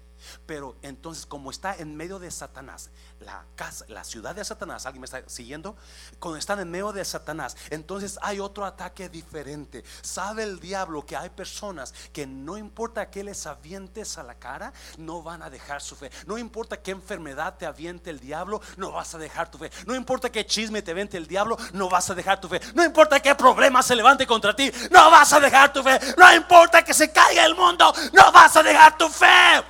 pero 0.46 0.76
entonces, 0.82 1.26
como 1.26 1.50
está 1.50 1.76
en 1.76 1.96
medio 1.96 2.18
de 2.18 2.30
Satanás, 2.30 2.90
la 3.20 3.44
casa, 3.54 3.84
la 3.88 4.04
ciudad 4.04 4.34
de 4.34 4.44
Satanás, 4.44 4.86
¿alguien 4.86 5.00
me 5.00 5.04
está 5.06 5.22
siguiendo? 5.28 5.76
Cuando 6.18 6.38
están 6.38 6.60
en 6.60 6.70
medio 6.70 6.92
de 6.92 7.04
Satanás, 7.04 7.56
entonces 7.70 8.18
hay 8.22 8.40
otro 8.40 8.64
ataque 8.64 9.08
diferente. 9.08 9.84
Sabe 10.02 10.42
el 10.42 10.60
diablo 10.60 11.04
que 11.06 11.16
hay 11.16 11.30
personas 11.30 11.94
que 12.12 12.26
no 12.26 12.56
importa 12.56 13.10
que 13.10 13.24
les 13.24 13.46
avientes 13.46 14.18
a 14.18 14.22
la 14.22 14.34
cara, 14.34 14.72
no 14.98 15.22
van 15.22 15.42
a 15.42 15.50
dejar 15.50 15.80
su 15.80 15.96
fe. 15.96 16.10
No 16.26 16.38
importa 16.38 16.80
qué 16.82 16.90
enfermedad 16.90 17.56
te 17.56 17.66
aviente 17.66 18.10
el 18.10 18.20
diablo, 18.20 18.60
no 18.76 18.92
vas 18.92 19.14
a 19.14 19.18
dejar 19.18 19.50
tu 19.50 19.58
fe. 19.58 19.70
No 19.86 19.94
importa 19.94 20.30
qué 20.30 20.44
chisme 20.44 20.82
te 20.82 20.90
aviente 20.90 21.16
el 21.16 21.26
diablo, 21.26 21.56
no 21.72 21.88
vas 21.88 22.10
a 22.10 22.14
dejar 22.14 22.40
tu 22.40 22.48
fe. 22.48 22.60
No 22.74 22.84
importa 22.84 23.20
qué 23.20 23.34
problema 23.34 23.82
se 23.82 23.96
levante 23.96 24.26
contra 24.26 24.54
ti, 24.54 24.70
no 24.90 25.10
vas 25.10 25.32
a 25.32 25.40
dejar 25.40 25.72
tu 25.72 25.82
fe. 25.82 25.98
No 26.16 26.32
importa 26.34 26.82
que 26.82 26.94
se 26.94 27.12
caiga 27.12 27.44
el 27.44 27.54
mundo, 27.54 27.92
no 28.12 28.32
vas 28.32 28.56
a 28.56 28.62
dejar 28.62 28.96
tu 28.96 29.08
fe. 29.08 29.62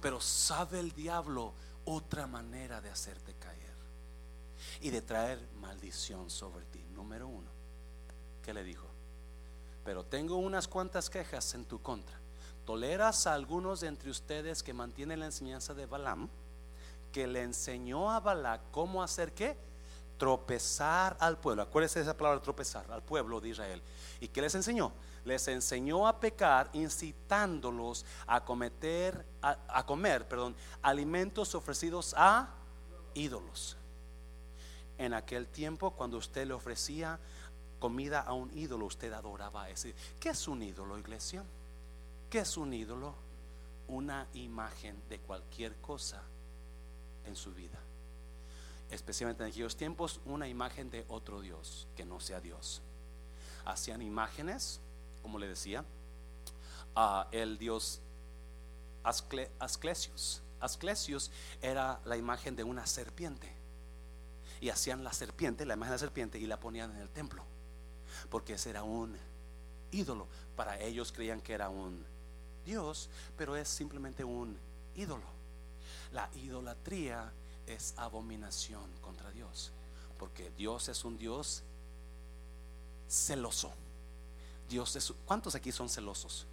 Pero 0.00 0.20
sabe 0.20 0.80
el 0.80 0.92
diablo 0.92 1.52
otra 1.84 2.26
manera 2.26 2.80
de 2.80 2.90
hacerte 2.90 3.34
caer 3.34 3.74
y 4.80 4.90
de 4.90 5.02
traer 5.02 5.38
maldición 5.60 6.30
sobre 6.30 6.64
ti. 6.66 6.84
Número 6.94 7.28
uno, 7.28 7.50
¿qué 8.42 8.54
le 8.54 8.64
dijo? 8.64 8.86
Pero 9.84 10.04
tengo 10.04 10.36
unas 10.36 10.68
cuantas 10.68 11.10
quejas 11.10 11.54
en 11.54 11.64
tu 11.64 11.80
contra. 11.80 12.18
¿Toleras 12.64 13.26
a 13.26 13.34
algunos 13.34 13.80
de 13.80 13.88
entre 13.88 14.10
ustedes 14.10 14.62
que 14.62 14.72
mantienen 14.72 15.20
la 15.20 15.26
enseñanza 15.26 15.74
de 15.74 15.86
Balaam, 15.86 16.28
que 17.12 17.26
le 17.26 17.42
enseñó 17.42 18.10
a 18.10 18.20
Balac 18.20 18.62
cómo 18.70 19.02
hacer 19.02 19.32
qué? 19.32 19.56
tropezar 20.18 21.16
al 21.20 21.38
pueblo. 21.38 21.62
Acuérdense 21.62 21.98
de 21.98 22.04
esa 22.04 22.16
palabra 22.16 22.40
tropezar, 22.40 22.90
al 22.90 23.02
pueblo 23.02 23.40
de 23.40 23.50
Israel. 23.50 23.82
¿Y 24.20 24.28
qué 24.28 24.40
les 24.40 24.54
enseñó? 24.54 24.92
Les 25.24 25.48
enseñó 25.48 26.06
a 26.06 26.20
pecar, 26.20 26.70
incitándolos 26.72 28.04
a 28.26 28.44
cometer, 28.44 29.24
a, 29.40 29.86
comer, 29.86 30.28
perdón, 30.28 30.54
alimentos 30.82 31.54
ofrecidos 31.54 32.14
a 32.16 32.50
ídolos. 33.14 33.76
En 34.98 35.14
aquel 35.14 35.46
tiempo, 35.48 35.92
cuando 35.92 36.18
usted 36.18 36.46
le 36.46 36.54
ofrecía 36.54 37.18
comida 37.78 38.20
a 38.20 38.32
un 38.32 38.56
ídolo, 38.56 38.86
usted 38.86 39.12
adoraba 39.12 39.64
a 39.64 39.70
ese. 39.70 39.94
¿Qué 40.20 40.30
es 40.30 40.46
un 40.46 40.62
ídolo, 40.62 40.98
iglesia? 40.98 41.42
¿Qué 42.30 42.40
es 42.40 42.56
un 42.56 42.72
ídolo? 42.72 43.14
Una 43.88 44.26
imagen 44.34 45.02
de 45.08 45.18
cualquier 45.18 45.76
cosa 45.76 46.22
en 47.24 47.34
su 47.34 47.52
vida 47.52 47.78
especialmente 48.90 49.42
en 49.42 49.50
aquellos 49.50 49.76
tiempos, 49.76 50.20
una 50.24 50.48
imagen 50.48 50.90
de 50.90 51.04
otro 51.08 51.40
Dios 51.40 51.86
que 51.96 52.04
no 52.04 52.20
sea 52.20 52.40
Dios. 52.40 52.82
Hacían 53.64 54.02
imágenes, 54.02 54.80
como 55.24 55.38
le 55.38 55.48
decía, 55.48 55.86
a 56.94 57.28
el 57.32 57.56
Dios 57.56 58.02
Asclesios. 59.02 60.42
Asclesios 60.60 61.30
era 61.62 61.98
la 62.04 62.18
imagen 62.18 62.54
de 62.56 62.62
una 62.62 62.86
serpiente. 62.86 63.50
Y 64.60 64.68
hacían 64.68 65.02
la 65.02 65.14
serpiente, 65.14 65.64
la 65.64 65.74
imagen 65.74 65.92
de 65.92 65.94
la 65.94 65.98
serpiente, 65.98 66.38
y 66.38 66.46
la 66.46 66.60
ponían 66.60 66.90
en 66.90 66.98
el 66.98 67.08
templo. 67.08 67.42
Porque 68.28 68.52
ese 68.52 68.68
era 68.68 68.82
un 68.82 69.16
ídolo. 69.92 70.28
Para 70.56 70.78
ellos 70.78 71.10
creían 71.10 71.40
que 71.40 71.54
era 71.54 71.70
un 71.70 72.04
Dios, 72.66 73.08
pero 73.38 73.56
es 73.56 73.66
simplemente 73.66 74.24
un 74.24 74.58
ídolo. 74.94 75.24
La 76.12 76.28
idolatría 76.34 77.32
es 77.66 77.94
abominación 77.96 78.90
contra 79.00 79.30
Dios. 79.30 79.72
Porque 80.18 80.50
Dios 80.50 80.90
es 80.90 81.02
un 81.02 81.16
Dios 81.16 81.62
celoso. 83.08 83.72
Dios. 84.68 85.14
¿Cuántos 85.26 85.54
aquí 85.54 85.72
son 85.72 85.88
celosos? 85.88 86.46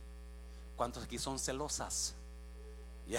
¿Cuántos 0.76 1.04
aquí 1.04 1.18
son 1.18 1.40
celosas? 1.40 2.14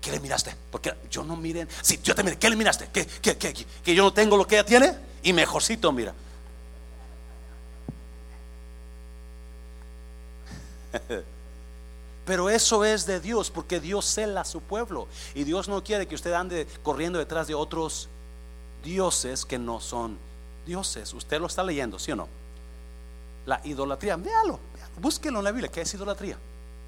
¿Qué, 0.00 0.12
le 0.12 0.20
miraste? 0.20 0.54
Porque 0.70 0.94
yo 1.10 1.24
no 1.24 1.36
miren. 1.36 1.68
Si 1.82 2.00
yo 2.02 2.14
te 2.14 2.22
miré, 2.22 2.38
¿qué 2.38 2.48
le 2.48 2.56
miraste? 2.56 2.88
¿Que, 2.88 3.06
que 3.06 3.94
yo 3.94 4.04
no 4.04 4.12
tengo 4.12 4.36
lo 4.36 4.46
que 4.46 4.54
ella 4.56 4.64
tiene? 4.64 4.94
Y 5.22 5.32
mejorcito, 5.32 5.92
mira. 5.92 6.14
Pero 12.24 12.50
eso 12.50 12.84
es 12.84 13.06
de 13.06 13.20
Dios, 13.20 13.50
porque 13.50 13.80
Dios 13.80 14.04
cela 14.04 14.42
a 14.42 14.44
su 14.44 14.60
pueblo. 14.60 15.08
Y 15.34 15.44
Dios 15.44 15.68
no 15.68 15.82
quiere 15.82 16.06
que 16.06 16.14
usted 16.14 16.32
ande 16.32 16.66
corriendo 16.82 17.18
detrás 17.18 17.46
de 17.48 17.54
otros 17.54 18.08
dioses 18.82 19.44
que 19.44 19.58
no 19.58 19.80
son 19.80 20.18
dioses. 20.66 21.12
Usted 21.14 21.40
lo 21.40 21.46
está 21.46 21.62
leyendo, 21.62 21.98
¿sí 21.98 22.12
o 22.12 22.16
no? 22.16 22.28
La 23.46 23.60
idolatría, 23.64 24.16
véalo, 24.16 24.58
búsquelo 25.00 25.38
en 25.38 25.44
la 25.44 25.52
Biblia, 25.52 25.70
¿qué 25.70 25.80
es 25.82 25.94
idolatría? 25.94 26.36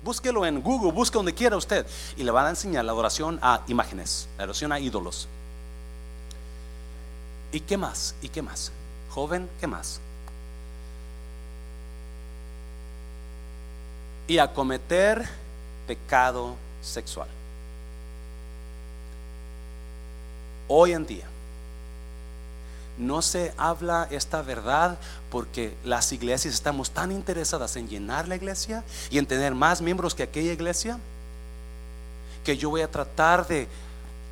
Búsquelo 0.04 0.44
en 0.44 0.60
Google, 0.60 0.92
busque 0.92 1.16
donde 1.16 1.34
quiera 1.34 1.56
usted. 1.56 1.86
Y 2.16 2.24
le 2.24 2.30
van 2.30 2.46
a 2.46 2.50
enseñar 2.50 2.84
la 2.84 2.92
adoración 2.92 3.38
a 3.42 3.62
imágenes, 3.68 4.28
la 4.36 4.44
adoración 4.44 4.72
a 4.72 4.80
ídolos. 4.80 5.28
¿Y 7.52 7.60
qué 7.60 7.76
más? 7.76 8.14
¿Y 8.22 8.28
qué 8.28 8.42
más? 8.42 8.72
Joven, 9.10 9.48
¿qué 9.60 9.66
más? 9.66 10.00
y 14.26 14.38
a 14.38 14.52
cometer 14.52 15.28
pecado 15.86 16.56
sexual. 16.80 17.28
Hoy 20.68 20.92
en 20.92 21.06
día 21.06 21.26
no 23.02 23.22
se 23.22 23.52
habla 23.56 24.08
esta 24.10 24.42
verdad 24.42 24.98
porque 25.30 25.76
las 25.84 26.12
iglesias 26.12 26.54
estamos 26.54 26.90
tan 26.90 27.12
interesadas 27.12 27.76
en 27.76 27.88
llenar 27.88 28.28
la 28.28 28.36
iglesia 28.36 28.84
y 29.10 29.18
en 29.18 29.26
tener 29.26 29.54
más 29.54 29.82
miembros 29.82 30.14
que 30.14 30.22
aquella 30.22 30.52
iglesia 30.52 30.98
que 32.44 32.56
yo 32.56 32.70
voy 32.70 32.80
a 32.80 32.90
tratar 32.90 33.46
de 33.46 33.68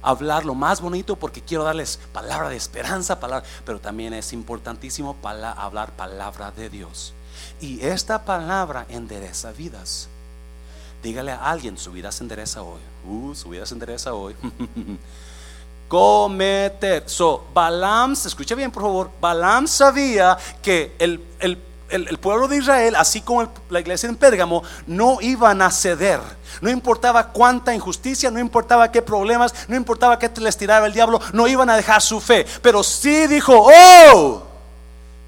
hablar 0.03 0.45
lo 0.45 0.55
más 0.55 0.81
bonito 0.81 1.17
porque 1.17 1.43
quiero 1.43 1.65
darles 1.65 1.99
palabra 2.13 2.49
de 2.49 2.57
esperanza, 2.57 3.21
palabra, 3.21 3.47
pero 3.65 3.81
también 3.81 4.15
es 4.15 4.33
importantísimo 4.33 5.15
para 5.17 5.53
hablar 5.53 5.93
palabra 5.93 6.51
de 6.51 6.71
Dios. 6.71 7.13
Y 7.61 7.81
esta 7.83 8.25
palabra 8.25 8.87
endereza 8.89 9.53
vidas. 9.53 10.09
Dígale 11.03 11.33
a 11.33 11.51
alguien, 11.51 11.79
su 11.79 11.93
vida 11.93 12.13
se 12.13 12.25
endereza 12.25 12.63
hoy. 12.63 12.81
Uh, 13.07 13.35
su 13.35 13.49
vida 13.49 13.65
se 13.65 13.75
endereza 13.75 14.13
hoy. 14.15 14.35
Cometer. 15.91 17.03
So, 17.07 17.49
Balaam, 17.53 18.13
escucha 18.13 18.55
bien 18.55 18.71
por 18.71 18.85
favor, 18.85 19.11
Balaam 19.21 19.67
sabía 19.67 20.39
que 20.63 20.95
el, 21.01 21.19
pueblo 22.21 22.47
de 22.47 22.59
Israel, 22.59 22.95
así 22.95 23.23
como 23.23 23.53
la 23.69 23.81
iglesia 23.81 24.09
en 24.09 24.15
Pérgamo, 24.15 24.63
no 24.87 25.19
iban 25.21 25.61
a 25.61 25.69
ceder. 25.73 26.21
No 26.61 26.71
importaba 26.71 27.27
cuánta 27.33 27.75
injusticia, 27.75 28.31
no 28.31 28.39
importaba 28.39 28.93
qué 28.93 29.03
problemas, 29.03 29.53
no 29.67 29.75
importaba 29.75 30.17
qué 30.17 30.31
les 30.41 30.57
tiraba 30.57 30.87
el 30.87 30.93
diablo, 30.93 31.21
no 31.33 31.49
iban 31.49 31.69
a 31.69 31.77
dejar 31.77 32.01
su 32.01 32.21
fe. 32.21 32.47
Pero 32.63 32.85
sí 32.85 33.27
dijo, 33.27 33.53
oh, 33.57 34.45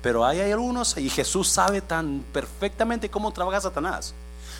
pero 0.00 0.24
hay 0.24 0.52
algunos, 0.52 0.96
y 0.96 1.10
Jesús 1.10 1.48
sabe 1.48 1.80
tan 1.80 2.24
perfectamente 2.32 3.10
cómo 3.10 3.32
trabaja 3.32 3.60
Satanás. 3.60 4.14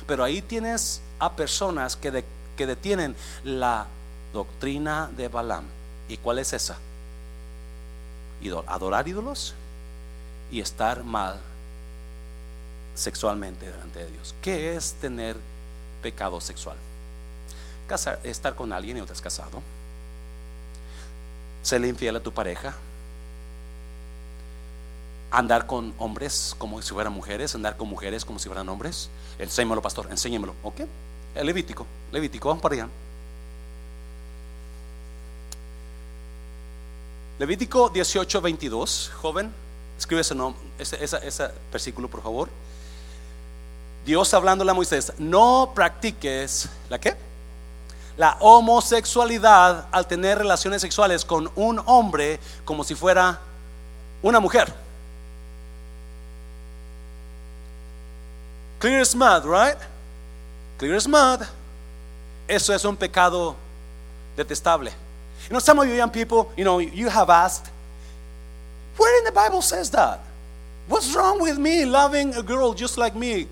Pero 0.09 0.25
ahí 0.25 0.43
tienes 0.43 1.01
a 1.21 1.31
personas 1.31 1.95
que, 1.95 2.25
que 2.57 2.67
detienen 2.67 3.15
la 3.45 3.87
doctrina 4.33 5.09
de 5.17 5.29
Balaam. 5.29 5.82
¿Y 6.13 6.19
cuál 6.19 6.39
es 6.39 6.53
esa? 6.53 6.77
Adorar 8.67 9.09
ídolos 9.09 9.55
y 10.51 10.61
estar 10.61 11.05
mal 11.05 11.41
sexualmente 12.95 13.71
delante 13.71 14.01
de 14.01 14.11
Dios. 14.11 14.35
¿Qué 14.43 14.77
es 14.77 14.93
tener 15.01 15.37
pecado 16.03 16.41
sexual? 16.41 16.77
estar 18.25 18.55
con 18.55 18.73
alguien 18.73 18.97
y 18.97 19.01
no 19.01 19.07
has 19.11 19.21
casado. 19.21 19.63
Ser 21.63 21.85
infiel 21.85 22.17
a 22.17 22.21
tu 22.21 22.33
pareja 22.33 22.75
andar 25.31 25.67
con 25.67 25.95
hombres 25.99 26.55
como 26.59 26.81
si 26.83 26.93
fueran 26.93 27.13
mujeres, 27.13 27.55
andar 27.55 27.77
con 27.79 27.89
mujeres 27.89 28.25
como 28.25 28.39
si 28.39 28.49
fueran 28.49 28.69
hombres. 28.69 29.09
Enséñamelo, 29.39 29.81
pastor, 29.81 30.09
enséñamelo. 30.11 30.55
¿Ok? 30.63 30.81
El 31.35 31.47
Levítico, 31.47 31.87
Levítico, 32.13 32.49
vamos 32.49 32.63
para 32.63 32.75
allá. 32.75 32.89
Levítico 37.43 37.88
18, 37.88 38.40
22. 38.40 39.11
Joven, 39.20 39.53
escribe 39.99 40.20
ese, 40.20 41.51
versículo, 41.72 42.07
por 42.07 42.22
favor. 42.22 42.49
Dios 44.07 44.32
hablándole 44.32 44.70
a 44.70 44.74
Moisés, 44.74 45.12
no 45.18 45.72
practiques 45.74 46.68
la 46.88 47.01
qué? 47.01 47.16
La 48.16 48.36
homosexualidad 48.38 49.88
al 49.90 50.07
tener 50.07 50.38
relaciones 50.38 50.82
sexuales 50.82 51.24
con 51.24 51.51
un 51.57 51.82
hombre 51.86 52.38
como 52.64 52.84
si 52.84 52.95
fuera 52.95 53.40
una 54.22 54.38
mujer. 54.38 54.72
Clear 58.78 59.01
as 59.01 59.16
mud, 59.16 59.45
right? 59.47 59.78
Clear 60.78 60.95
as 60.95 61.09
mud. 61.09 61.45
Eso 62.47 62.72
es 62.72 62.84
un 62.84 62.97
pecado 62.97 63.57
detestable. 64.36 65.02
You 65.53 65.57
know, 65.57 65.61
some 65.61 65.79
of 65.81 65.87
you 65.87 65.93
young 65.93 66.09
people, 66.09 66.51
you 66.57 66.65
know, 66.65 66.79
you 66.79 67.11
have 67.11 67.29
asked, 67.29 67.71
where 68.97 69.19
in 69.19 69.25
the 69.25 69.33
Bible 69.33 69.61
says 69.61 69.91
that? 69.91 70.21
What's 70.89 71.15
wrong 71.15 71.43
with 71.43 71.59
me 71.59 71.85
loving 71.85 72.35
a 72.35 72.43
girl 72.43 72.73
just 72.73 72.97
like 72.97 73.15
me? 73.15 73.49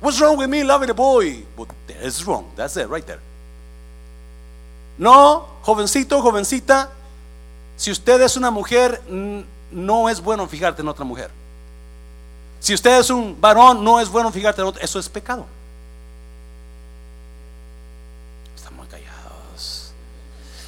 What's 0.00 0.18
wrong 0.22 0.38
with 0.38 0.48
me 0.48 0.64
loving 0.64 0.88
a 0.88 0.94
boy? 0.94 1.42
But 1.54 1.68
that 1.88 1.98
is 1.98 2.24
wrong. 2.26 2.50
That's 2.56 2.78
it, 2.78 2.88
right 2.88 3.06
there. 3.06 3.20
No, 4.96 5.44
jovencito, 5.62 6.22
jovencita, 6.22 6.88
si 7.76 7.90
usted 7.90 8.22
es 8.22 8.38
una 8.38 8.50
mujer, 8.50 9.02
no 9.70 10.08
es 10.08 10.22
bueno 10.22 10.46
fijarte 10.46 10.80
en 10.80 10.88
otra 10.88 11.04
mujer. 11.04 11.30
Si 12.58 12.72
usted 12.72 13.00
es 13.00 13.10
un 13.10 13.38
varón, 13.38 13.84
no 13.84 14.00
es 14.00 14.08
bueno 14.08 14.32
fíjate, 14.32 14.62
eso 14.80 14.98
es 14.98 15.10
pecado. 15.10 15.44
Están 18.56 18.74
muy 18.76 18.86
callados. 18.86 19.92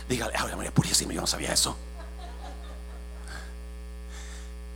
Dígale, 0.09 0.33
ay 0.37 0.57
María 0.57 0.73
Purísima, 0.73 1.13
yo 1.13 1.21
no 1.21 1.27
sabía 1.27 1.53
eso. 1.53 1.77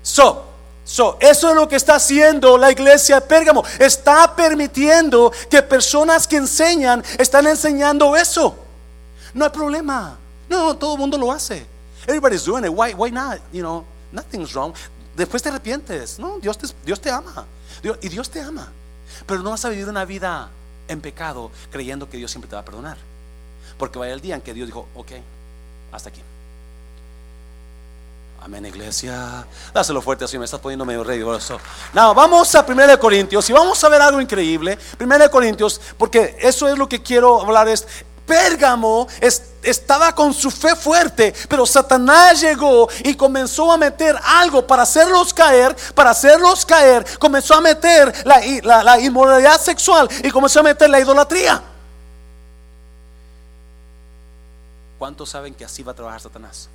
So, 0.02 0.44
so, 0.84 1.18
eso 1.20 1.50
es 1.50 1.54
lo 1.54 1.68
que 1.68 1.76
está 1.76 1.96
haciendo 1.96 2.58
la 2.58 2.70
iglesia 2.70 3.20
de 3.20 3.26
Pérgamo. 3.26 3.64
Está 3.78 4.34
permitiendo 4.34 5.32
que 5.48 5.62
personas 5.62 6.26
que 6.26 6.36
enseñan 6.36 7.04
están 7.18 7.46
enseñando 7.46 8.16
eso. 8.16 8.56
No 9.34 9.44
hay 9.44 9.50
problema. 9.50 10.18
No, 10.48 10.76
todo 10.76 10.94
el 10.94 11.00
mundo 11.00 11.16
lo 11.16 11.30
hace. 11.30 11.66
Everybody's 12.06 12.44
doing 12.44 12.64
it. 12.64 12.70
Why, 12.70 12.94
why 12.94 13.10
not? 13.12 13.40
You 13.52 13.60
know, 13.60 13.84
nothing's 14.10 14.52
wrong. 14.52 14.74
Después 15.14 15.42
te 15.42 15.50
arrepientes. 15.50 16.18
No, 16.18 16.38
Dios 16.40 16.58
te, 16.58 16.66
Dios 16.84 17.00
te 17.00 17.10
ama. 17.10 17.46
y 18.00 18.08
Dios 18.08 18.28
te 18.30 18.40
ama. 18.40 18.72
Pero 19.26 19.42
no 19.42 19.50
vas 19.50 19.64
a 19.64 19.68
vivir 19.68 19.88
una 19.88 20.04
vida 20.04 20.50
en 20.88 21.00
pecado 21.00 21.50
creyendo 21.70 22.08
que 22.10 22.16
Dios 22.16 22.30
siempre 22.30 22.48
te 22.48 22.56
va 22.56 22.62
a 22.62 22.64
perdonar. 22.64 23.09
Porque 23.80 23.98
vaya 23.98 24.12
el 24.12 24.20
día 24.20 24.34
en 24.34 24.42
que 24.42 24.52
Dios 24.52 24.66
dijo, 24.66 24.86
ok, 24.94 25.12
hasta 25.90 26.10
aquí. 26.10 26.20
Amén, 28.42 28.66
iglesia. 28.66 29.46
Dáselo 29.72 30.02
fuerte 30.02 30.26
así, 30.26 30.38
me 30.38 30.44
estás 30.44 30.60
poniendo 30.60 30.84
medio 30.84 31.02
riguroso. 31.02 31.58
No, 31.94 32.14
vamos 32.14 32.54
a 32.54 32.62
1 32.68 33.00
Corintios 33.00 33.48
y 33.48 33.54
vamos 33.54 33.82
a 33.82 33.88
ver 33.88 34.02
algo 34.02 34.20
increíble. 34.20 34.78
1 35.00 35.30
Corintios, 35.30 35.80
porque 35.96 36.36
eso 36.40 36.68
es 36.68 36.76
lo 36.76 36.86
que 36.86 37.02
quiero 37.02 37.40
hablar. 37.40 37.68
Es 37.68 37.86
Pérgamo 38.26 39.08
estaba 39.62 40.14
con 40.14 40.34
su 40.34 40.50
fe 40.50 40.76
fuerte, 40.76 41.34
pero 41.48 41.64
Satanás 41.64 42.42
llegó 42.42 42.86
y 43.02 43.14
comenzó 43.14 43.72
a 43.72 43.78
meter 43.78 44.14
algo 44.22 44.66
para 44.66 44.82
hacerlos 44.82 45.32
caer, 45.32 45.74
para 45.94 46.10
hacerlos 46.10 46.66
caer, 46.66 47.18
comenzó 47.18 47.54
a 47.54 47.60
meter 47.62 48.14
la 48.24 49.00
inmoralidad 49.00 49.58
sexual 49.58 50.06
y 50.22 50.30
comenzó 50.30 50.60
a 50.60 50.64
meter 50.64 50.88
la 50.90 51.00
idolatría. 51.00 51.69
¿Cuántos 55.00 55.30
saben 55.30 55.54
que 55.54 55.64
así 55.64 55.82
va 55.82 55.92
a 55.92 55.94
trabajar 55.94 56.20
Satanás? 56.20 56.68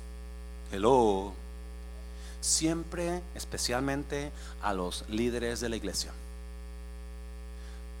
Hello. 0.72 1.32
Siempre, 2.40 3.22
especialmente 3.36 4.32
a 4.60 4.74
los 4.74 5.08
líderes 5.08 5.60
de 5.60 5.68
la 5.68 5.76
iglesia. 5.76 6.10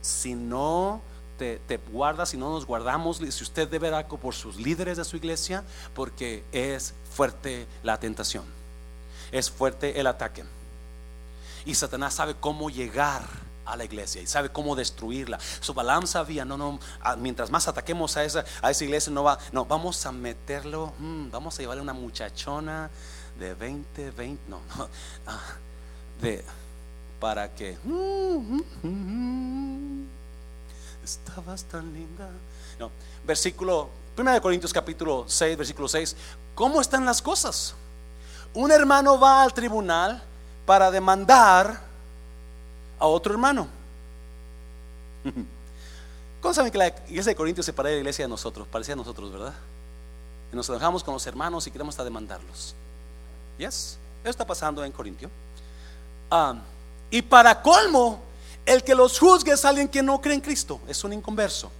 Si 0.02 0.34
no 0.34 1.00
te, 1.38 1.60
guardas, 1.92 2.30
si 2.30 2.36
no 2.36 2.50
nos 2.50 2.66
guardamos, 2.66 3.18
si 3.18 3.44
usted 3.44 3.68
debe 3.68 3.88
dar 3.88 4.08
por 4.08 4.34
sus 4.34 4.56
líderes 4.56 4.96
de 4.96 5.04
su 5.04 5.16
iglesia, 5.16 5.62
porque 5.94 6.42
es 6.50 6.92
fuerte 7.14 7.68
la 7.84 8.00
tentación, 8.00 8.46
es 9.30 9.48
fuerte 9.48 10.00
el 10.00 10.08
ataque. 10.08 10.42
Y 11.64 11.76
Satanás 11.76 12.14
sabe 12.14 12.34
cómo 12.34 12.68
llegar 12.68 13.22
a 13.66 13.76
la 13.76 13.84
iglesia 13.84 14.22
y 14.22 14.26
sabe 14.26 14.50
cómo 14.50 14.76
destruirla. 14.76 15.38
Su 15.60 15.74
Balaam 15.74 16.06
sabía, 16.06 16.44
no, 16.44 16.56
no, 16.56 16.78
mientras 17.18 17.50
más 17.50 17.68
ataquemos 17.68 18.16
a 18.16 18.24
esa, 18.24 18.44
a 18.62 18.70
esa 18.70 18.84
iglesia, 18.84 19.12
no 19.12 19.24
va, 19.24 19.38
no, 19.52 19.64
vamos 19.64 20.04
a 20.06 20.12
meterlo, 20.12 20.92
mm, 20.98 21.30
vamos 21.30 21.58
a 21.58 21.62
llevarle 21.62 21.82
una 21.82 21.92
muchachona 21.92 22.90
de 23.38 23.54
20, 23.54 24.10
20, 24.12 24.42
no, 24.48 24.60
no, 24.76 24.88
ah, 25.26 25.40
de, 26.20 26.44
para 27.20 27.54
que, 27.54 27.76
mm, 27.84 28.60
mm, 28.82 30.06
estabas 31.04 31.64
tan 31.64 31.92
linda. 31.92 32.28
No, 32.78 32.90
versículo, 33.24 33.90
1 34.16 34.40
Corintios 34.40 34.72
capítulo 34.72 35.24
6, 35.26 35.56
versículo 35.56 35.88
6, 35.88 36.16
¿cómo 36.54 36.80
están 36.80 37.04
las 37.04 37.20
cosas? 37.20 37.74
Un 38.54 38.70
hermano 38.70 39.18
va 39.18 39.42
al 39.42 39.52
tribunal 39.52 40.22
para 40.64 40.90
demandar 40.90 41.85
a 42.98 43.06
otro 43.06 43.32
hermano. 43.32 43.68
¿Cómo 46.40 46.54
saben 46.54 46.70
que 46.70 46.78
la 46.78 46.88
iglesia 47.08 47.30
de 47.30 47.36
Corintios 47.36 47.66
se 47.66 47.72
parece 47.72 47.90
de 47.92 47.96
la 47.96 48.00
iglesia 48.02 48.24
de 48.24 48.28
nosotros? 48.28 48.66
Parecía 48.68 48.94
a 48.94 48.96
nosotros, 48.96 49.32
¿verdad? 49.32 49.54
Y 50.52 50.56
nos 50.56 50.68
enojamos 50.68 51.02
con 51.02 51.14
los 51.14 51.26
hermanos 51.26 51.66
y 51.66 51.70
queremos 51.70 51.94
hasta 51.94 52.04
demandarlos. 52.04 52.74
Yes, 53.58 53.98
eso 54.22 54.30
está 54.30 54.46
pasando 54.46 54.84
en 54.84 54.92
Corintio. 54.92 55.30
Ah, 56.30 56.56
y 57.10 57.22
para 57.22 57.62
colmo, 57.62 58.20
el 58.64 58.82
que 58.82 58.94
los 58.94 59.18
juzgue 59.18 59.52
es 59.52 59.64
alguien 59.64 59.88
que 59.88 60.02
no 60.02 60.20
cree 60.20 60.34
en 60.34 60.40
Cristo, 60.40 60.80
es 60.86 61.02
un 61.04 61.12
inconverso. 61.12 61.70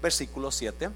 Versículo 0.00 0.50
7. 0.50 0.90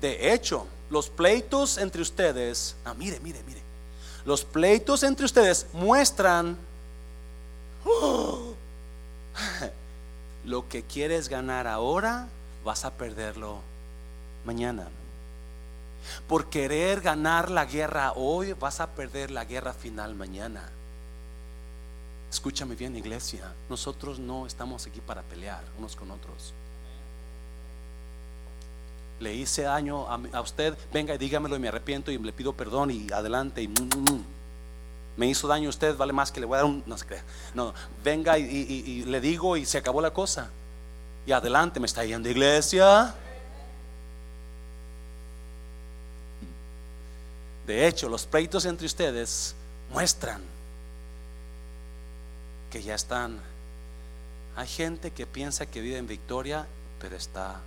De 0.00 0.32
hecho, 0.32 0.66
los 0.88 1.08
pleitos 1.08 1.78
entre 1.78 2.02
ustedes, 2.02 2.74
ah, 2.84 2.94
mire, 2.94 3.20
mire, 3.20 3.42
mire, 3.46 3.60
los 4.24 4.44
pleitos 4.44 5.02
entre 5.02 5.24
ustedes 5.24 5.66
muestran 5.72 6.56
Lo 10.44 10.68
que 10.68 10.82
quieres 10.82 11.28
ganar 11.28 11.66
ahora, 11.66 12.28
vas 12.64 12.84
a 12.84 12.92
perderlo 12.92 13.60
mañana. 14.44 14.88
Por 16.26 16.48
querer 16.48 17.00
ganar 17.00 17.50
la 17.50 17.66
guerra 17.66 18.12
hoy, 18.12 18.54
vas 18.54 18.80
a 18.80 18.88
perder 18.88 19.30
la 19.30 19.44
guerra 19.44 19.72
final 19.72 20.14
mañana. 20.14 20.70
Escúchame 22.30 22.74
bien, 22.74 22.96
iglesia. 22.96 23.52
Nosotros 23.68 24.18
no 24.18 24.46
estamos 24.46 24.86
aquí 24.86 25.00
para 25.00 25.22
pelear 25.22 25.62
unos 25.78 25.96
con 25.96 26.10
otros. 26.10 26.54
Le 29.18 29.34
hice 29.34 29.62
daño 29.62 30.06
a, 30.08 30.40
usted, 30.40 30.76
venga 30.92 31.14
y 31.14 31.18
dígamelo 31.18 31.56
y 31.56 31.58
me 31.58 31.68
arrepiento 31.68 32.10
y 32.10 32.18
le 32.18 32.32
pido 32.32 32.54
perdón 32.54 32.90
y 32.90 33.12
adelante. 33.12 33.62
Y, 33.62 33.68
me 35.16 35.26
hizo 35.26 35.48
daño 35.48 35.68
usted, 35.68 35.96
vale 35.96 36.12
más 36.12 36.32
que 36.32 36.40
le 36.40 36.46
voy 36.46 36.54
a 36.54 36.58
dar 36.58 36.66
un, 36.66 36.82
no 36.86 36.96
se 36.96 37.06
crea. 37.06 37.22
No, 37.54 37.74
venga 38.02 38.38
y, 38.38 39.04
le 39.04 39.20
digo 39.20 39.56
y 39.56 39.66
se 39.66 39.78
acabó 39.78 40.00
la 40.00 40.12
cosa. 40.12 40.50
Y 41.26 41.32
adelante 41.32 41.80
me 41.80 41.86
está 41.86 42.04
yendo 42.04 42.28
iglesia. 42.28 43.14
De 47.66 47.86
hecho, 47.86 48.08
los 48.08 48.26
pleitos 48.26 48.64
entre 48.64 48.86
ustedes 48.86 49.54
muestran 49.92 50.40
que 52.70 52.82
ya 52.82 52.94
están. 52.94 53.38
Hay 54.56 54.66
gente 54.66 55.10
que 55.10 55.26
piensa 55.26 55.66
que 55.66 55.80
vive 55.80 55.98
en 55.98 56.06
victoria, 56.06 56.66
pero 57.00 57.16
está. 57.16 57.60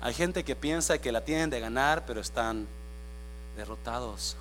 Hay 0.00 0.14
gente 0.14 0.44
que 0.44 0.56
piensa 0.56 0.98
que 0.98 1.12
la 1.12 1.24
tienen 1.24 1.50
de 1.50 1.60
ganar, 1.60 2.04
pero 2.06 2.20
están 2.20 2.66
derrotados 3.56 4.36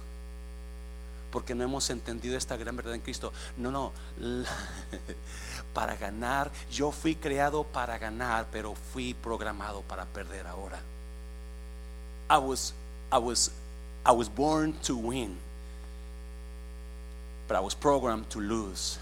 porque 1.36 1.54
no 1.54 1.66
hemos 1.66 1.90
entendido 1.90 2.38
esta 2.38 2.56
gran 2.56 2.78
verdad 2.78 2.94
en 2.94 3.02
Cristo. 3.02 3.34
No, 3.58 3.70
no, 3.70 3.92
para 5.74 5.98
ganar, 5.98 6.50
yo 6.72 6.94
fui 6.94 7.14
creado 7.14 7.66
para 7.66 7.98
ganar, 7.98 8.48
pero 8.54 8.74
fui 8.74 9.14
programado 9.14 9.82
para 9.82 10.06
perder 10.06 10.48
ahora. 10.48 10.80
I 12.30 12.38
was, 12.38 12.74
I 13.12 13.18
was, 13.18 13.52
I 14.06 14.14
was 14.14 14.30
born 14.30 14.72
to 14.84 14.96
win, 14.96 15.36
but 17.50 17.58
I 17.58 17.60
was 17.60 17.76
programmed 17.76 18.30
to 18.30 18.40
lose. 18.40 18.98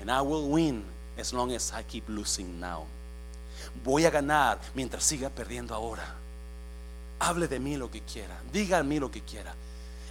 And 0.00 0.10
I 0.10 0.20
will 0.20 0.48
win 0.48 0.82
as 1.16 1.32
long 1.32 1.52
as 1.52 1.72
I 1.72 1.84
keep 1.84 2.08
losing 2.08 2.58
now. 2.58 2.86
Voy 3.84 4.04
a 4.04 4.10
ganar 4.10 4.58
mientras 4.74 5.04
siga 5.04 5.30
perdiendo 5.30 5.76
ahora. 5.76 6.16
Hable 7.20 7.46
de 7.46 7.60
mí 7.60 7.76
lo 7.76 7.88
que 7.88 8.00
quiera, 8.00 8.36
diga 8.52 8.80
a 8.80 8.82
mí 8.82 8.98
lo 8.98 9.12
que 9.12 9.20
quiera 9.20 9.54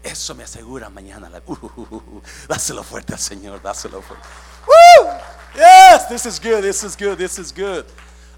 eso 0.07 0.35
me 0.35 0.43
asegura 0.43 0.89
mañana. 0.89 1.29
La, 1.29 1.41
uh, 1.45 1.53
uh, 1.53 1.95
uh, 1.95 2.21
dáselo 2.47 2.83
fuerte 2.83 3.13
al 3.13 3.19
Señor, 3.19 3.61
dáselo 3.61 4.01
fuerte. 4.01 4.27
Yes, 5.55 6.07
this 6.07 6.25
is 6.25 6.39
good, 6.39 6.61
this 6.61 6.83
is 6.83 6.95
good, 6.95 7.17
this 7.17 7.39
is 7.39 7.51
good. 7.51 7.85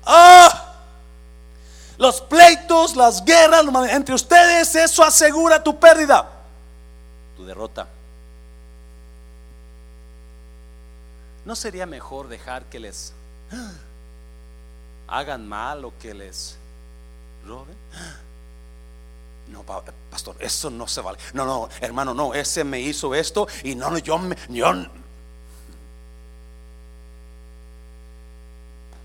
Ah, 0.06 0.76
los 1.98 2.22
pleitos, 2.22 2.96
las 2.96 3.24
guerras 3.24 3.66
entre 3.90 4.16
ustedes, 4.16 4.74
eso 4.76 5.04
asegura 5.04 5.62
tu 5.62 5.78
pérdida, 5.78 6.30
tu 7.36 7.46
derrota. 7.46 7.88
¿No 11.44 11.56
sería 11.56 11.86
mejor 11.86 12.28
dejar 12.30 12.64
que 12.66 12.80
les 12.80 13.14
hagan 15.08 15.48
mal 15.48 15.84
o 15.84 15.94
que 16.00 16.14
les 16.14 16.58
roben? 17.46 17.76
No, 19.50 19.64
pastor, 19.64 20.36
eso 20.40 20.70
no 20.70 20.88
se 20.88 21.02
vale. 21.02 21.18
No, 21.34 21.46
no, 21.46 21.70
hermano, 21.82 22.14
no, 22.14 22.34
ese 22.34 22.64
me 22.64 22.80
hizo 22.80 23.16
esto 23.16 23.48
y 23.64 23.76
no, 23.76 23.90
no, 23.90 23.98
yo 23.98 24.18
me. 24.18 24.38
Yo... 24.48 24.72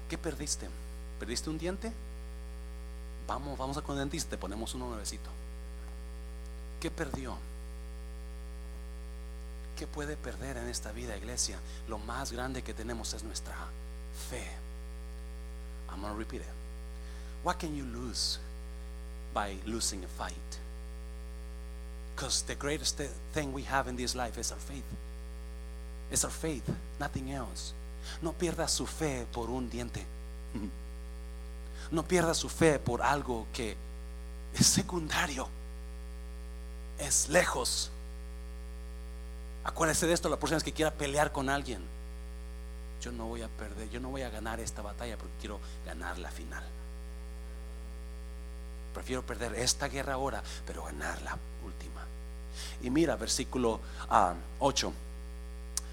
¿Qué 0.09 0.19
perdiste? 0.19 0.69
¿Perdiste 1.19 1.49
un 1.49 1.59
diente? 1.59 1.91
Vamos, 3.27 3.57
vamos 3.59 3.77
a 3.79 3.83
con 3.83 3.97
el 3.97 4.01
dentista, 4.01 4.31
te 4.31 4.39
ponemos 4.39 4.75
uno 4.75 4.89
nuevecito. 4.89 5.31
¿Qué 6.79 6.91
perdió? 6.91 7.37
¿Qué 9.79 9.87
puede 9.87 10.17
perder 10.17 10.59
en 10.59 10.69
esta 10.69 10.93
vida, 10.93 11.17
iglesia? 11.17 11.59
Lo 11.89 11.99
más 11.99 12.33
grande 12.33 12.63
que 12.63 12.75
tenemos 12.75 13.15
es 13.15 13.25
nuestra 13.25 13.55
fe. 14.29 14.47
I'm 15.91 16.01
going 16.03 16.13
to 16.13 16.19
repeat 16.19 16.43
it. 16.43 16.49
What 17.43 17.59
can 17.59 17.75
you 17.75 17.85
lose 17.85 18.39
by 19.35 19.57
losing 19.67 20.05
a 20.05 20.09
fight. 20.09 20.33
Because 22.15 22.43
the 22.43 22.55
greatest 22.55 23.01
thing 23.33 23.53
we 23.53 23.63
have 23.63 23.89
in 23.89 23.97
this 23.97 24.15
life 24.15 24.39
is 24.39 24.53
our 24.53 24.59
faith. 24.59 24.85
It's 26.11 26.25
our 26.25 26.31
faith, 26.31 26.63
nothing 27.01 27.33
else. 27.33 27.75
No 28.23 28.33
pierda 28.33 28.69
su 28.69 28.87
fe 28.87 29.27
por 29.33 29.51
un 29.51 29.69
diente. 29.69 30.05
No 31.91 32.03
pierda 32.03 32.33
su 32.35 32.49
fe 32.49 32.79
por 32.79 33.03
algo 33.03 33.47
que 33.53 33.77
es 34.55 34.67
secundario. 34.67 35.47
Es 36.99 37.29
lejos. 37.29 37.91
Acuérdese 39.65 40.07
de 40.07 40.15
esto 40.15 40.31
la 40.31 40.39
próxima 40.39 40.57
vez 40.57 40.65
que 40.65 40.73
quiera 40.73 40.91
pelear 40.91 41.31
con 41.31 41.51
alguien. 41.51 41.83
Yo 43.03 43.13
no 43.13 43.27
voy 43.27 43.43
a 43.43 43.49
perder, 43.49 43.91
yo 43.91 44.01
no 44.01 44.09
voy 44.09 44.23
a 44.23 44.31
ganar 44.31 44.61
esta 44.61 44.81
batalla 44.81 45.19
porque 45.19 45.35
quiero 45.41 45.61
ganar 45.85 46.19
la 46.19 46.31
final. 46.31 46.65
Prefiero 48.95 49.23
perder 49.23 49.55
esta 49.57 49.89
guerra 49.89 50.15
ahora, 50.15 50.43
pero 50.67 50.85
ganar 50.85 51.21
la 51.23 51.37
última. 51.65 52.01
Y 52.83 52.89
mira, 52.91 53.17
versículo 53.17 53.81
8. 54.61 54.89
Ah, 54.89 55.01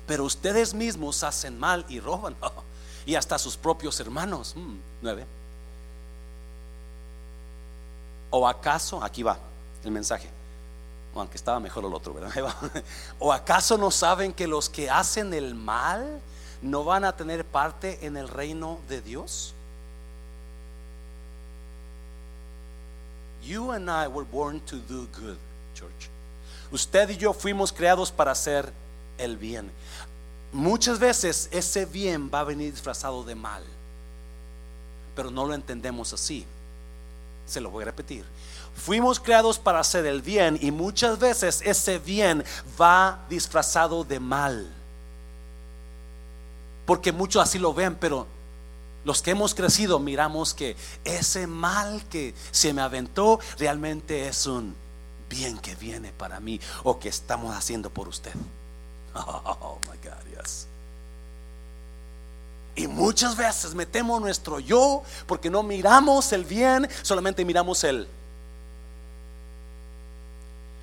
pero 0.07 0.23
ustedes 0.25 0.73
mismos 0.73 1.23
hacen 1.23 1.59
mal 1.59 1.85
y 1.89 1.99
roban. 1.99 2.35
y 3.05 3.15
hasta 3.15 3.39
sus 3.39 3.57
propios 3.57 3.99
hermanos. 3.99 4.55
9. 5.01 5.23
Mm, 5.23 5.27
¿O 8.29 8.47
acaso, 8.47 9.03
aquí 9.03 9.23
va 9.23 9.37
el 9.83 9.91
mensaje, 9.91 10.29
aunque 11.15 11.37
estaba 11.37 11.59
mejor 11.59 11.83
el 11.85 11.93
otro, 11.93 12.13
¿verdad? 12.13 12.31
¿O 13.19 13.33
acaso 13.33 13.77
no 13.77 13.91
saben 13.91 14.31
que 14.31 14.47
los 14.47 14.69
que 14.69 14.89
hacen 14.89 15.33
el 15.33 15.55
mal 15.55 16.21
no 16.61 16.83
van 16.83 17.03
a 17.03 17.15
tener 17.15 17.43
parte 17.43 18.05
en 18.05 18.15
el 18.15 18.27
reino 18.27 18.79
de 18.87 19.01
Dios? 19.01 19.53
You 23.43 23.71
and 23.71 23.89
I 23.89 24.07
were 24.07 24.25
born 24.25 24.61
to 24.67 24.75
do 24.75 25.07
good, 25.13 25.37
church. 25.73 26.09
Usted 26.71 27.09
y 27.09 27.17
yo 27.17 27.33
fuimos 27.33 27.71
creados 27.71 28.11
para 28.11 28.31
hacer 28.31 28.71
el 29.17 29.35
bien. 29.35 29.71
Muchas 30.53 30.99
veces 30.99 31.49
ese 31.51 31.85
bien 31.85 32.29
va 32.33 32.41
a 32.41 32.43
venir 32.43 32.71
disfrazado 32.71 33.23
de 33.23 33.35
mal, 33.35 33.63
pero 35.15 35.31
no 35.31 35.45
lo 35.45 35.53
entendemos 35.53 36.13
así. 36.13 36.45
Se 37.45 37.59
lo 37.59 37.69
voy 37.69 37.83
a 37.83 37.85
repetir. 37.85 38.25
Fuimos 38.75 39.19
creados 39.19 39.59
para 39.59 39.79
hacer 39.79 40.05
el 40.05 40.21
bien 40.21 40.57
y 40.61 40.71
muchas 40.71 41.19
veces 41.19 41.61
ese 41.65 41.99
bien 41.99 42.43
va 42.79 43.25
disfrazado 43.29 44.03
de 44.03 44.19
mal. 44.19 44.73
Porque 46.85 47.11
muchos 47.11 47.43
así 47.43 47.59
lo 47.59 47.73
ven, 47.73 47.95
pero 47.95 48.27
los 49.03 49.21
que 49.21 49.31
hemos 49.31 49.55
crecido 49.55 49.99
miramos 49.99 50.53
que 50.53 50.75
ese 51.03 51.47
mal 51.47 52.03
que 52.09 52.35
se 52.51 52.73
me 52.73 52.81
aventó 52.81 53.39
realmente 53.57 54.27
es 54.27 54.45
un 54.45 54.75
bien 55.29 55.57
que 55.57 55.75
viene 55.75 56.11
para 56.11 56.39
mí 56.39 56.59
o 56.83 56.99
que 56.99 57.09
estamos 57.09 57.55
haciendo 57.55 57.89
por 57.89 58.07
usted. 58.07 58.33
Oh 59.13 59.79
my 59.89 59.97
God, 59.97 60.41
yes. 60.41 60.67
Y 62.75 62.87
muchas 62.87 63.35
veces 63.35 63.75
metemos 63.75 64.21
nuestro 64.21 64.59
yo 64.59 65.03
porque 65.25 65.49
no 65.49 65.63
miramos 65.63 66.31
el 66.31 66.45
bien, 66.45 66.89
solamente 67.01 67.43
miramos 67.43 67.83
el. 67.83 68.07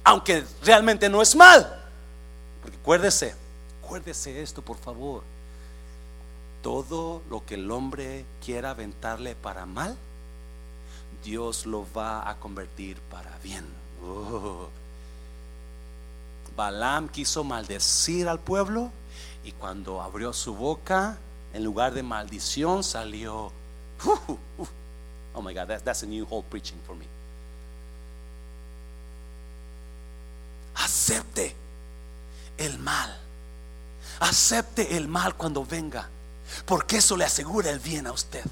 Aunque 0.05 0.45
realmente 0.62 1.09
no 1.09 1.23
es 1.23 1.35
mal. 1.35 1.83
Porque 2.62 2.77
acuérdese, 2.77 3.35
acuérdese 3.83 4.43
esto, 4.43 4.61
por 4.61 4.77
favor. 4.77 5.23
Todo 6.63 7.23
lo 7.31 7.45
que 7.47 7.55
el 7.55 7.71
hombre 7.71 8.25
quiera 8.45 8.71
aventarle 8.71 9.35
para 9.35 9.67
mal, 9.67 9.97
Dios 11.25 11.67
lo 11.67 11.87
va 11.97 12.29
a 12.29 12.37
convertir 12.37 12.99
para 13.11 13.37
bien. 13.39 13.65
Oh. 14.05 14.69
Balaam 16.57 17.09
quiso 17.09 17.45
maldecir 17.45 18.29
al 18.29 18.41
pueblo 18.41 18.91
y 19.45 19.53
cuando 19.53 20.03
abrió 20.03 20.33
su 20.33 20.55
boca, 20.55 21.19
en 21.53 21.65
lugar 21.65 21.95
de 21.95 22.03
maldición 22.03 22.83
salió. 22.83 23.53
oh 25.35 25.43
my 25.43 25.55
God, 25.55 25.81
that's, 25.85 26.03
a 26.03 26.07
new 26.07 26.27
whole 26.29 26.43
preaching 26.43 26.79
for 26.87 26.97
me. 26.97 27.07
Acepte 30.75 31.55
el 32.57 32.79
mal. 32.79 33.17
Acepte 34.21 34.97
el 34.97 35.09
mal 35.09 35.37
cuando 35.37 35.65
venga. 35.65 36.09
Porque 36.65 36.99
eso 36.99 37.17
le 37.17 37.25
asegura 37.25 37.71
el 37.71 37.79
bien 37.79 38.07
a 38.07 38.13
usted. 38.13 38.45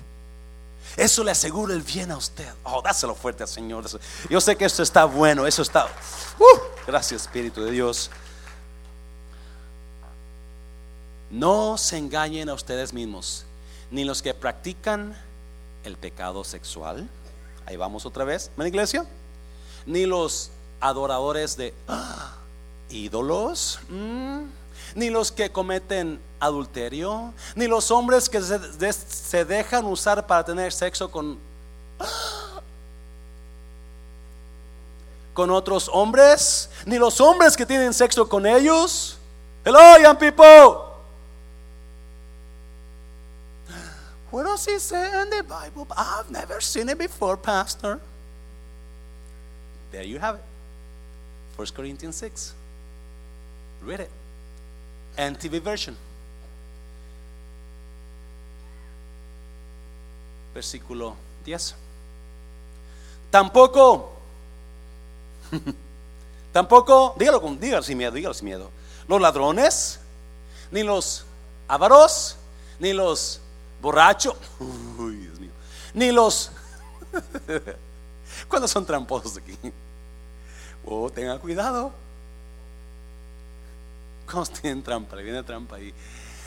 Eso 0.96 1.22
le 1.22 1.30
asegura 1.30 1.74
el 1.74 1.82
bien 1.82 2.10
a 2.10 2.16
usted. 2.16 2.48
Oh, 2.64 2.80
dáselo 2.80 3.14
fuerte 3.14 3.42
al 3.42 3.48
Señor. 3.48 3.84
Yo 4.30 4.40
sé 4.40 4.56
que 4.56 4.64
esto 4.64 4.82
está 4.82 5.04
bueno. 5.04 5.46
Eso 5.46 5.62
está. 5.62 5.86
Uh, 6.38 6.58
gracias, 6.86 7.22
Espíritu 7.22 7.62
de 7.62 7.70
Dios. 7.70 8.10
No 11.30 11.76
se 11.76 11.98
engañen 11.98 12.48
a 12.48 12.54
ustedes 12.54 12.92
mismos, 12.92 13.44
ni 13.90 14.04
los 14.04 14.22
que 14.22 14.32
practican 14.32 15.16
el 15.84 15.96
pecado 15.96 16.44
sexual. 16.44 17.08
Ahí 17.66 17.76
vamos 17.76 18.06
otra 18.06 18.24
vez, 18.24 18.50
¿en 18.56 18.62
la 18.62 18.68
iglesia? 18.68 19.04
Ni 19.86 20.06
los 20.06 20.50
adoradores 20.80 21.56
de 21.56 21.74
ah, 21.88 22.36
ídolos. 22.90 23.80
Mm, 23.88 24.44
ni 24.94 25.10
los 25.10 25.32
que 25.32 25.50
cometen 25.50 26.20
adulterio, 26.40 27.32
ni 27.54 27.66
los 27.66 27.90
hombres 27.90 28.28
que 28.28 28.40
se, 28.40 29.44
dejan 29.44 29.84
usar 29.86 30.26
para 30.26 30.44
tener 30.44 30.72
sexo 30.72 31.10
con 31.10 31.38
con 35.32 35.50
otros 35.50 35.90
hombres, 35.92 36.70
ni 36.86 36.98
los 36.98 37.20
hombres 37.20 37.56
que 37.56 37.66
tienen 37.66 37.92
sexo 37.92 38.26
con 38.26 38.46
ellos. 38.46 39.18
Hello, 39.64 39.98
young 39.98 40.16
people. 40.16 40.86
What 44.30 44.44
does 44.44 44.64
he 44.66 44.78
say 44.78 45.22
in 45.22 45.30
the 45.30 45.42
Bible? 45.42 45.86
I've 45.96 46.30
never 46.30 46.60
seen 46.60 46.88
it 46.88 46.98
before, 46.98 47.36
Pastor. 47.36 48.00
There 49.92 50.04
you 50.04 50.18
have 50.18 50.36
it. 50.36 50.42
1 51.56 51.68
Corinthians 51.74 52.16
6. 52.16 52.54
Read 53.82 54.00
it. 54.00 54.10
NTV 55.16 55.60
version. 55.60 55.96
Versículo 60.56 61.14
10. 61.44 61.74
Tampoco, 63.30 64.10
tampoco, 66.52 67.14
dígalo 67.18 67.42
con, 67.42 67.60
dígalo 67.60 67.82
sin 67.82 67.98
miedo, 67.98 68.12
dígalo 68.12 68.32
sin 68.32 68.46
miedo. 68.46 68.70
Los 69.06 69.20
ladrones, 69.20 70.00
ni 70.70 70.82
los 70.82 71.26
avaros, 71.68 72.38
ni 72.78 72.94
los 72.94 73.38
borrachos, 73.82 74.34
ni 75.92 76.10
los, 76.10 76.50
¿cuántos 78.48 78.70
son 78.70 78.86
tramposos 78.86 79.36
aquí? 79.36 79.58
Oh, 80.86 81.10
tenga 81.10 81.38
cuidado. 81.38 81.92
tienen 84.62 84.82
trampa, 84.82 85.16
viene 85.16 85.42
trampa 85.42 85.76
ahí. 85.76 85.92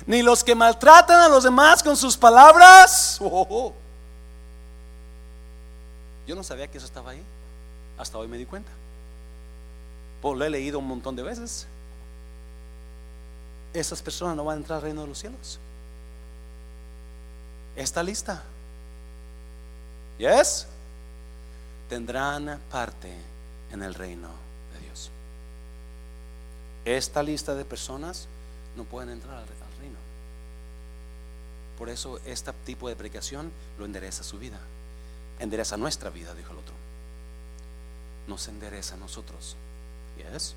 Ni 0.08 0.24
los 0.24 0.44
que 0.44 0.56
maltratan 0.56 1.22
a 1.22 1.28
los 1.28 1.44
demás 1.44 1.84
con 1.84 1.96
sus 1.96 2.18
palabras. 2.18 3.20
Oh, 3.22 3.46
oh. 3.48 3.89
Yo 6.30 6.36
no 6.36 6.44
sabía 6.44 6.68
que 6.68 6.78
eso 6.78 6.86
estaba 6.86 7.10
ahí. 7.10 7.24
Hasta 7.98 8.20
hoy 8.20 8.28
me 8.28 8.38
di 8.38 8.46
cuenta. 8.46 8.70
Pues 10.22 10.38
lo 10.38 10.46
he 10.46 10.50
leído 10.52 10.78
un 10.78 10.88
montón 10.88 11.16
de 11.16 11.24
veces. 11.24 11.66
Esas 13.74 14.02
personas 14.04 14.36
no 14.36 14.46
van 14.46 14.58
a 14.58 14.60
entrar 14.60 14.78
al 14.78 14.84
reino 14.84 15.02
de 15.02 15.08
los 15.08 15.18
cielos. 15.18 15.58
Está 17.76 18.04
lista. 18.04 18.44
¿Yes? 20.20 20.68
Tendrán 21.90 22.60
parte 22.70 23.12
en 23.72 23.82
el 23.82 23.96
reino 23.96 24.30
esta 26.86 27.22
lista 27.22 27.56
de 27.56 27.66
personas 27.66 28.28
no 28.76 28.84
pueden 28.84 29.10
entrar 29.10 29.38
al, 29.38 29.48
reino. 29.80 29.98
Por 31.78 31.90
eso 31.90 32.20
este 32.26 32.52
tipo 32.66 32.90
de 32.90 32.96
predicación 32.96 33.52
lo 33.78 33.86
endereza 33.86 34.24
su 34.24 34.40
vida. 34.40 34.58
Endereza 35.40 35.78
nuestra 35.78 36.10
vida, 36.10 36.34
dijo 36.36 36.52
el 36.52 36.60
otro. 36.60 36.74
Nos 38.28 38.48
endereza 38.48 38.96
a 38.96 38.98
nosotros. 38.98 39.56
¿Yes? 40.18 40.56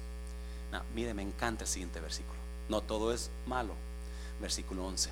mire, 0.94 1.12
me 1.14 1.22
encanta 1.22 1.64
el 1.64 1.70
siguiente 1.70 2.00
versículo. 2.00 2.38
No 2.68 2.80
todo 2.80 3.12
es 3.12 3.30
malo. 3.46 3.74
Versículo 4.40 4.86
11. 4.86 5.10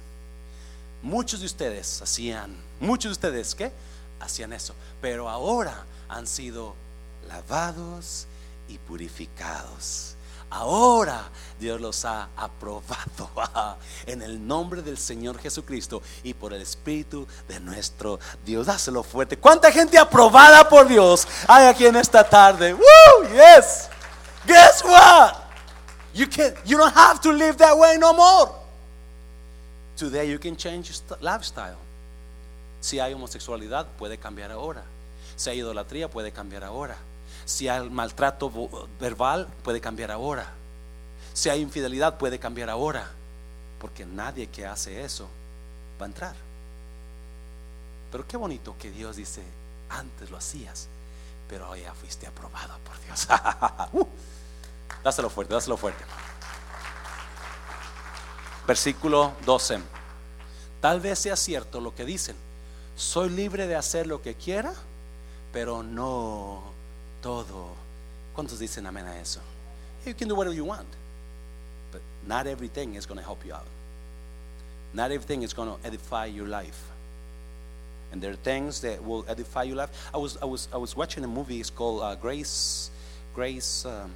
Muchos 1.03 1.41
de 1.41 1.47
ustedes 1.47 2.03
hacían, 2.03 2.55
muchos 2.81 3.11
de 3.11 3.13
ustedes, 3.13 3.55
¿qué? 3.55 3.73
Hacían 4.19 4.53
eso. 4.53 4.75
Pero 5.01 5.29
ahora 5.29 5.85
han 6.09 6.27
sido 6.27 6.75
lavados 7.29 8.27
y 8.69 8.79
purificados 8.79 10.17
Ahora 10.51 11.31
Dios 11.61 11.81
los 11.81 12.05
ha 12.05 12.29
aprobado 12.37 13.79
en 14.07 14.23
el 14.23 14.45
nombre 14.45 14.83
del 14.83 14.99
Señor 14.99 15.39
Jesucristo 15.39 16.03
y 16.25 16.35
por 16.35 16.53
el 16.53 16.61
Espíritu 16.61 17.27
de 17.47 17.61
nuestro 17.61 18.19
Dios. 18.45 18.67
Dáselo 18.67 19.03
fuerte. 19.03 19.37
¿Cuánta 19.37 19.71
gente 19.71 19.97
aprobada 19.97 20.69
por 20.69 20.89
Dios 20.89 21.27
hay 21.47 21.67
aquí 21.67 21.87
en 21.87 21.97
esta 21.97 22.29
tarde? 22.29 22.75
Woo, 22.75 23.29
yes. 23.33 23.89
Guess 24.47 24.83
what? 24.85 25.37
You 26.13 26.27
can 26.27 26.55
you 26.65 26.77
don't 26.77 26.97
have 26.97 27.21
to 27.21 27.33
live 27.33 27.57
that 27.59 27.77
way 27.77 27.97
no 27.97 28.13
more. 28.13 28.51
Today 29.97 30.31
you 30.31 30.39
can 30.39 30.57
change 30.57 30.91
your 30.91 31.19
lifestyle. 31.21 31.77
Si 32.81 32.99
hay 32.99 33.13
homosexualidad, 33.13 33.87
puede 33.99 34.19
cambiar 34.19 34.51
ahora. 34.51 34.83
Si 35.37 35.51
hay 35.51 35.59
idolatría, 35.59 36.09
puede 36.09 36.33
cambiar 36.33 36.65
ahora. 36.65 36.97
Si 37.45 37.69
hay 37.69 37.89
maltrato 37.89 38.51
verbal, 38.99 39.49
puede 39.63 39.81
cambiar 39.81 40.11
ahora. 40.11 40.47
Si 41.33 41.49
hay 41.49 41.61
infidelidad, 41.61 42.19
puede 42.19 42.39
cambiar 42.39 42.71
ahora. 42.71 43.11
Porque 43.79 44.05
nadie 44.05 44.49
que 44.49 44.67
hace 44.67 45.03
eso 45.03 45.29
va 46.01 46.07
a 46.07 46.09
entrar. 46.09 46.35
Pero 48.11 48.27
qué 48.27 48.37
bonito 48.37 48.77
que 48.79 48.91
Dios 48.91 49.17
dice, 49.17 49.43
antes 49.89 50.31
lo 50.31 50.37
hacías, 50.37 50.89
pero 51.49 51.71
hoy 51.71 51.83
ya 51.83 51.95
fuiste 51.95 52.27
aprobado 52.27 52.77
por 52.85 53.01
Dios. 53.01 53.29
uh, 53.93 54.07
dáselo 55.03 55.31
fuerte, 55.31 55.55
dáselo 55.55 55.77
fuerte. 55.77 56.05
Versículo 58.67 59.33
12. 59.47 59.81
Tal 60.81 61.01
vez 61.01 61.19
sea 61.19 61.37
cierto 61.37 61.81
lo 61.81 61.95
que 61.95 62.05
dicen. 62.05 62.37
Soy 62.97 63.31
libre 63.31 63.67
de 63.67 63.77
hacer 63.77 64.07
lo 64.07 64.23
que 64.23 64.35
quiera, 64.35 64.73
pero 65.53 65.83
no 65.83 66.63
todo. 67.23 67.77
¿Cuántos 68.35 68.59
dicen 68.59 68.87
amén 68.87 69.07
a 69.07 69.21
eso? 69.21 69.41
You 70.07 70.15
can 70.15 70.29
do 70.29 70.35
whatever 70.35 70.55
you 70.55 70.65
want. 70.65 70.89
But 71.93 72.01
not 72.27 72.47
everything 72.47 72.95
is 72.95 73.07
going 73.07 73.19
to 73.19 73.25
help 73.25 73.45
you 73.45 73.53
out. 73.53 73.67
Not 74.93 75.11
everything 75.11 75.43
is 75.43 75.53
going 75.53 75.69
to 75.69 75.87
edify 75.87 76.27
your 76.27 76.47
life. 76.47 76.91
And 78.13 78.21
there 78.21 78.33
are 78.33 78.37
things 78.37 78.81
that 78.81 79.05
will 79.05 79.25
edify 79.29 79.65
your 79.65 79.77
life. 79.77 79.91
I 80.13 80.19
was, 80.19 80.37
I 80.43 80.45
was, 80.45 80.69
I 80.73 80.79
was 80.79 80.97
watching 80.97 81.23
a 81.25 81.29
movie. 81.29 81.61
It's 81.61 81.71
called 81.71 82.03
uh, 82.03 82.17
Grace, 82.17 82.91
Grace, 83.35 83.85
um, 83.87 84.11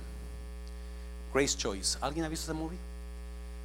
Grace 1.32 1.54
Choice. 1.54 1.96
¿Alguien 2.02 2.24
ha 2.24 2.28
visto 2.28 2.50
ese 2.50 2.56
movie? 2.56 2.78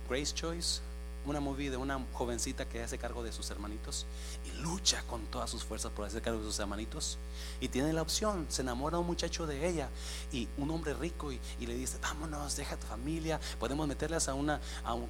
Grace 0.07 0.31
Choice. 0.31 0.81
Una 1.29 1.39
movie 1.39 1.69
de 1.69 1.77
una 1.77 2.03
jovencita 2.13 2.67
que 2.67 2.81
hace 2.81 2.97
cargo 2.97 3.21
de 3.21 3.31
sus 3.31 3.51
hermanitos 3.51 4.07
y 4.47 4.61
lucha 4.63 5.03
con 5.03 5.27
todas 5.27 5.47
sus 5.47 5.63
fuerzas 5.63 5.91
por 5.91 6.07
hacer 6.07 6.23
cargo 6.23 6.39
de 6.39 6.45
sus 6.45 6.57
hermanitos. 6.57 7.19
Y 7.61 7.67
tiene 7.67 7.93
la 7.93 8.01
opción, 8.01 8.47
se 8.49 8.63
enamora 8.63 8.97
un 8.97 9.05
muchacho 9.05 9.45
de 9.45 9.69
ella 9.69 9.89
y 10.31 10.47
un 10.57 10.71
hombre 10.71 10.95
rico 10.95 11.31
y, 11.31 11.39
le 11.59 11.75
dice, 11.75 11.99
vámonos, 12.01 12.55
deja 12.55 12.77
tu 12.77 12.87
familia, 12.87 13.39
podemos 13.59 13.87
meterlas 13.87 14.27
a 14.27 14.33
una, 14.33 14.59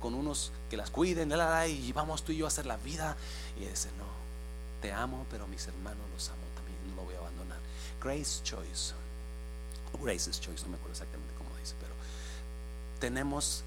con 0.01 0.13
unos 0.13 0.51
que 0.69 0.75
las 0.75 0.89
cuiden, 0.89 1.31
y 1.69 1.93
vamos 1.93 2.23
tú 2.23 2.33
y 2.33 2.37
yo 2.37 2.43
a 2.43 2.49
hacer 2.49 2.65
la 2.65 2.75
vida. 2.75 3.15
Y 3.57 3.63
dice, 3.63 3.87
no, 3.97 4.03
te 4.81 4.91
amo, 4.91 5.25
pero 5.31 5.47
mis 5.47 5.65
hermanos 5.67 6.03
los 6.13 6.27
amo 6.27 6.43
también, 6.53 6.77
no 6.89 6.97
lo 6.97 7.03
voy 7.03 7.15
a 7.15 7.19
abandonar. 7.19 7.59
Grace 8.03 8.43
Choice, 8.43 8.93
Grace's 10.03 10.41
Choice, 10.41 10.63
no 10.63 10.71
me 10.71 10.75
acuerdo 10.75 10.95
exactamente 10.95 11.33
cómo 11.37 11.57
dice, 11.57 11.75
pero 11.79 11.93
tenemos 12.99 13.63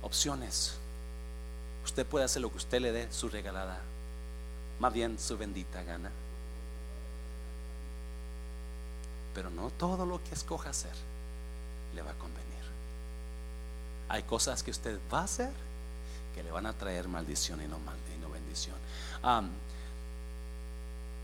opciones. 0.00 0.78
Usted 1.84 2.06
puede 2.06 2.24
hacer 2.24 2.42
lo 2.42 2.50
que 2.50 2.58
usted 2.58 2.80
le 2.80 2.92
dé 2.92 3.08
su 3.12 3.28
regalada, 3.28 3.78
más 4.78 4.92
bien 4.92 5.18
su 5.18 5.36
bendita 5.36 5.82
gana. 5.82 6.10
Pero 9.34 9.50
no 9.50 9.70
todo 9.70 10.04
lo 10.06 10.22
que 10.22 10.34
escoja 10.34 10.70
hacer 10.70 10.92
le 11.94 12.02
va 12.02 12.10
a 12.10 12.14
convenir. 12.14 12.40
Hay 14.08 14.22
cosas 14.24 14.62
que 14.62 14.70
usted 14.70 14.98
va 15.12 15.20
a 15.20 15.24
hacer 15.24 15.50
que 16.34 16.42
le 16.42 16.50
van 16.50 16.66
a 16.66 16.72
traer 16.72 17.08
maldición 17.08 17.60
y 17.62 17.66
no, 17.66 17.78
mal- 17.80 17.96
y 18.14 18.20
no 18.20 18.28
bendición. 18.30 18.76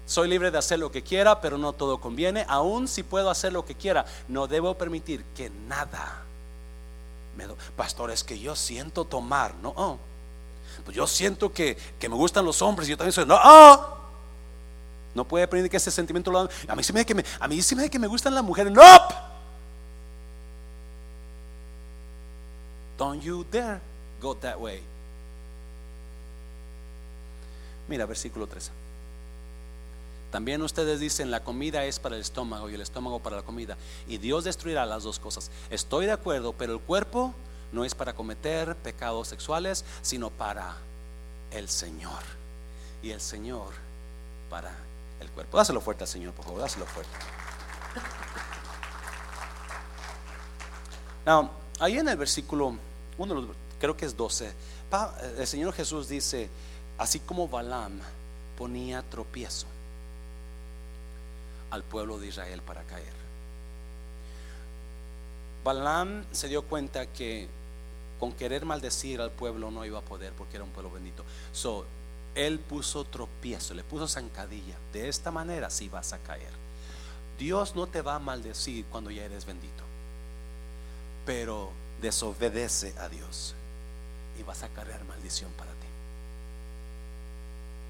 Soy 0.07 0.29
libre 0.29 0.51
de 0.53 0.59
hacer 0.59 0.79
lo 0.79 0.91
que 0.93 1.03
quiera, 1.03 1.41
pero 1.41 1.59
no 1.59 1.73
todo 1.73 2.01
conviene. 2.01 2.45
Aún 2.49 2.87
si 2.87 3.03
puedo 3.03 3.29
hacer 3.29 3.53
lo 3.53 3.65
que 3.65 3.75
quiera, 3.75 4.05
no 4.29 4.47
debo 4.47 4.75
permitir 4.79 5.25
que 5.37 5.51
nada 5.51 6.23
me 7.37 7.47
do- 7.47 7.57
Pastor, 7.77 8.11
es 8.13 8.23
que 8.25 8.39
yo 8.39 8.55
siento 8.57 9.05
tomar, 9.05 9.55
no. 9.57 9.73
oh. 9.77 9.99
Pues 10.87 10.97
yo 10.97 11.07
siento 11.09 11.53
que, 11.53 11.77
que 11.99 12.09
me 12.09 12.15
gustan 12.15 12.45
los 12.45 12.63
hombres. 12.63 12.89
y 12.89 12.93
Yo 12.93 12.97
también 12.97 13.13
soy, 13.13 13.27
no. 13.27 13.37
oh. 13.43 13.97
No 15.17 15.27
puede 15.27 15.49
permitir 15.49 15.71
que 15.71 15.79
ese 15.79 15.91
sentimiento 15.91 16.31
lo. 16.31 16.49
A 16.69 16.77
mí 16.77 16.83
me 16.95 17.05
que 17.05 17.15
me, 17.15 17.25
a 17.41 17.49
mí 17.49 17.61
sí 17.61 17.75
me 17.75 17.91
que 17.91 17.99
me 17.99 18.07
gustan 18.07 18.35
las 18.35 18.45
mujeres. 18.45 18.73
No. 18.73 18.83
Don't 22.97 23.21
you 23.21 23.45
dare 23.51 23.81
go 24.23 24.37
that 24.37 24.59
way. 24.59 24.81
Mira, 27.89 28.07
versículo 28.07 28.47
13. 28.47 28.71
También 30.31 30.63
ustedes 30.63 31.01
dicen 31.01 31.31
la 31.33 31.43
comida 31.43 31.85
es 31.85 31.99
para 31.99 32.15
el 32.15 32.21
estómago 32.21 32.71
y 32.71 32.75
el 32.75 32.81
estómago 32.81 33.19
para 33.19 33.37
la 33.37 33.43
comida. 33.43 33.77
Y 34.07 34.19
Dios 34.19 34.45
destruirá 34.45 34.87
las 34.87 35.03
dos 35.03 35.19
cosas. 35.19 35.51
Estoy 35.69 36.07
de 36.07 36.13
acuerdo, 36.13 36.53
pero 36.53 36.75
el 36.75 36.81
cuerpo 36.81 37.35
no 37.73 37.85
es 37.85 37.95
para 37.95 38.15
cometer 38.15 38.75
pecados 38.77 39.29
sexuales, 39.29 39.85
sino 40.03 40.31
para 40.31 40.77
el 41.51 41.69
Señor. 41.69 42.23
Y 43.03 43.11
el 43.11 43.21
Señor 43.21 43.69
para 44.51 44.73
el 45.21 45.29
cuerpo. 45.31 45.57
Dáselo 45.59 45.81
fuerte 45.81 46.05
al 46.05 46.09
Señor, 46.09 46.33
por 46.33 46.45
favor, 46.45 46.61
dáselo 46.61 46.87
fuerte. 46.87 47.11
Now, 51.25 51.51
ahí 51.81 51.99
en 51.99 52.09
el 52.09 52.17
versículo, 52.17 52.77
uno 53.19 53.49
creo 53.81 53.97
que 53.97 54.07
es 54.07 54.17
12, 54.17 54.53
pa- 54.89 55.15
el 55.39 55.47
Señor 55.47 55.73
Jesús 55.73 56.09
dice, 56.09 56.49
así 56.99 57.19
como 57.21 57.49
Balaam 57.49 57.99
ponía 58.57 59.03
tropiezo 59.03 59.67
al 61.71 61.83
pueblo 61.83 62.19
de 62.19 62.29
Israel 62.29 62.63
para 62.63 62.83
caer. 62.85 63.13
Balaam 65.67 66.25
se 66.31 66.47
dio 66.47 66.63
cuenta 66.63 67.07
que 67.07 67.49
con 68.21 68.33
querer 68.33 68.65
maldecir 68.65 69.21
al 69.21 69.33
pueblo 69.33 69.73
no 69.73 69.85
iba 69.85 69.99
a 69.99 70.03
poder 70.03 70.33
porque 70.33 70.57
era 70.57 70.65
un 70.65 70.71
pueblo 70.71 70.93
bendito. 70.93 71.25
So, 71.53 71.85
él 72.37 72.61
puso 72.61 73.03
tropiezo, 73.03 73.75
le 73.75 73.83
puso 73.83 74.07
zancadilla. 74.07 74.77
De 74.93 75.09
esta 75.09 75.33
manera 75.33 75.69
sí 75.69 75.89
vas 75.89 76.13
a 76.13 76.19
caer. 76.19 76.53
Dios 77.37 77.75
no 77.75 77.89
te 77.89 78.01
va 78.01 78.15
a 78.15 78.19
maldecir 78.21 78.85
cuando 78.87 79.11
ya 79.11 79.25
eres 79.25 79.45
bendito, 79.45 79.83
pero 81.27 81.73
desobedece 82.01 82.95
a 83.01 83.09
Dios 83.09 83.55
y 84.39 84.45
vas 84.45 84.63
a 84.63 84.69
cargar 84.69 85.05
maldición 85.05 85.51
para 85.59 85.73
ti. 85.73 85.89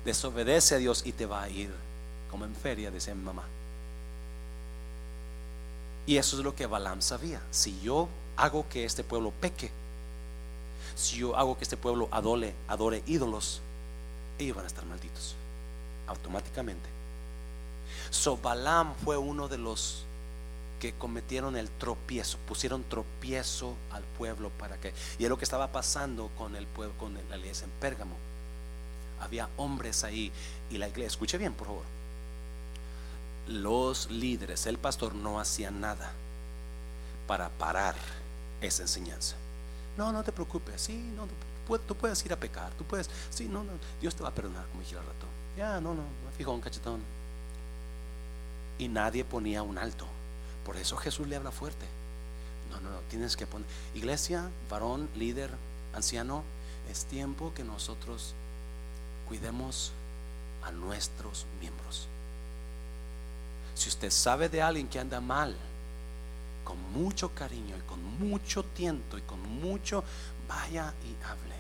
Desobedece 0.07 0.77
a 0.77 0.79
Dios 0.79 1.03
y 1.05 1.13
te 1.13 1.27
va 1.27 1.43
a 1.43 1.51
ir 1.51 1.71
como 2.31 2.47
en 2.47 2.55
feria, 2.57 2.91
decía 2.91 3.15
mi 3.15 3.23
mamá. 3.23 3.45
Y 6.07 6.17
eso 6.19 6.39
es 6.39 6.45
lo 6.45 6.55
que 6.55 6.67
Balaam 6.67 7.03
sabía. 7.03 7.43
Si 7.51 7.81
yo 7.81 8.09
hago 8.37 8.69
que 8.69 8.85
este 8.85 9.03
pueblo 9.03 9.33
peque, 9.33 9.71
si 10.95 11.17
yo 11.17 11.37
hago 11.37 11.59
que 11.59 11.65
este 11.65 11.77
pueblo 11.77 12.09
adore, 12.13 12.55
adore 12.69 13.03
ídolos, 13.07 13.61
ellos 14.39 14.57
van 14.57 14.65
a 14.65 14.69
estar 14.69 14.87
malditos 14.87 15.35
automáticamente. 16.07 16.89
So 18.11 18.37
Balaam 18.37 18.95
fue 19.05 19.17
uno 19.17 19.49
de 19.49 19.59
los 19.59 20.05
que 20.81 20.93
cometieron 20.93 21.57
el 21.57 21.69
tropiezo, 21.71 22.39
pusieron 22.47 22.85
tropiezo 22.85 23.75
al 23.91 24.05
pueblo 24.19 24.51
para 24.51 24.77
que 24.79 24.93
y 25.19 25.25
es 25.25 25.31
lo 25.31 25.39
que 25.39 25.45
estaba 25.45 25.73
pasando 25.73 26.31
con 26.37 26.55
el 26.55 26.67
pueblo, 26.67 26.95
con 26.99 27.15
la 27.15 27.37
iglesia 27.37 27.65
en 27.65 27.71
Pérgamo. 27.81 28.17
Había 29.21 29.49
hombres 29.57 30.05
ahí 30.05 30.31
y 30.71 30.79
la 30.79 30.89
iglesia, 30.89 31.09
escuche 31.09 31.39
bien, 31.39 31.55
por 31.55 31.67
favor. 31.67 31.96
Los 33.49 34.11
líderes, 34.11 34.67
el 34.67 34.79
pastor 34.79 35.15
no 35.15 35.39
hacía 35.39 35.71
nada 35.71 36.13
para 37.27 37.49
parar 37.51 37.95
esa 38.61 38.83
enseñanza. 38.83 39.37
No, 39.97 40.13
no 40.13 40.23
te 40.25 40.33
preocupes, 40.33 40.81
sí, 40.83 40.95
no, 41.17 41.25
tú, 41.27 41.33
pu- 41.69 41.81
tú 41.87 41.95
puedes 41.95 42.25
ir 42.27 42.33
a 42.33 42.37
pecar, 42.37 42.73
tú 42.75 42.85
puedes, 42.85 43.09
sí, 43.31 43.47
no, 43.47 43.63
no, 43.65 43.73
Dios 44.01 44.15
te 44.15 44.23
va 44.23 44.31
a 44.31 44.35
perdonar, 44.35 44.67
como 44.67 44.81
dije 44.81 44.97
al 44.97 45.05
rato. 45.07 45.27
Ya, 45.57 45.81
no, 45.81 45.95
no, 45.95 46.03
me 46.03 46.33
fijo 46.37 46.53
un 46.53 46.61
cachetón. 46.61 47.01
Y 48.79 48.89
nadie 48.89 49.25
ponía 49.25 49.63
un 49.63 49.79
alto. 49.79 50.07
Por 50.65 50.77
eso 50.77 50.97
Jesús 50.97 51.27
le 51.29 51.37
habla 51.37 51.51
fuerte. 51.51 51.87
No, 52.71 52.81
no, 52.81 52.91
no, 52.91 52.99
tienes 53.09 53.37
que 53.37 53.47
poner. 53.47 53.67
Iglesia, 53.95 54.51
varón, 54.69 55.09
líder, 55.17 55.51
anciano, 55.95 56.43
es 56.91 57.07
tiempo 57.07 57.55
que 57.55 57.65
nosotros 57.65 58.35
cuidemos 59.29 59.93
a 60.63 60.73
nuestros 60.73 61.47
miembros. 61.61 62.09
Si 63.77 63.91
usted 63.91 64.11
sabe 64.11 64.49
de 64.49 64.63
alguien 64.63 64.89
que 64.89 64.99
anda 64.99 65.21
mal, 65.21 65.55
con 66.65 66.81
mucho 66.93 67.35
cariño 67.35 67.77
y 67.77 67.81
con 67.83 68.03
mucho 68.19 68.65
tiento 68.65 69.19
y 69.19 69.21
con 69.21 69.41
mucho, 69.41 70.03
vaya 70.49 70.95
y 71.05 71.15
hable. 71.23 71.55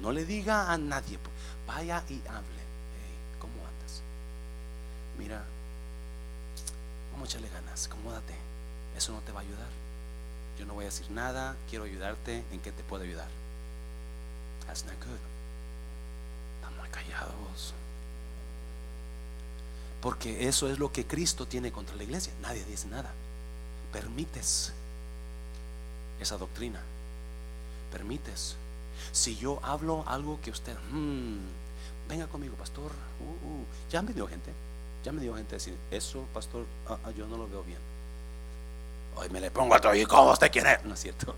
No 0.00 0.12
le 0.12 0.24
diga 0.24 0.72
a 0.72 0.78
nadie, 0.78 1.18
vaya 1.66 2.02
y 2.08 2.14
hable. 2.26 2.62
Hey, 2.96 3.14
¿cómo 3.38 3.52
andas? 3.52 4.00
Mira, 5.18 5.44
vamos 7.12 7.28
a 7.28 7.32
echarle 7.32 7.50
ganas, 7.50 7.86
acomódate. 7.86 8.34
Eso 8.96 9.12
no 9.12 9.20
te 9.20 9.30
va 9.30 9.40
a 9.40 9.42
ayudar. 9.42 9.68
Yo 10.58 10.64
no 10.64 10.72
voy 10.72 10.84
a 10.84 10.88
decir 10.88 11.10
nada, 11.10 11.54
quiero 11.68 11.84
ayudarte. 11.84 12.44
¿En 12.50 12.60
qué 12.60 12.72
te 12.72 12.82
puedo 12.82 13.04
ayudar? 13.04 13.28
That's 14.66 14.84
not 14.84 14.94
good. 15.04 15.20
Estamos 16.62 16.88
callados. 16.88 17.74
Porque 20.06 20.46
eso 20.46 20.70
es 20.70 20.78
lo 20.78 20.92
que 20.92 21.04
Cristo 21.04 21.46
tiene 21.48 21.72
contra 21.72 21.96
la 21.96 22.04
iglesia. 22.04 22.32
Nadie 22.40 22.64
dice 22.64 22.86
nada. 22.86 23.10
Permites 23.92 24.72
esa 26.20 26.36
doctrina. 26.38 26.80
Permites. 27.90 28.54
Si 29.10 29.34
yo 29.34 29.58
hablo 29.64 30.04
algo 30.06 30.40
que 30.40 30.52
usted, 30.52 30.76
"Hmm, 30.92 31.38
venga 32.08 32.28
conmigo, 32.28 32.54
pastor. 32.54 32.92
Uh, 33.18 33.48
uh". 33.48 33.64
Ya 33.90 34.00
me 34.00 34.12
dio 34.12 34.28
gente. 34.28 34.52
Ya 35.04 35.10
me 35.10 35.20
dio 35.20 35.34
gente 35.34 35.56
decir, 35.56 35.76
eso, 35.90 36.24
pastor, 36.32 36.66
ah, 36.88 36.98
ah, 37.04 37.10
yo 37.10 37.26
no 37.26 37.36
lo 37.36 37.48
veo 37.48 37.64
bien. 37.64 37.80
Hoy 39.16 39.28
me 39.30 39.40
le 39.40 39.50
pongo 39.50 39.74
a 39.74 39.80
todo 39.80 39.92
y 39.92 40.06
cómo 40.06 40.30
usted 40.30 40.52
quiere. 40.52 40.78
No 40.84 40.94
es 40.94 41.00
cierto. 41.00 41.34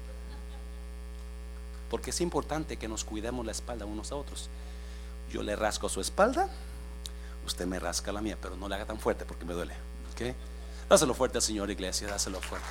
Porque 1.88 2.10
es 2.10 2.20
importante 2.20 2.76
que 2.76 2.86
nos 2.86 3.02
cuidemos 3.02 3.46
la 3.46 3.52
espalda 3.52 3.86
unos 3.86 4.12
a 4.12 4.16
otros. 4.16 4.50
Yo 5.32 5.42
le 5.42 5.56
rasco 5.56 5.88
su 5.88 6.02
espalda, 6.02 6.50
usted 7.48 7.66
me 7.66 7.78
rasca 7.78 8.12
la 8.12 8.20
mía, 8.20 8.38
pero 8.40 8.56
no 8.56 8.68
le 8.68 8.76
haga 8.76 8.86
tan 8.86 8.98
fuerte 8.98 9.24
porque 9.24 9.44
me 9.44 9.54
duele. 9.54 9.74
¿ok? 10.12 10.34
Dáselo 10.88 11.12
fuerte 11.14 11.38
al 11.38 11.42
Señor, 11.42 11.70
iglesia, 11.70 12.06
dáselo 12.06 12.40
fuerte. 12.40 12.68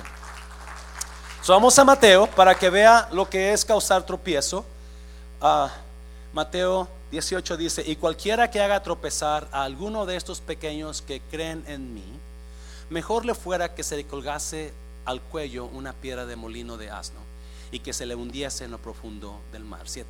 So, 1.42 1.52
vamos 1.52 1.78
a 1.78 1.84
Mateo 1.84 2.26
para 2.26 2.54
que 2.54 2.68
vea 2.68 3.08
lo 3.12 3.28
que 3.28 3.52
es 3.52 3.64
causar 3.64 4.04
tropiezo. 4.04 4.64
Ah, 5.40 5.70
Mateo 6.32 6.88
18 7.10 7.56
dice, 7.56 7.82
y 7.86 7.96
cualquiera 7.96 8.50
que 8.50 8.60
haga 8.60 8.82
tropezar 8.82 9.48
a 9.52 9.62
alguno 9.62 10.04
de 10.04 10.16
estos 10.16 10.40
pequeños 10.40 11.00
que 11.00 11.20
creen 11.30 11.64
en 11.66 11.94
mí, 11.94 12.04
mejor 12.90 13.24
le 13.24 13.34
fuera 13.34 13.74
que 13.74 13.82
se 13.82 13.96
le 13.96 14.04
colgase 14.04 14.72
al 15.04 15.20
cuello 15.22 15.66
una 15.66 15.92
piedra 15.92 16.26
de 16.26 16.36
molino 16.36 16.76
de 16.76 16.90
asno 16.90 17.20
y 17.70 17.80
que 17.80 17.92
se 17.92 18.04
le 18.04 18.14
hundiese 18.14 18.64
en 18.64 18.72
lo 18.72 18.78
profundo 18.78 19.40
del 19.52 19.64
mar. 19.64 19.82
7. 19.84 20.08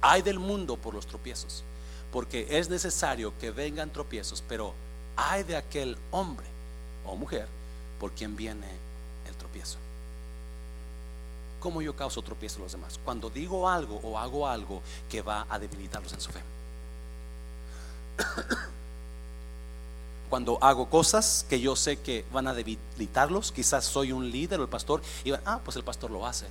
Hay 0.00 0.22
del 0.22 0.38
mundo 0.38 0.76
por 0.76 0.94
los 0.94 1.06
tropiezos, 1.06 1.64
porque 2.12 2.46
es 2.50 2.68
necesario 2.68 3.32
que 3.38 3.50
vengan 3.50 3.90
tropiezos, 3.90 4.42
pero 4.48 4.74
hay 5.16 5.42
de 5.42 5.56
aquel 5.56 5.98
hombre 6.10 6.46
o 7.04 7.16
mujer 7.16 7.46
por 7.98 8.12
quien 8.12 8.36
viene 8.36 8.68
el 9.26 9.34
tropiezo. 9.36 9.78
¿Cómo 11.60 11.82
yo 11.82 11.96
causo 11.96 12.22
tropiezo 12.22 12.58
a 12.58 12.62
los 12.62 12.72
demás? 12.72 13.00
Cuando 13.04 13.30
digo 13.30 13.68
algo 13.68 14.00
o 14.02 14.18
hago 14.18 14.46
algo 14.46 14.80
que 15.10 15.22
va 15.22 15.46
a 15.50 15.58
debilitarlos 15.58 16.12
en 16.12 16.20
su 16.20 16.30
fe. 16.30 16.40
Cuando 20.30 20.62
hago 20.62 20.88
cosas 20.88 21.44
que 21.48 21.58
yo 21.58 21.74
sé 21.74 21.98
que 22.00 22.24
van 22.32 22.46
a 22.48 22.54
debilitarlos, 22.54 23.50
quizás 23.50 23.84
soy 23.86 24.12
un 24.12 24.30
líder 24.30 24.60
o 24.60 24.62
el 24.62 24.68
pastor, 24.68 25.02
y 25.24 25.30
van, 25.30 25.40
ah, 25.46 25.60
pues 25.64 25.76
el 25.76 25.84
pastor 25.84 26.10
lo 26.10 26.26
hace. 26.26 26.46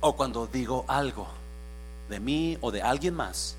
O 0.00 0.16
cuando 0.16 0.46
digo 0.46 0.84
algo 0.88 1.28
de 2.08 2.20
mí 2.20 2.58
o 2.60 2.70
de 2.70 2.82
alguien 2.82 3.14
más 3.14 3.57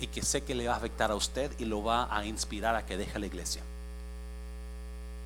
y 0.00 0.06
que 0.06 0.22
sé 0.22 0.42
que 0.42 0.54
le 0.54 0.68
va 0.68 0.74
a 0.74 0.76
afectar 0.76 1.10
a 1.10 1.14
usted 1.14 1.52
y 1.58 1.64
lo 1.64 1.82
va 1.82 2.14
a 2.14 2.24
inspirar 2.24 2.76
a 2.76 2.86
que 2.86 2.96
deje 2.96 3.18
la 3.18 3.26
iglesia. 3.26 3.62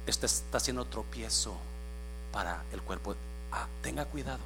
Este 0.07 0.27
está 0.27 0.59
haciendo 0.59 0.85
tropiezo 0.85 1.55
para 2.33 2.63
el 2.73 2.83
cuerpo. 2.83 3.15
Ah, 3.53 3.67
tenga 3.83 4.05
cuidado. 4.07 4.41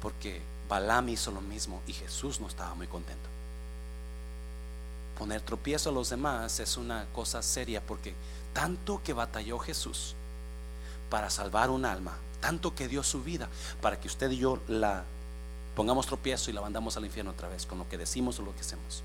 Porque 0.00 0.40
Balaam 0.68 1.10
hizo 1.10 1.30
lo 1.30 1.40
mismo 1.40 1.82
y 1.86 1.92
Jesús 1.92 2.40
no 2.40 2.48
estaba 2.48 2.74
muy 2.74 2.86
contento. 2.86 3.28
Poner 5.18 5.42
tropiezo 5.42 5.90
a 5.90 5.92
los 5.92 6.08
demás 6.08 6.58
es 6.58 6.76
una 6.76 7.06
cosa 7.12 7.42
seria 7.42 7.80
porque 7.80 8.14
tanto 8.52 9.02
que 9.04 9.12
batalló 9.12 9.58
Jesús 9.58 10.14
para 11.10 11.30
salvar 11.30 11.70
un 11.70 11.84
alma, 11.84 12.16
tanto 12.40 12.74
que 12.74 12.88
dio 12.88 13.02
su 13.02 13.22
vida 13.22 13.48
para 13.80 14.00
que 14.00 14.08
usted 14.08 14.30
y 14.30 14.38
yo 14.38 14.58
la 14.66 15.04
pongamos 15.74 16.06
tropiezo 16.06 16.50
y 16.50 16.54
la 16.54 16.60
mandamos 16.60 16.96
al 16.96 17.04
infierno 17.04 17.30
otra 17.30 17.48
vez 17.48 17.66
con 17.66 17.78
lo 17.78 17.88
que 17.88 17.98
decimos 17.98 18.38
o 18.38 18.42
lo 18.42 18.54
que 18.54 18.60
hacemos. 18.60 19.02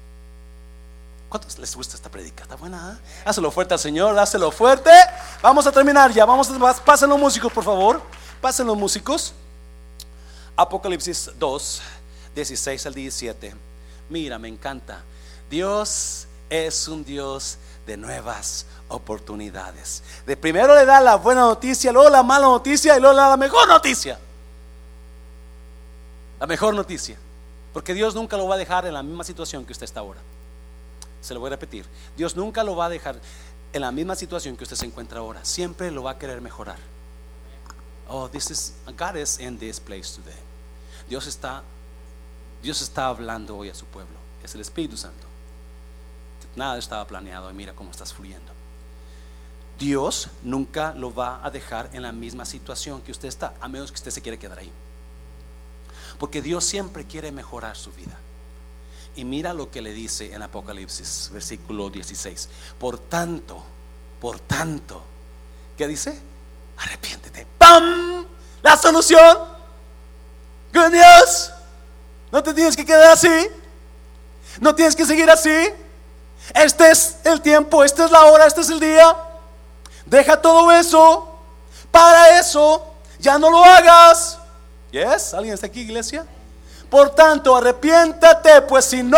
¿Cuántos 1.30 1.60
les 1.60 1.76
gusta 1.76 1.96
esta 1.96 2.10
predica? 2.10 2.44
¿Está 2.44 2.56
buena? 2.56 3.00
¿eh? 3.26 3.52
Fuerte 3.52 3.74
al 3.74 3.80
Señor, 3.80 4.18
hácelo 4.18 4.50
fuerte. 4.50 4.92
Vamos 5.42 5.68
a 5.68 5.72
terminar 5.72 6.12
ya. 6.12 6.26
Vamos 6.26 6.50
a 6.50 6.74
pasen 6.86 7.10
los 7.10 7.20
músicos, 7.20 7.52
por 7.52 7.64
favor. 7.64 8.02
Pasen 8.40 8.66
los 8.66 8.78
músicos. 8.78 9.34
Apocalipsis 10.56 11.32
2, 11.38 11.82
16 12.34 12.86
al 12.86 12.94
17. 12.94 13.56
Mira, 14.10 14.40
me 14.40 14.48
encanta. 14.48 15.04
Dios 15.50 16.28
es 16.50 16.88
un 16.88 17.04
Dios 17.04 17.58
de 17.86 17.98
nuevas 17.98 18.66
oportunidades. 18.88 20.04
De 20.26 20.38
primero 20.38 20.76
le 20.76 20.86
da 20.86 21.02
la 21.02 21.16
buena 21.16 21.42
noticia, 21.42 21.92
luego 21.92 22.10
la 22.10 22.24
mala 22.24 22.48
noticia 22.48 22.96
y 22.96 23.02
luego 23.02 23.16
le 23.16 23.22
da 23.22 23.30
la 23.30 23.38
mejor 23.38 23.68
noticia. 23.68 24.18
La 26.40 26.48
mejor 26.48 26.76
noticia. 26.76 27.18
Porque 27.74 27.94
Dios 27.94 28.16
nunca 28.16 28.38
lo 28.38 28.48
va 28.48 28.56
a 28.56 28.58
dejar 28.58 28.86
en 28.86 28.94
la 28.94 29.04
misma 29.04 29.24
situación 29.24 29.66
que 29.66 29.72
usted 29.72 29.86
está 29.86 30.00
ahora. 30.00 30.20
Se 31.22 31.34
lo 31.34 31.40
voy 31.40 31.48
a 31.48 31.52
repetir. 31.52 31.86
Dios 32.16 32.36
nunca 32.36 32.64
lo 32.64 32.76
va 32.76 32.86
a 32.86 32.90
dejar 32.90 33.20
en 33.74 33.82
la 33.82 33.92
misma 33.92 34.16
situación 34.16 34.56
que 34.56 34.64
usted 34.64 34.76
se 34.76 34.86
encuentra 34.86 35.20
ahora. 35.20 35.44
Siempre 35.44 35.92
lo 35.92 36.04
va 36.04 36.12
a 36.12 36.18
querer 36.18 36.42
mejorar. 36.42 36.78
Oh, 38.08 38.30
this 38.30 38.50
is 38.50 38.74
God 38.98 39.18
is 39.18 39.40
in 39.40 39.58
this 39.60 39.80
place 39.80 40.16
today. 40.16 40.40
Dios 41.10 41.28
está 41.28 41.64
Dios 42.64 42.82
está 42.82 43.08
hablando 43.08 43.58
hoy 43.58 43.70
a 43.70 43.76
su 43.76 43.86
pueblo. 43.86 44.16
Es 44.44 44.56
el 44.56 44.62
Espíritu 44.62 44.98
Santo. 44.98 45.28
Nada 46.56 46.78
estaba 46.78 47.06
planeado 47.06 47.52
y 47.52 47.54
mira 47.54 47.74
cómo 47.74 47.92
estás 47.92 48.14
fluyendo. 48.14 48.52
Dios 49.78 50.30
nunca 50.42 50.94
lo 50.96 51.14
va 51.14 51.46
a 51.46 51.52
dejar 51.52 51.90
en 51.94 52.02
la 52.02 52.12
misma 52.12 52.46
situación 52.46 53.02
que 53.02 53.12
usted 53.12 53.28
está, 53.28 53.54
a 53.62 53.68
menos 53.68 53.92
que 53.92 53.96
usted 53.96 54.10
se 54.10 54.22
quiere 54.22 54.40
quedar 54.40 54.58
ahí. 54.58 54.72
Porque 56.18 56.42
Dios 56.42 56.66
siempre 56.66 57.06
quiere 57.06 57.32
mejorar 57.32 57.76
su 57.76 57.92
vida. 57.92 58.18
Y 59.16 59.26
mira 59.26 59.54
lo 59.54 59.72
que 59.72 59.82
le 59.82 59.94
dice 59.94 60.34
en 60.34 60.42
Apocalipsis, 60.44 61.30
versículo 61.34 61.90
16. 61.90 62.50
Por 62.80 63.00
tanto, 63.00 63.64
por 64.22 64.40
tanto, 64.40 65.04
¿qué 65.78 65.88
dice? 65.88 66.20
Arrepiéntete. 66.78 67.48
¡Pam! 67.58 68.26
La 68.62 68.78
solución. 68.78 69.38
Good 70.74 70.92
news. 70.92 71.52
No 72.32 72.44
te 72.44 72.54
tienes 72.54 72.76
que 72.76 72.86
quedar 72.86 73.14
así. 73.14 73.48
No 74.60 74.76
tienes 74.76 74.96
que 74.96 75.06
seguir 75.06 75.30
así. 75.30 75.70
Este 76.54 76.92
es 76.92 77.18
el 77.24 77.42
tiempo, 77.42 77.84
esta 77.84 78.06
es 78.06 78.12
la 78.12 78.26
hora, 78.26 78.46
este 78.46 78.62
es 78.62 78.70
el 78.70 78.80
día. 78.80 79.16
Deja 80.06 80.42
todo 80.42 80.72
eso. 80.72 81.40
Para 81.92 82.40
eso, 82.40 82.86
ya 83.20 83.38
no 83.38 83.50
lo 83.50 83.64
hagas. 83.64 84.37
¿Alguien 85.06 85.54
está 85.54 85.68
aquí, 85.68 85.82
iglesia? 85.82 86.26
Por 86.90 87.14
tanto, 87.14 87.56
arrepiéntate, 87.56 88.62
pues 88.62 88.86
si 88.86 89.04
no, 89.04 89.18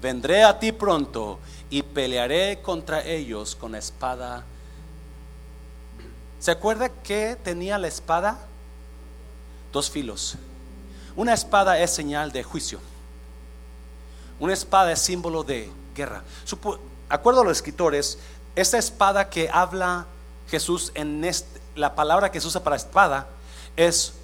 vendré 0.00 0.42
a 0.42 0.58
ti 0.58 0.72
pronto 0.72 1.38
y 1.70 1.82
pelearé 1.82 2.60
contra 2.62 3.04
ellos 3.04 3.54
con 3.54 3.74
espada. 3.74 4.44
¿Se 6.38 6.50
acuerda 6.50 6.88
que 6.88 7.36
tenía 7.42 7.78
la 7.78 7.88
espada? 7.88 8.38
Dos 9.72 9.90
filos. 9.90 10.36
Una 11.16 11.34
espada 11.34 11.78
es 11.78 11.90
señal 11.90 12.32
de 12.32 12.42
juicio. 12.42 12.80
Una 14.40 14.54
espada 14.54 14.92
es 14.92 15.00
símbolo 15.00 15.42
de 15.42 15.70
guerra. 15.94 16.22
acuerdo 17.08 17.42
a 17.42 17.44
los 17.44 17.58
escritores, 17.58 18.18
esta 18.54 18.78
espada 18.78 19.28
que 19.28 19.50
habla 19.52 20.06
Jesús 20.48 20.92
en 20.94 21.24
este, 21.24 21.60
la 21.74 21.94
palabra 21.94 22.30
que 22.30 22.40
se 22.40 22.46
usa 22.46 22.62
para 22.62 22.76
espada 22.76 23.28
es 23.76 24.14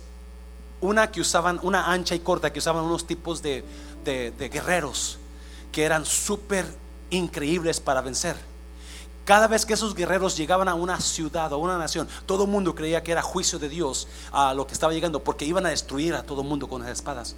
una 0.84 1.10
que 1.10 1.20
usaban, 1.20 1.58
una 1.62 1.90
ancha 1.90 2.14
y 2.14 2.20
corta, 2.20 2.52
que 2.52 2.58
usaban 2.58 2.84
unos 2.84 3.06
tipos 3.06 3.42
de, 3.42 3.64
guerreros 4.04 5.18
que 5.72 5.82
eran 5.82 6.04
súper 6.04 6.66
increíbles 7.10 7.80
para 7.80 8.02
vencer. 8.02 8.36
Cada 9.24 9.48
vez 9.48 9.64
que 9.64 9.72
esos 9.72 9.94
guerreros 9.94 10.36
llegaban 10.36 10.68
a 10.68 10.74
una 10.74 11.00
ciudad 11.00 11.50
o 11.52 11.56
a 11.56 11.58
una 11.58 11.78
nación, 11.78 12.06
todo 12.26 12.44
el 12.44 12.50
mundo 12.50 12.74
creía 12.74 13.02
que 13.02 13.12
era 13.12 13.22
juicio 13.22 13.58
de 13.58 13.70
Dios 13.70 14.06
a 14.30 14.52
lo 14.52 14.66
que 14.66 14.74
estaba 14.74 14.92
llegando, 14.92 15.24
porque 15.24 15.46
iban 15.46 15.64
a 15.64 15.70
destruir 15.70 16.14
a 16.14 16.22
todo 16.22 16.42
el 16.42 16.48
mundo 16.48 16.68
con 16.68 16.82
las 16.82 16.90
espadas. 16.90 17.34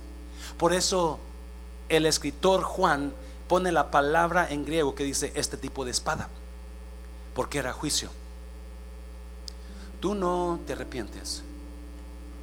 Por 0.59 0.73
eso 0.73 1.21
el 1.89 2.05
escritor 2.05 2.63
Juan 2.63 3.13
pone 3.47 3.71
la 3.71 3.93
palabra 3.93 4.49
en 4.51 4.65
griego 4.65 4.97
que 4.97 5.05
dice 5.05 5.33
este 5.37 5.57
tipo 5.57 5.85
de 5.85 5.93
espada, 5.93 6.29
porque 7.33 7.59
era 7.59 7.73
juicio. 7.73 8.11
Tú 10.01 10.17
no 10.17 10.59
te 10.67 10.73
arrepientes, 10.73 11.45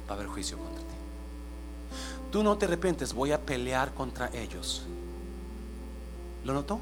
va 0.08 0.12
a 0.12 0.14
haber 0.14 0.26
juicio 0.28 0.58
contra 0.58 0.80
ti 0.80 0.94
tú 2.34 2.42
no 2.42 2.58
te 2.58 2.66
arrepientes, 2.66 3.12
voy 3.12 3.30
a 3.30 3.40
pelear 3.40 3.94
contra 3.94 4.28
ellos. 4.34 4.82
¿Lo 6.44 6.52
notó? 6.52 6.80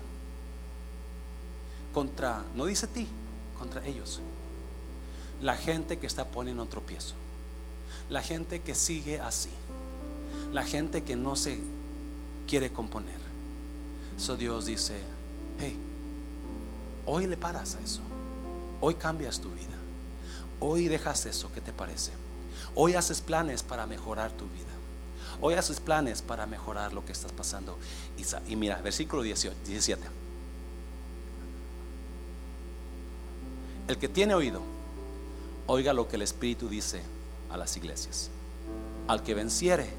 Contra, 1.92 2.42
no 2.54 2.64
dice 2.64 2.86
ti, 2.86 3.06
contra 3.58 3.84
ellos. 3.86 4.22
La 5.42 5.54
gente 5.54 5.98
que 5.98 6.06
está 6.06 6.24
poniendo 6.24 6.64
tropiezo. 6.64 7.16
La 8.08 8.22
gente 8.22 8.62
que 8.62 8.74
sigue 8.74 9.20
así. 9.20 9.50
La 10.54 10.64
gente 10.64 11.02
que 11.02 11.16
no 11.16 11.36
se 11.36 11.60
quiere 12.48 12.72
componer. 12.72 13.20
So 14.16 14.38
Dios 14.38 14.64
dice, 14.64 14.94
hey, 15.60 15.76
hoy 17.04 17.26
le 17.26 17.36
paras 17.36 17.74
a 17.74 17.80
eso. 17.82 18.00
Hoy 18.80 18.94
cambias 18.94 19.38
tu 19.38 19.50
vida. 19.50 19.76
Hoy 20.60 20.88
dejas 20.88 21.26
eso, 21.26 21.52
¿qué 21.52 21.60
te 21.60 21.74
parece? 21.74 22.21
Hoy 22.74 22.94
haces 22.94 23.20
planes 23.20 23.62
para 23.62 23.86
mejorar 23.86 24.32
tu 24.32 24.46
vida. 24.46 24.72
Hoy 25.40 25.54
haces 25.54 25.80
planes 25.80 26.22
para 26.22 26.46
mejorar 26.46 26.92
lo 26.92 27.04
que 27.04 27.12
estás 27.12 27.32
pasando. 27.32 27.78
Y, 28.48 28.56
mira, 28.56 28.80
versículo 28.80 29.22
17. 29.22 30.02
El 33.88 33.98
que 33.98 34.08
tiene 34.08 34.34
oído, 34.34 34.62
oiga 35.66 35.92
lo 35.92 36.08
que 36.08 36.16
el 36.16 36.22
Espíritu 36.22 36.68
dice 36.68 37.02
a 37.50 37.56
las 37.56 37.76
iglesias. 37.76 38.30
Al 39.08 39.22
que 39.22 39.34
venciere, 39.34 39.90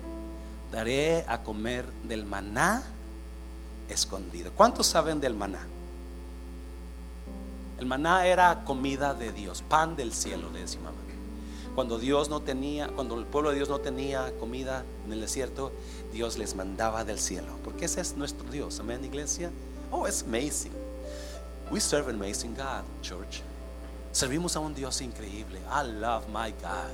daré 0.71 1.25
a 1.27 1.43
comer 1.43 1.85
del 2.03 2.25
maná 2.25 2.83
escondido. 3.89 4.51
¿Cuántos 4.53 4.87
saben 4.87 5.19
del 5.19 5.33
maná? 5.33 5.67
El 7.77 7.85
maná 7.85 8.25
era 8.25 8.63
comida 8.63 9.13
de 9.13 9.33
Dios, 9.33 9.61
pan 9.61 9.95
del 9.95 10.13
cielo, 10.13 10.49
le 10.51 10.61
decimos 10.61 10.93
cuando 11.75 11.97
Dios 11.97 12.29
no 12.29 12.41
tenía, 12.41 12.87
cuando 12.87 13.17
el 13.17 13.25
pueblo 13.25 13.49
de 13.49 13.55
Dios 13.55 13.69
no 13.69 13.79
tenía 13.79 14.31
comida 14.39 14.85
en 15.05 15.13
el 15.13 15.21
desierto, 15.21 15.71
Dios 16.11 16.37
les 16.37 16.55
mandaba 16.55 17.03
del 17.03 17.19
cielo. 17.19 17.57
Porque 17.63 17.85
ese 17.85 18.01
es 18.01 18.15
nuestro 18.15 18.49
Dios. 18.49 18.79
Amén, 18.79 19.03
iglesia. 19.03 19.51
Oh, 19.91 20.05
es 20.05 20.23
amazing. 20.23 20.73
We 21.71 21.79
serve 21.79 22.09
an 22.09 22.15
amazing 22.15 22.53
God, 22.53 22.83
church. 23.01 23.41
Servimos 24.11 24.55
a 24.55 24.59
un 24.59 24.75
Dios 24.75 25.01
increíble. 25.01 25.59
I 25.71 25.83
love 25.87 26.27
my 26.27 26.51
God. 26.61 26.93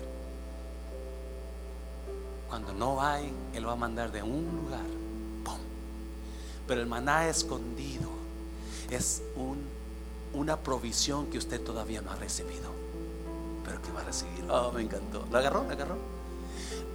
Cuando 2.47 2.73
no 2.73 3.01
hay, 3.01 3.32
Él 3.53 3.67
va 3.67 3.73
a 3.73 3.75
mandar 3.75 4.11
de 4.11 4.23
un 4.23 4.45
lugar. 4.63 4.99
Pero 6.65 6.82
el 6.82 6.88
maná 6.88 7.27
escondido 7.27 8.07
es 8.91 9.23
un, 9.36 9.57
una 10.34 10.57
provisión 10.57 11.25
que 11.25 11.39
usted 11.39 11.59
todavía 11.61 12.01
no 12.01 12.11
ha 12.11 12.15
recibido. 12.15 12.78
Pero 13.70 13.84
que 13.84 13.91
va 13.91 14.01
a 14.01 14.03
recibir. 14.03 14.43
Oh, 14.49 14.72
me 14.72 14.82
encantó. 14.82 15.28
¿Lo 15.32 15.38
agarró? 15.38 15.63
¿Lo 15.63 15.72
agarró? 15.72 15.97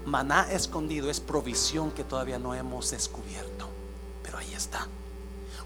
Maná 0.07 0.51
escondido 0.51 1.09
es 1.09 1.21
provisión 1.21 1.93
que 1.93 2.03
todavía 2.03 2.37
no 2.37 2.53
hemos 2.53 2.91
descubierto, 2.91 3.69
pero 4.25 4.39
ahí 4.39 4.53
está. 4.53 4.89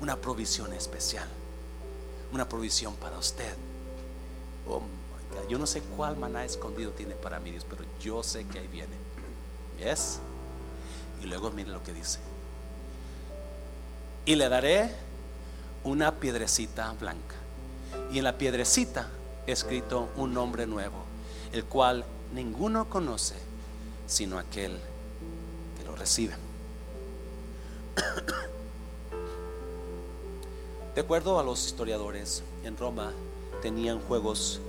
Una 0.03 0.17
provisión 0.17 0.71
especial. 0.75 1.27
Una 2.31 2.47
provisión 2.47 2.95
para 2.97 3.17
usted. 3.17 3.55
Oh 4.69 4.81
my 4.81 5.35
God. 5.35 5.49
Yo 5.49 5.59
no 5.59 5.67
sé 5.67 5.81
cuál 5.81 6.19
maná 6.19 6.45
escondido 6.45 6.91
tiene 6.91 7.15
para 7.15 7.41
mí 7.41 7.53
Dios, 7.53 7.65
pero 7.69 7.85
yo 8.03 8.23
sé 8.23 8.45
que 8.45 8.59
ahí 8.59 8.69
viene. 8.69 8.95
¿Yes? 9.79 10.19
Y 11.23 11.27
luego 11.27 11.51
mire 11.53 11.71
lo 11.71 11.83
que 11.83 11.95
dice. 11.95 12.19
Y 14.27 14.37
le 14.37 14.51
daré 14.51 14.95
una 15.85 16.17
piedrecita 16.17 16.93
blanca. 17.01 17.35
Y 18.13 18.19
en 18.19 18.25
la 18.25 18.37
piedrecita 18.37 19.09
escrito 19.53 20.09
un 20.17 20.35
nombre 20.35 20.67
nuevo, 20.67 21.05
el 21.53 21.65
cual 21.65 22.05
ninguno 22.33 22.89
conoce 22.89 23.49
sino 24.09 24.39
aquel 24.39 24.77
que 25.77 25.85
lo 25.85 25.95
recibe. 25.95 26.35
De 30.95 31.03
acuerdo 31.03 31.39
a 31.39 31.45
los 31.45 31.67
historiadores, 31.67 32.43
en 32.65 32.77
Roma 32.77 33.13
tenían 33.63 34.01
juegos, 34.01 34.61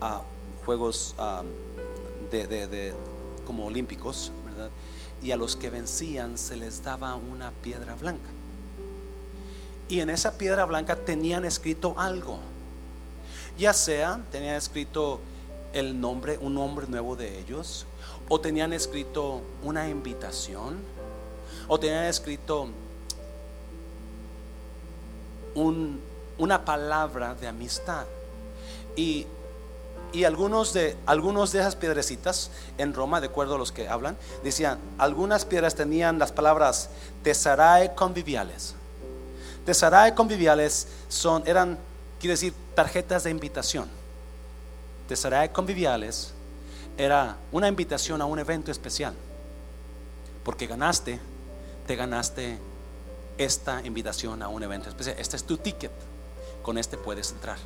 ah, 0.00 0.22
juegos 0.64 1.14
ah, 1.18 1.42
de, 2.30 2.94
como 3.46 3.66
olímpicos, 3.66 4.32
¿verdad? 4.46 4.70
Y 5.22 5.32
a 5.32 5.36
los 5.36 5.56
que 5.56 5.68
vencían 5.68 6.38
se 6.38 6.56
les 6.56 6.82
daba 6.82 7.16
una 7.16 7.50
piedra 7.50 7.94
blanca. 7.96 8.30
Y 9.88 10.00
en 10.00 10.08
esa 10.08 10.38
piedra 10.38 10.64
blanca 10.64 10.96
tenían 10.96 11.44
escrito 11.44 11.94
algo. 11.98 12.38
Ya 13.58 13.72
sea 13.72 14.20
tenían 14.32 14.56
escrito 14.56 15.20
el 15.72 16.00
nombre, 16.00 16.38
un 16.38 16.54
nombre 16.54 16.86
nuevo 16.86 17.16
de 17.16 17.38
ellos, 17.38 17.86
o 18.28 18.40
tenían 18.40 18.72
escrito 18.72 19.42
una 19.62 19.88
invitación, 19.88 20.78
o 21.68 21.78
tenían 21.78 22.04
escrito 22.04 22.68
un- 25.54 26.00
una 26.38 26.64
palabra 26.64 27.34
de 27.34 27.46
amistad. 27.48 28.06
Y, 28.96 29.26
y 30.12 30.24
algunos, 30.24 30.72
de, 30.72 30.96
algunos 31.06 31.52
de 31.52 31.60
esas 31.60 31.76
piedrecitas 31.76 32.50
en 32.78 32.94
Roma, 32.94 33.20
de 33.20 33.26
acuerdo 33.28 33.56
a 33.56 33.58
los 33.58 33.72
que 33.72 33.88
hablan, 33.88 34.16
decían, 34.42 34.78
algunas 34.98 35.44
piedras 35.44 35.74
tenían 35.74 36.18
las 36.18 36.32
palabras 36.32 36.90
tesarae 37.22 37.94
conviviales. 37.94 38.74
Tesarae 39.64 40.14
conviviales 40.14 40.88
son, 41.08 41.42
eran, 41.46 41.78
quiere 42.20 42.32
decir, 42.34 42.52
tarjetas 42.74 43.24
de 43.24 43.30
invitación. 43.30 43.88
Tesarae 45.08 45.52
conviviales 45.52 46.32
era 46.96 47.36
una 47.52 47.68
invitación 47.68 48.22
a 48.22 48.26
un 48.26 48.38
evento 48.38 48.70
especial. 48.70 49.14
Porque 50.42 50.66
ganaste, 50.66 51.20
te 51.86 51.96
ganaste 51.96 52.58
esta 53.38 53.82
invitación 53.84 54.42
a 54.42 54.48
un 54.48 54.62
evento 54.62 54.88
especial. 54.88 55.16
Este 55.18 55.36
es 55.36 55.44
tu 55.44 55.56
ticket. 55.56 55.92
Con 56.62 56.78
este 56.78 56.96
puedes 56.96 57.32
entrar. 57.32 57.58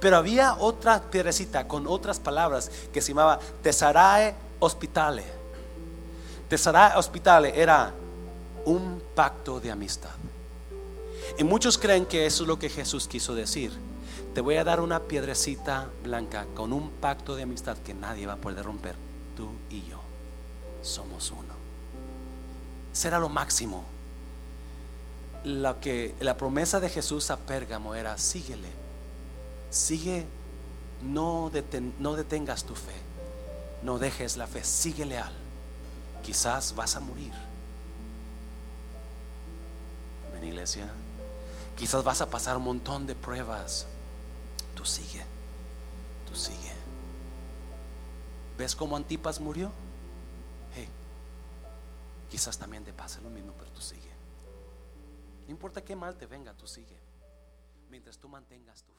Pero 0.00 0.16
había 0.16 0.54
otra 0.54 1.00
piedrecita 1.10 1.68
con 1.68 1.86
otras 1.86 2.18
palabras 2.18 2.70
que 2.92 3.00
se 3.00 3.08
llamaba 3.08 3.38
Tesarae 3.62 4.34
Hospitale. 4.58 5.24
Tesarae 6.48 6.96
Hospitale 6.96 7.60
era 7.60 7.92
un 8.64 9.02
pacto 9.14 9.60
de 9.60 9.70
amistad. 9.70 10.10
Y 11.38 11.44
muchos 11.44 11.78
creen 11.78 12.06
que 12.06 12.26
eso 12.26 12.42
es 12.42 12.48
lo 12.48 12.58
que 12.58 12.68
Jesús 12.68 13.06
quiso 13.06 13.34
decir. 13.34 13.87
Te 14.38 14.42
voy 14.42 14.54
a 14.54 14.62
dar 14.62 14.80
una 14.80 15.00
piedrecita 15.00 15.90
blanca 16.04 16.46
con 16.54 16.72
un 16.72 16.90
pacto 16.90 17.34
de 17.34 17.42
amistad 17.42 17.76
que 17.78 17.92
nadie 17.92 18.24
va 18.24 18.34
a 18.34 18.36
poder 18.36 18.64
romper. 18.64 18.94
Tú 19.36 19.50
y 19.68 19.82
yo 19.82 19.98
somos 20.80 21.32
uno. 21.32 21.54
Será 22.92 23.18
lo 23.18 23.28
máximo. 23.28 23.82
Lo 25.42 25.80
que 25.80 26.14
la 26.20 26.36
promesa 26.36 26.78
de 26.78 26.88
Jesús 26.88 27.32
a 27.32 27.36
Pérgamo 27.36 27.96
era 27.96 28.16
síguele. 28.16 28.68
Sigue, 29.70 30.24
no, 31.02 31.50
deten- 31.50 31.94
no 31.98 32.14
detengas 32.14 32.62
tu 32.62 32.76
fe. 32.76 32.94
No 33.82 33.98
dejes 33.98 34.36
la 34.36 34.46
fe, 34.46 34.62
sigue 34.62 35.04
leal. 35.04 35.32
Quizás 36.22 36.76
vas 36.76 36.94
a 36.94 37.00
morir. 37.00 37.32
En 40.36 40.44
iglesia, 40.44 40.86
quizás 41.76 42.04
vas 42.04 42.20
a 42.20 42.30
pasar 42.30 42.56
un 42.56 42.62
montón 42.62 43.04
de 43.08 43.16
pruebas. 43.16 43.88
Sigue, 44.88 45.22
tú 46.26 46.34
sigue. 46.34 46.72
¿Ves 48.56 48.74
cómo 48.74 48.96
Antipas 48.96 49.38
murió? 49.38 49.70
Hey, 50.74 50.88
quizás 52.30 52.56
también 52.56 52.84
te 52.84 52.94
pase 52.94 53.20
lo 53.20 53.28
mismo, 53.28 53.52
pero 53.58 53.70
tú 53.70 53.82
sigue. 53.82 54.10
No 55.44 55.50
importa 55.50 55.84
qué 55.84 55.94
mal 55.94 56.16
te 56.16 56.24
venga, 56.24 56.54
tú 56.54 56.66
sigue. 56.66 56.96
Mientras 57.90 58.16
tú 58.16 58.30
mantengas 58.30 58.82
tu. 58.82 58.97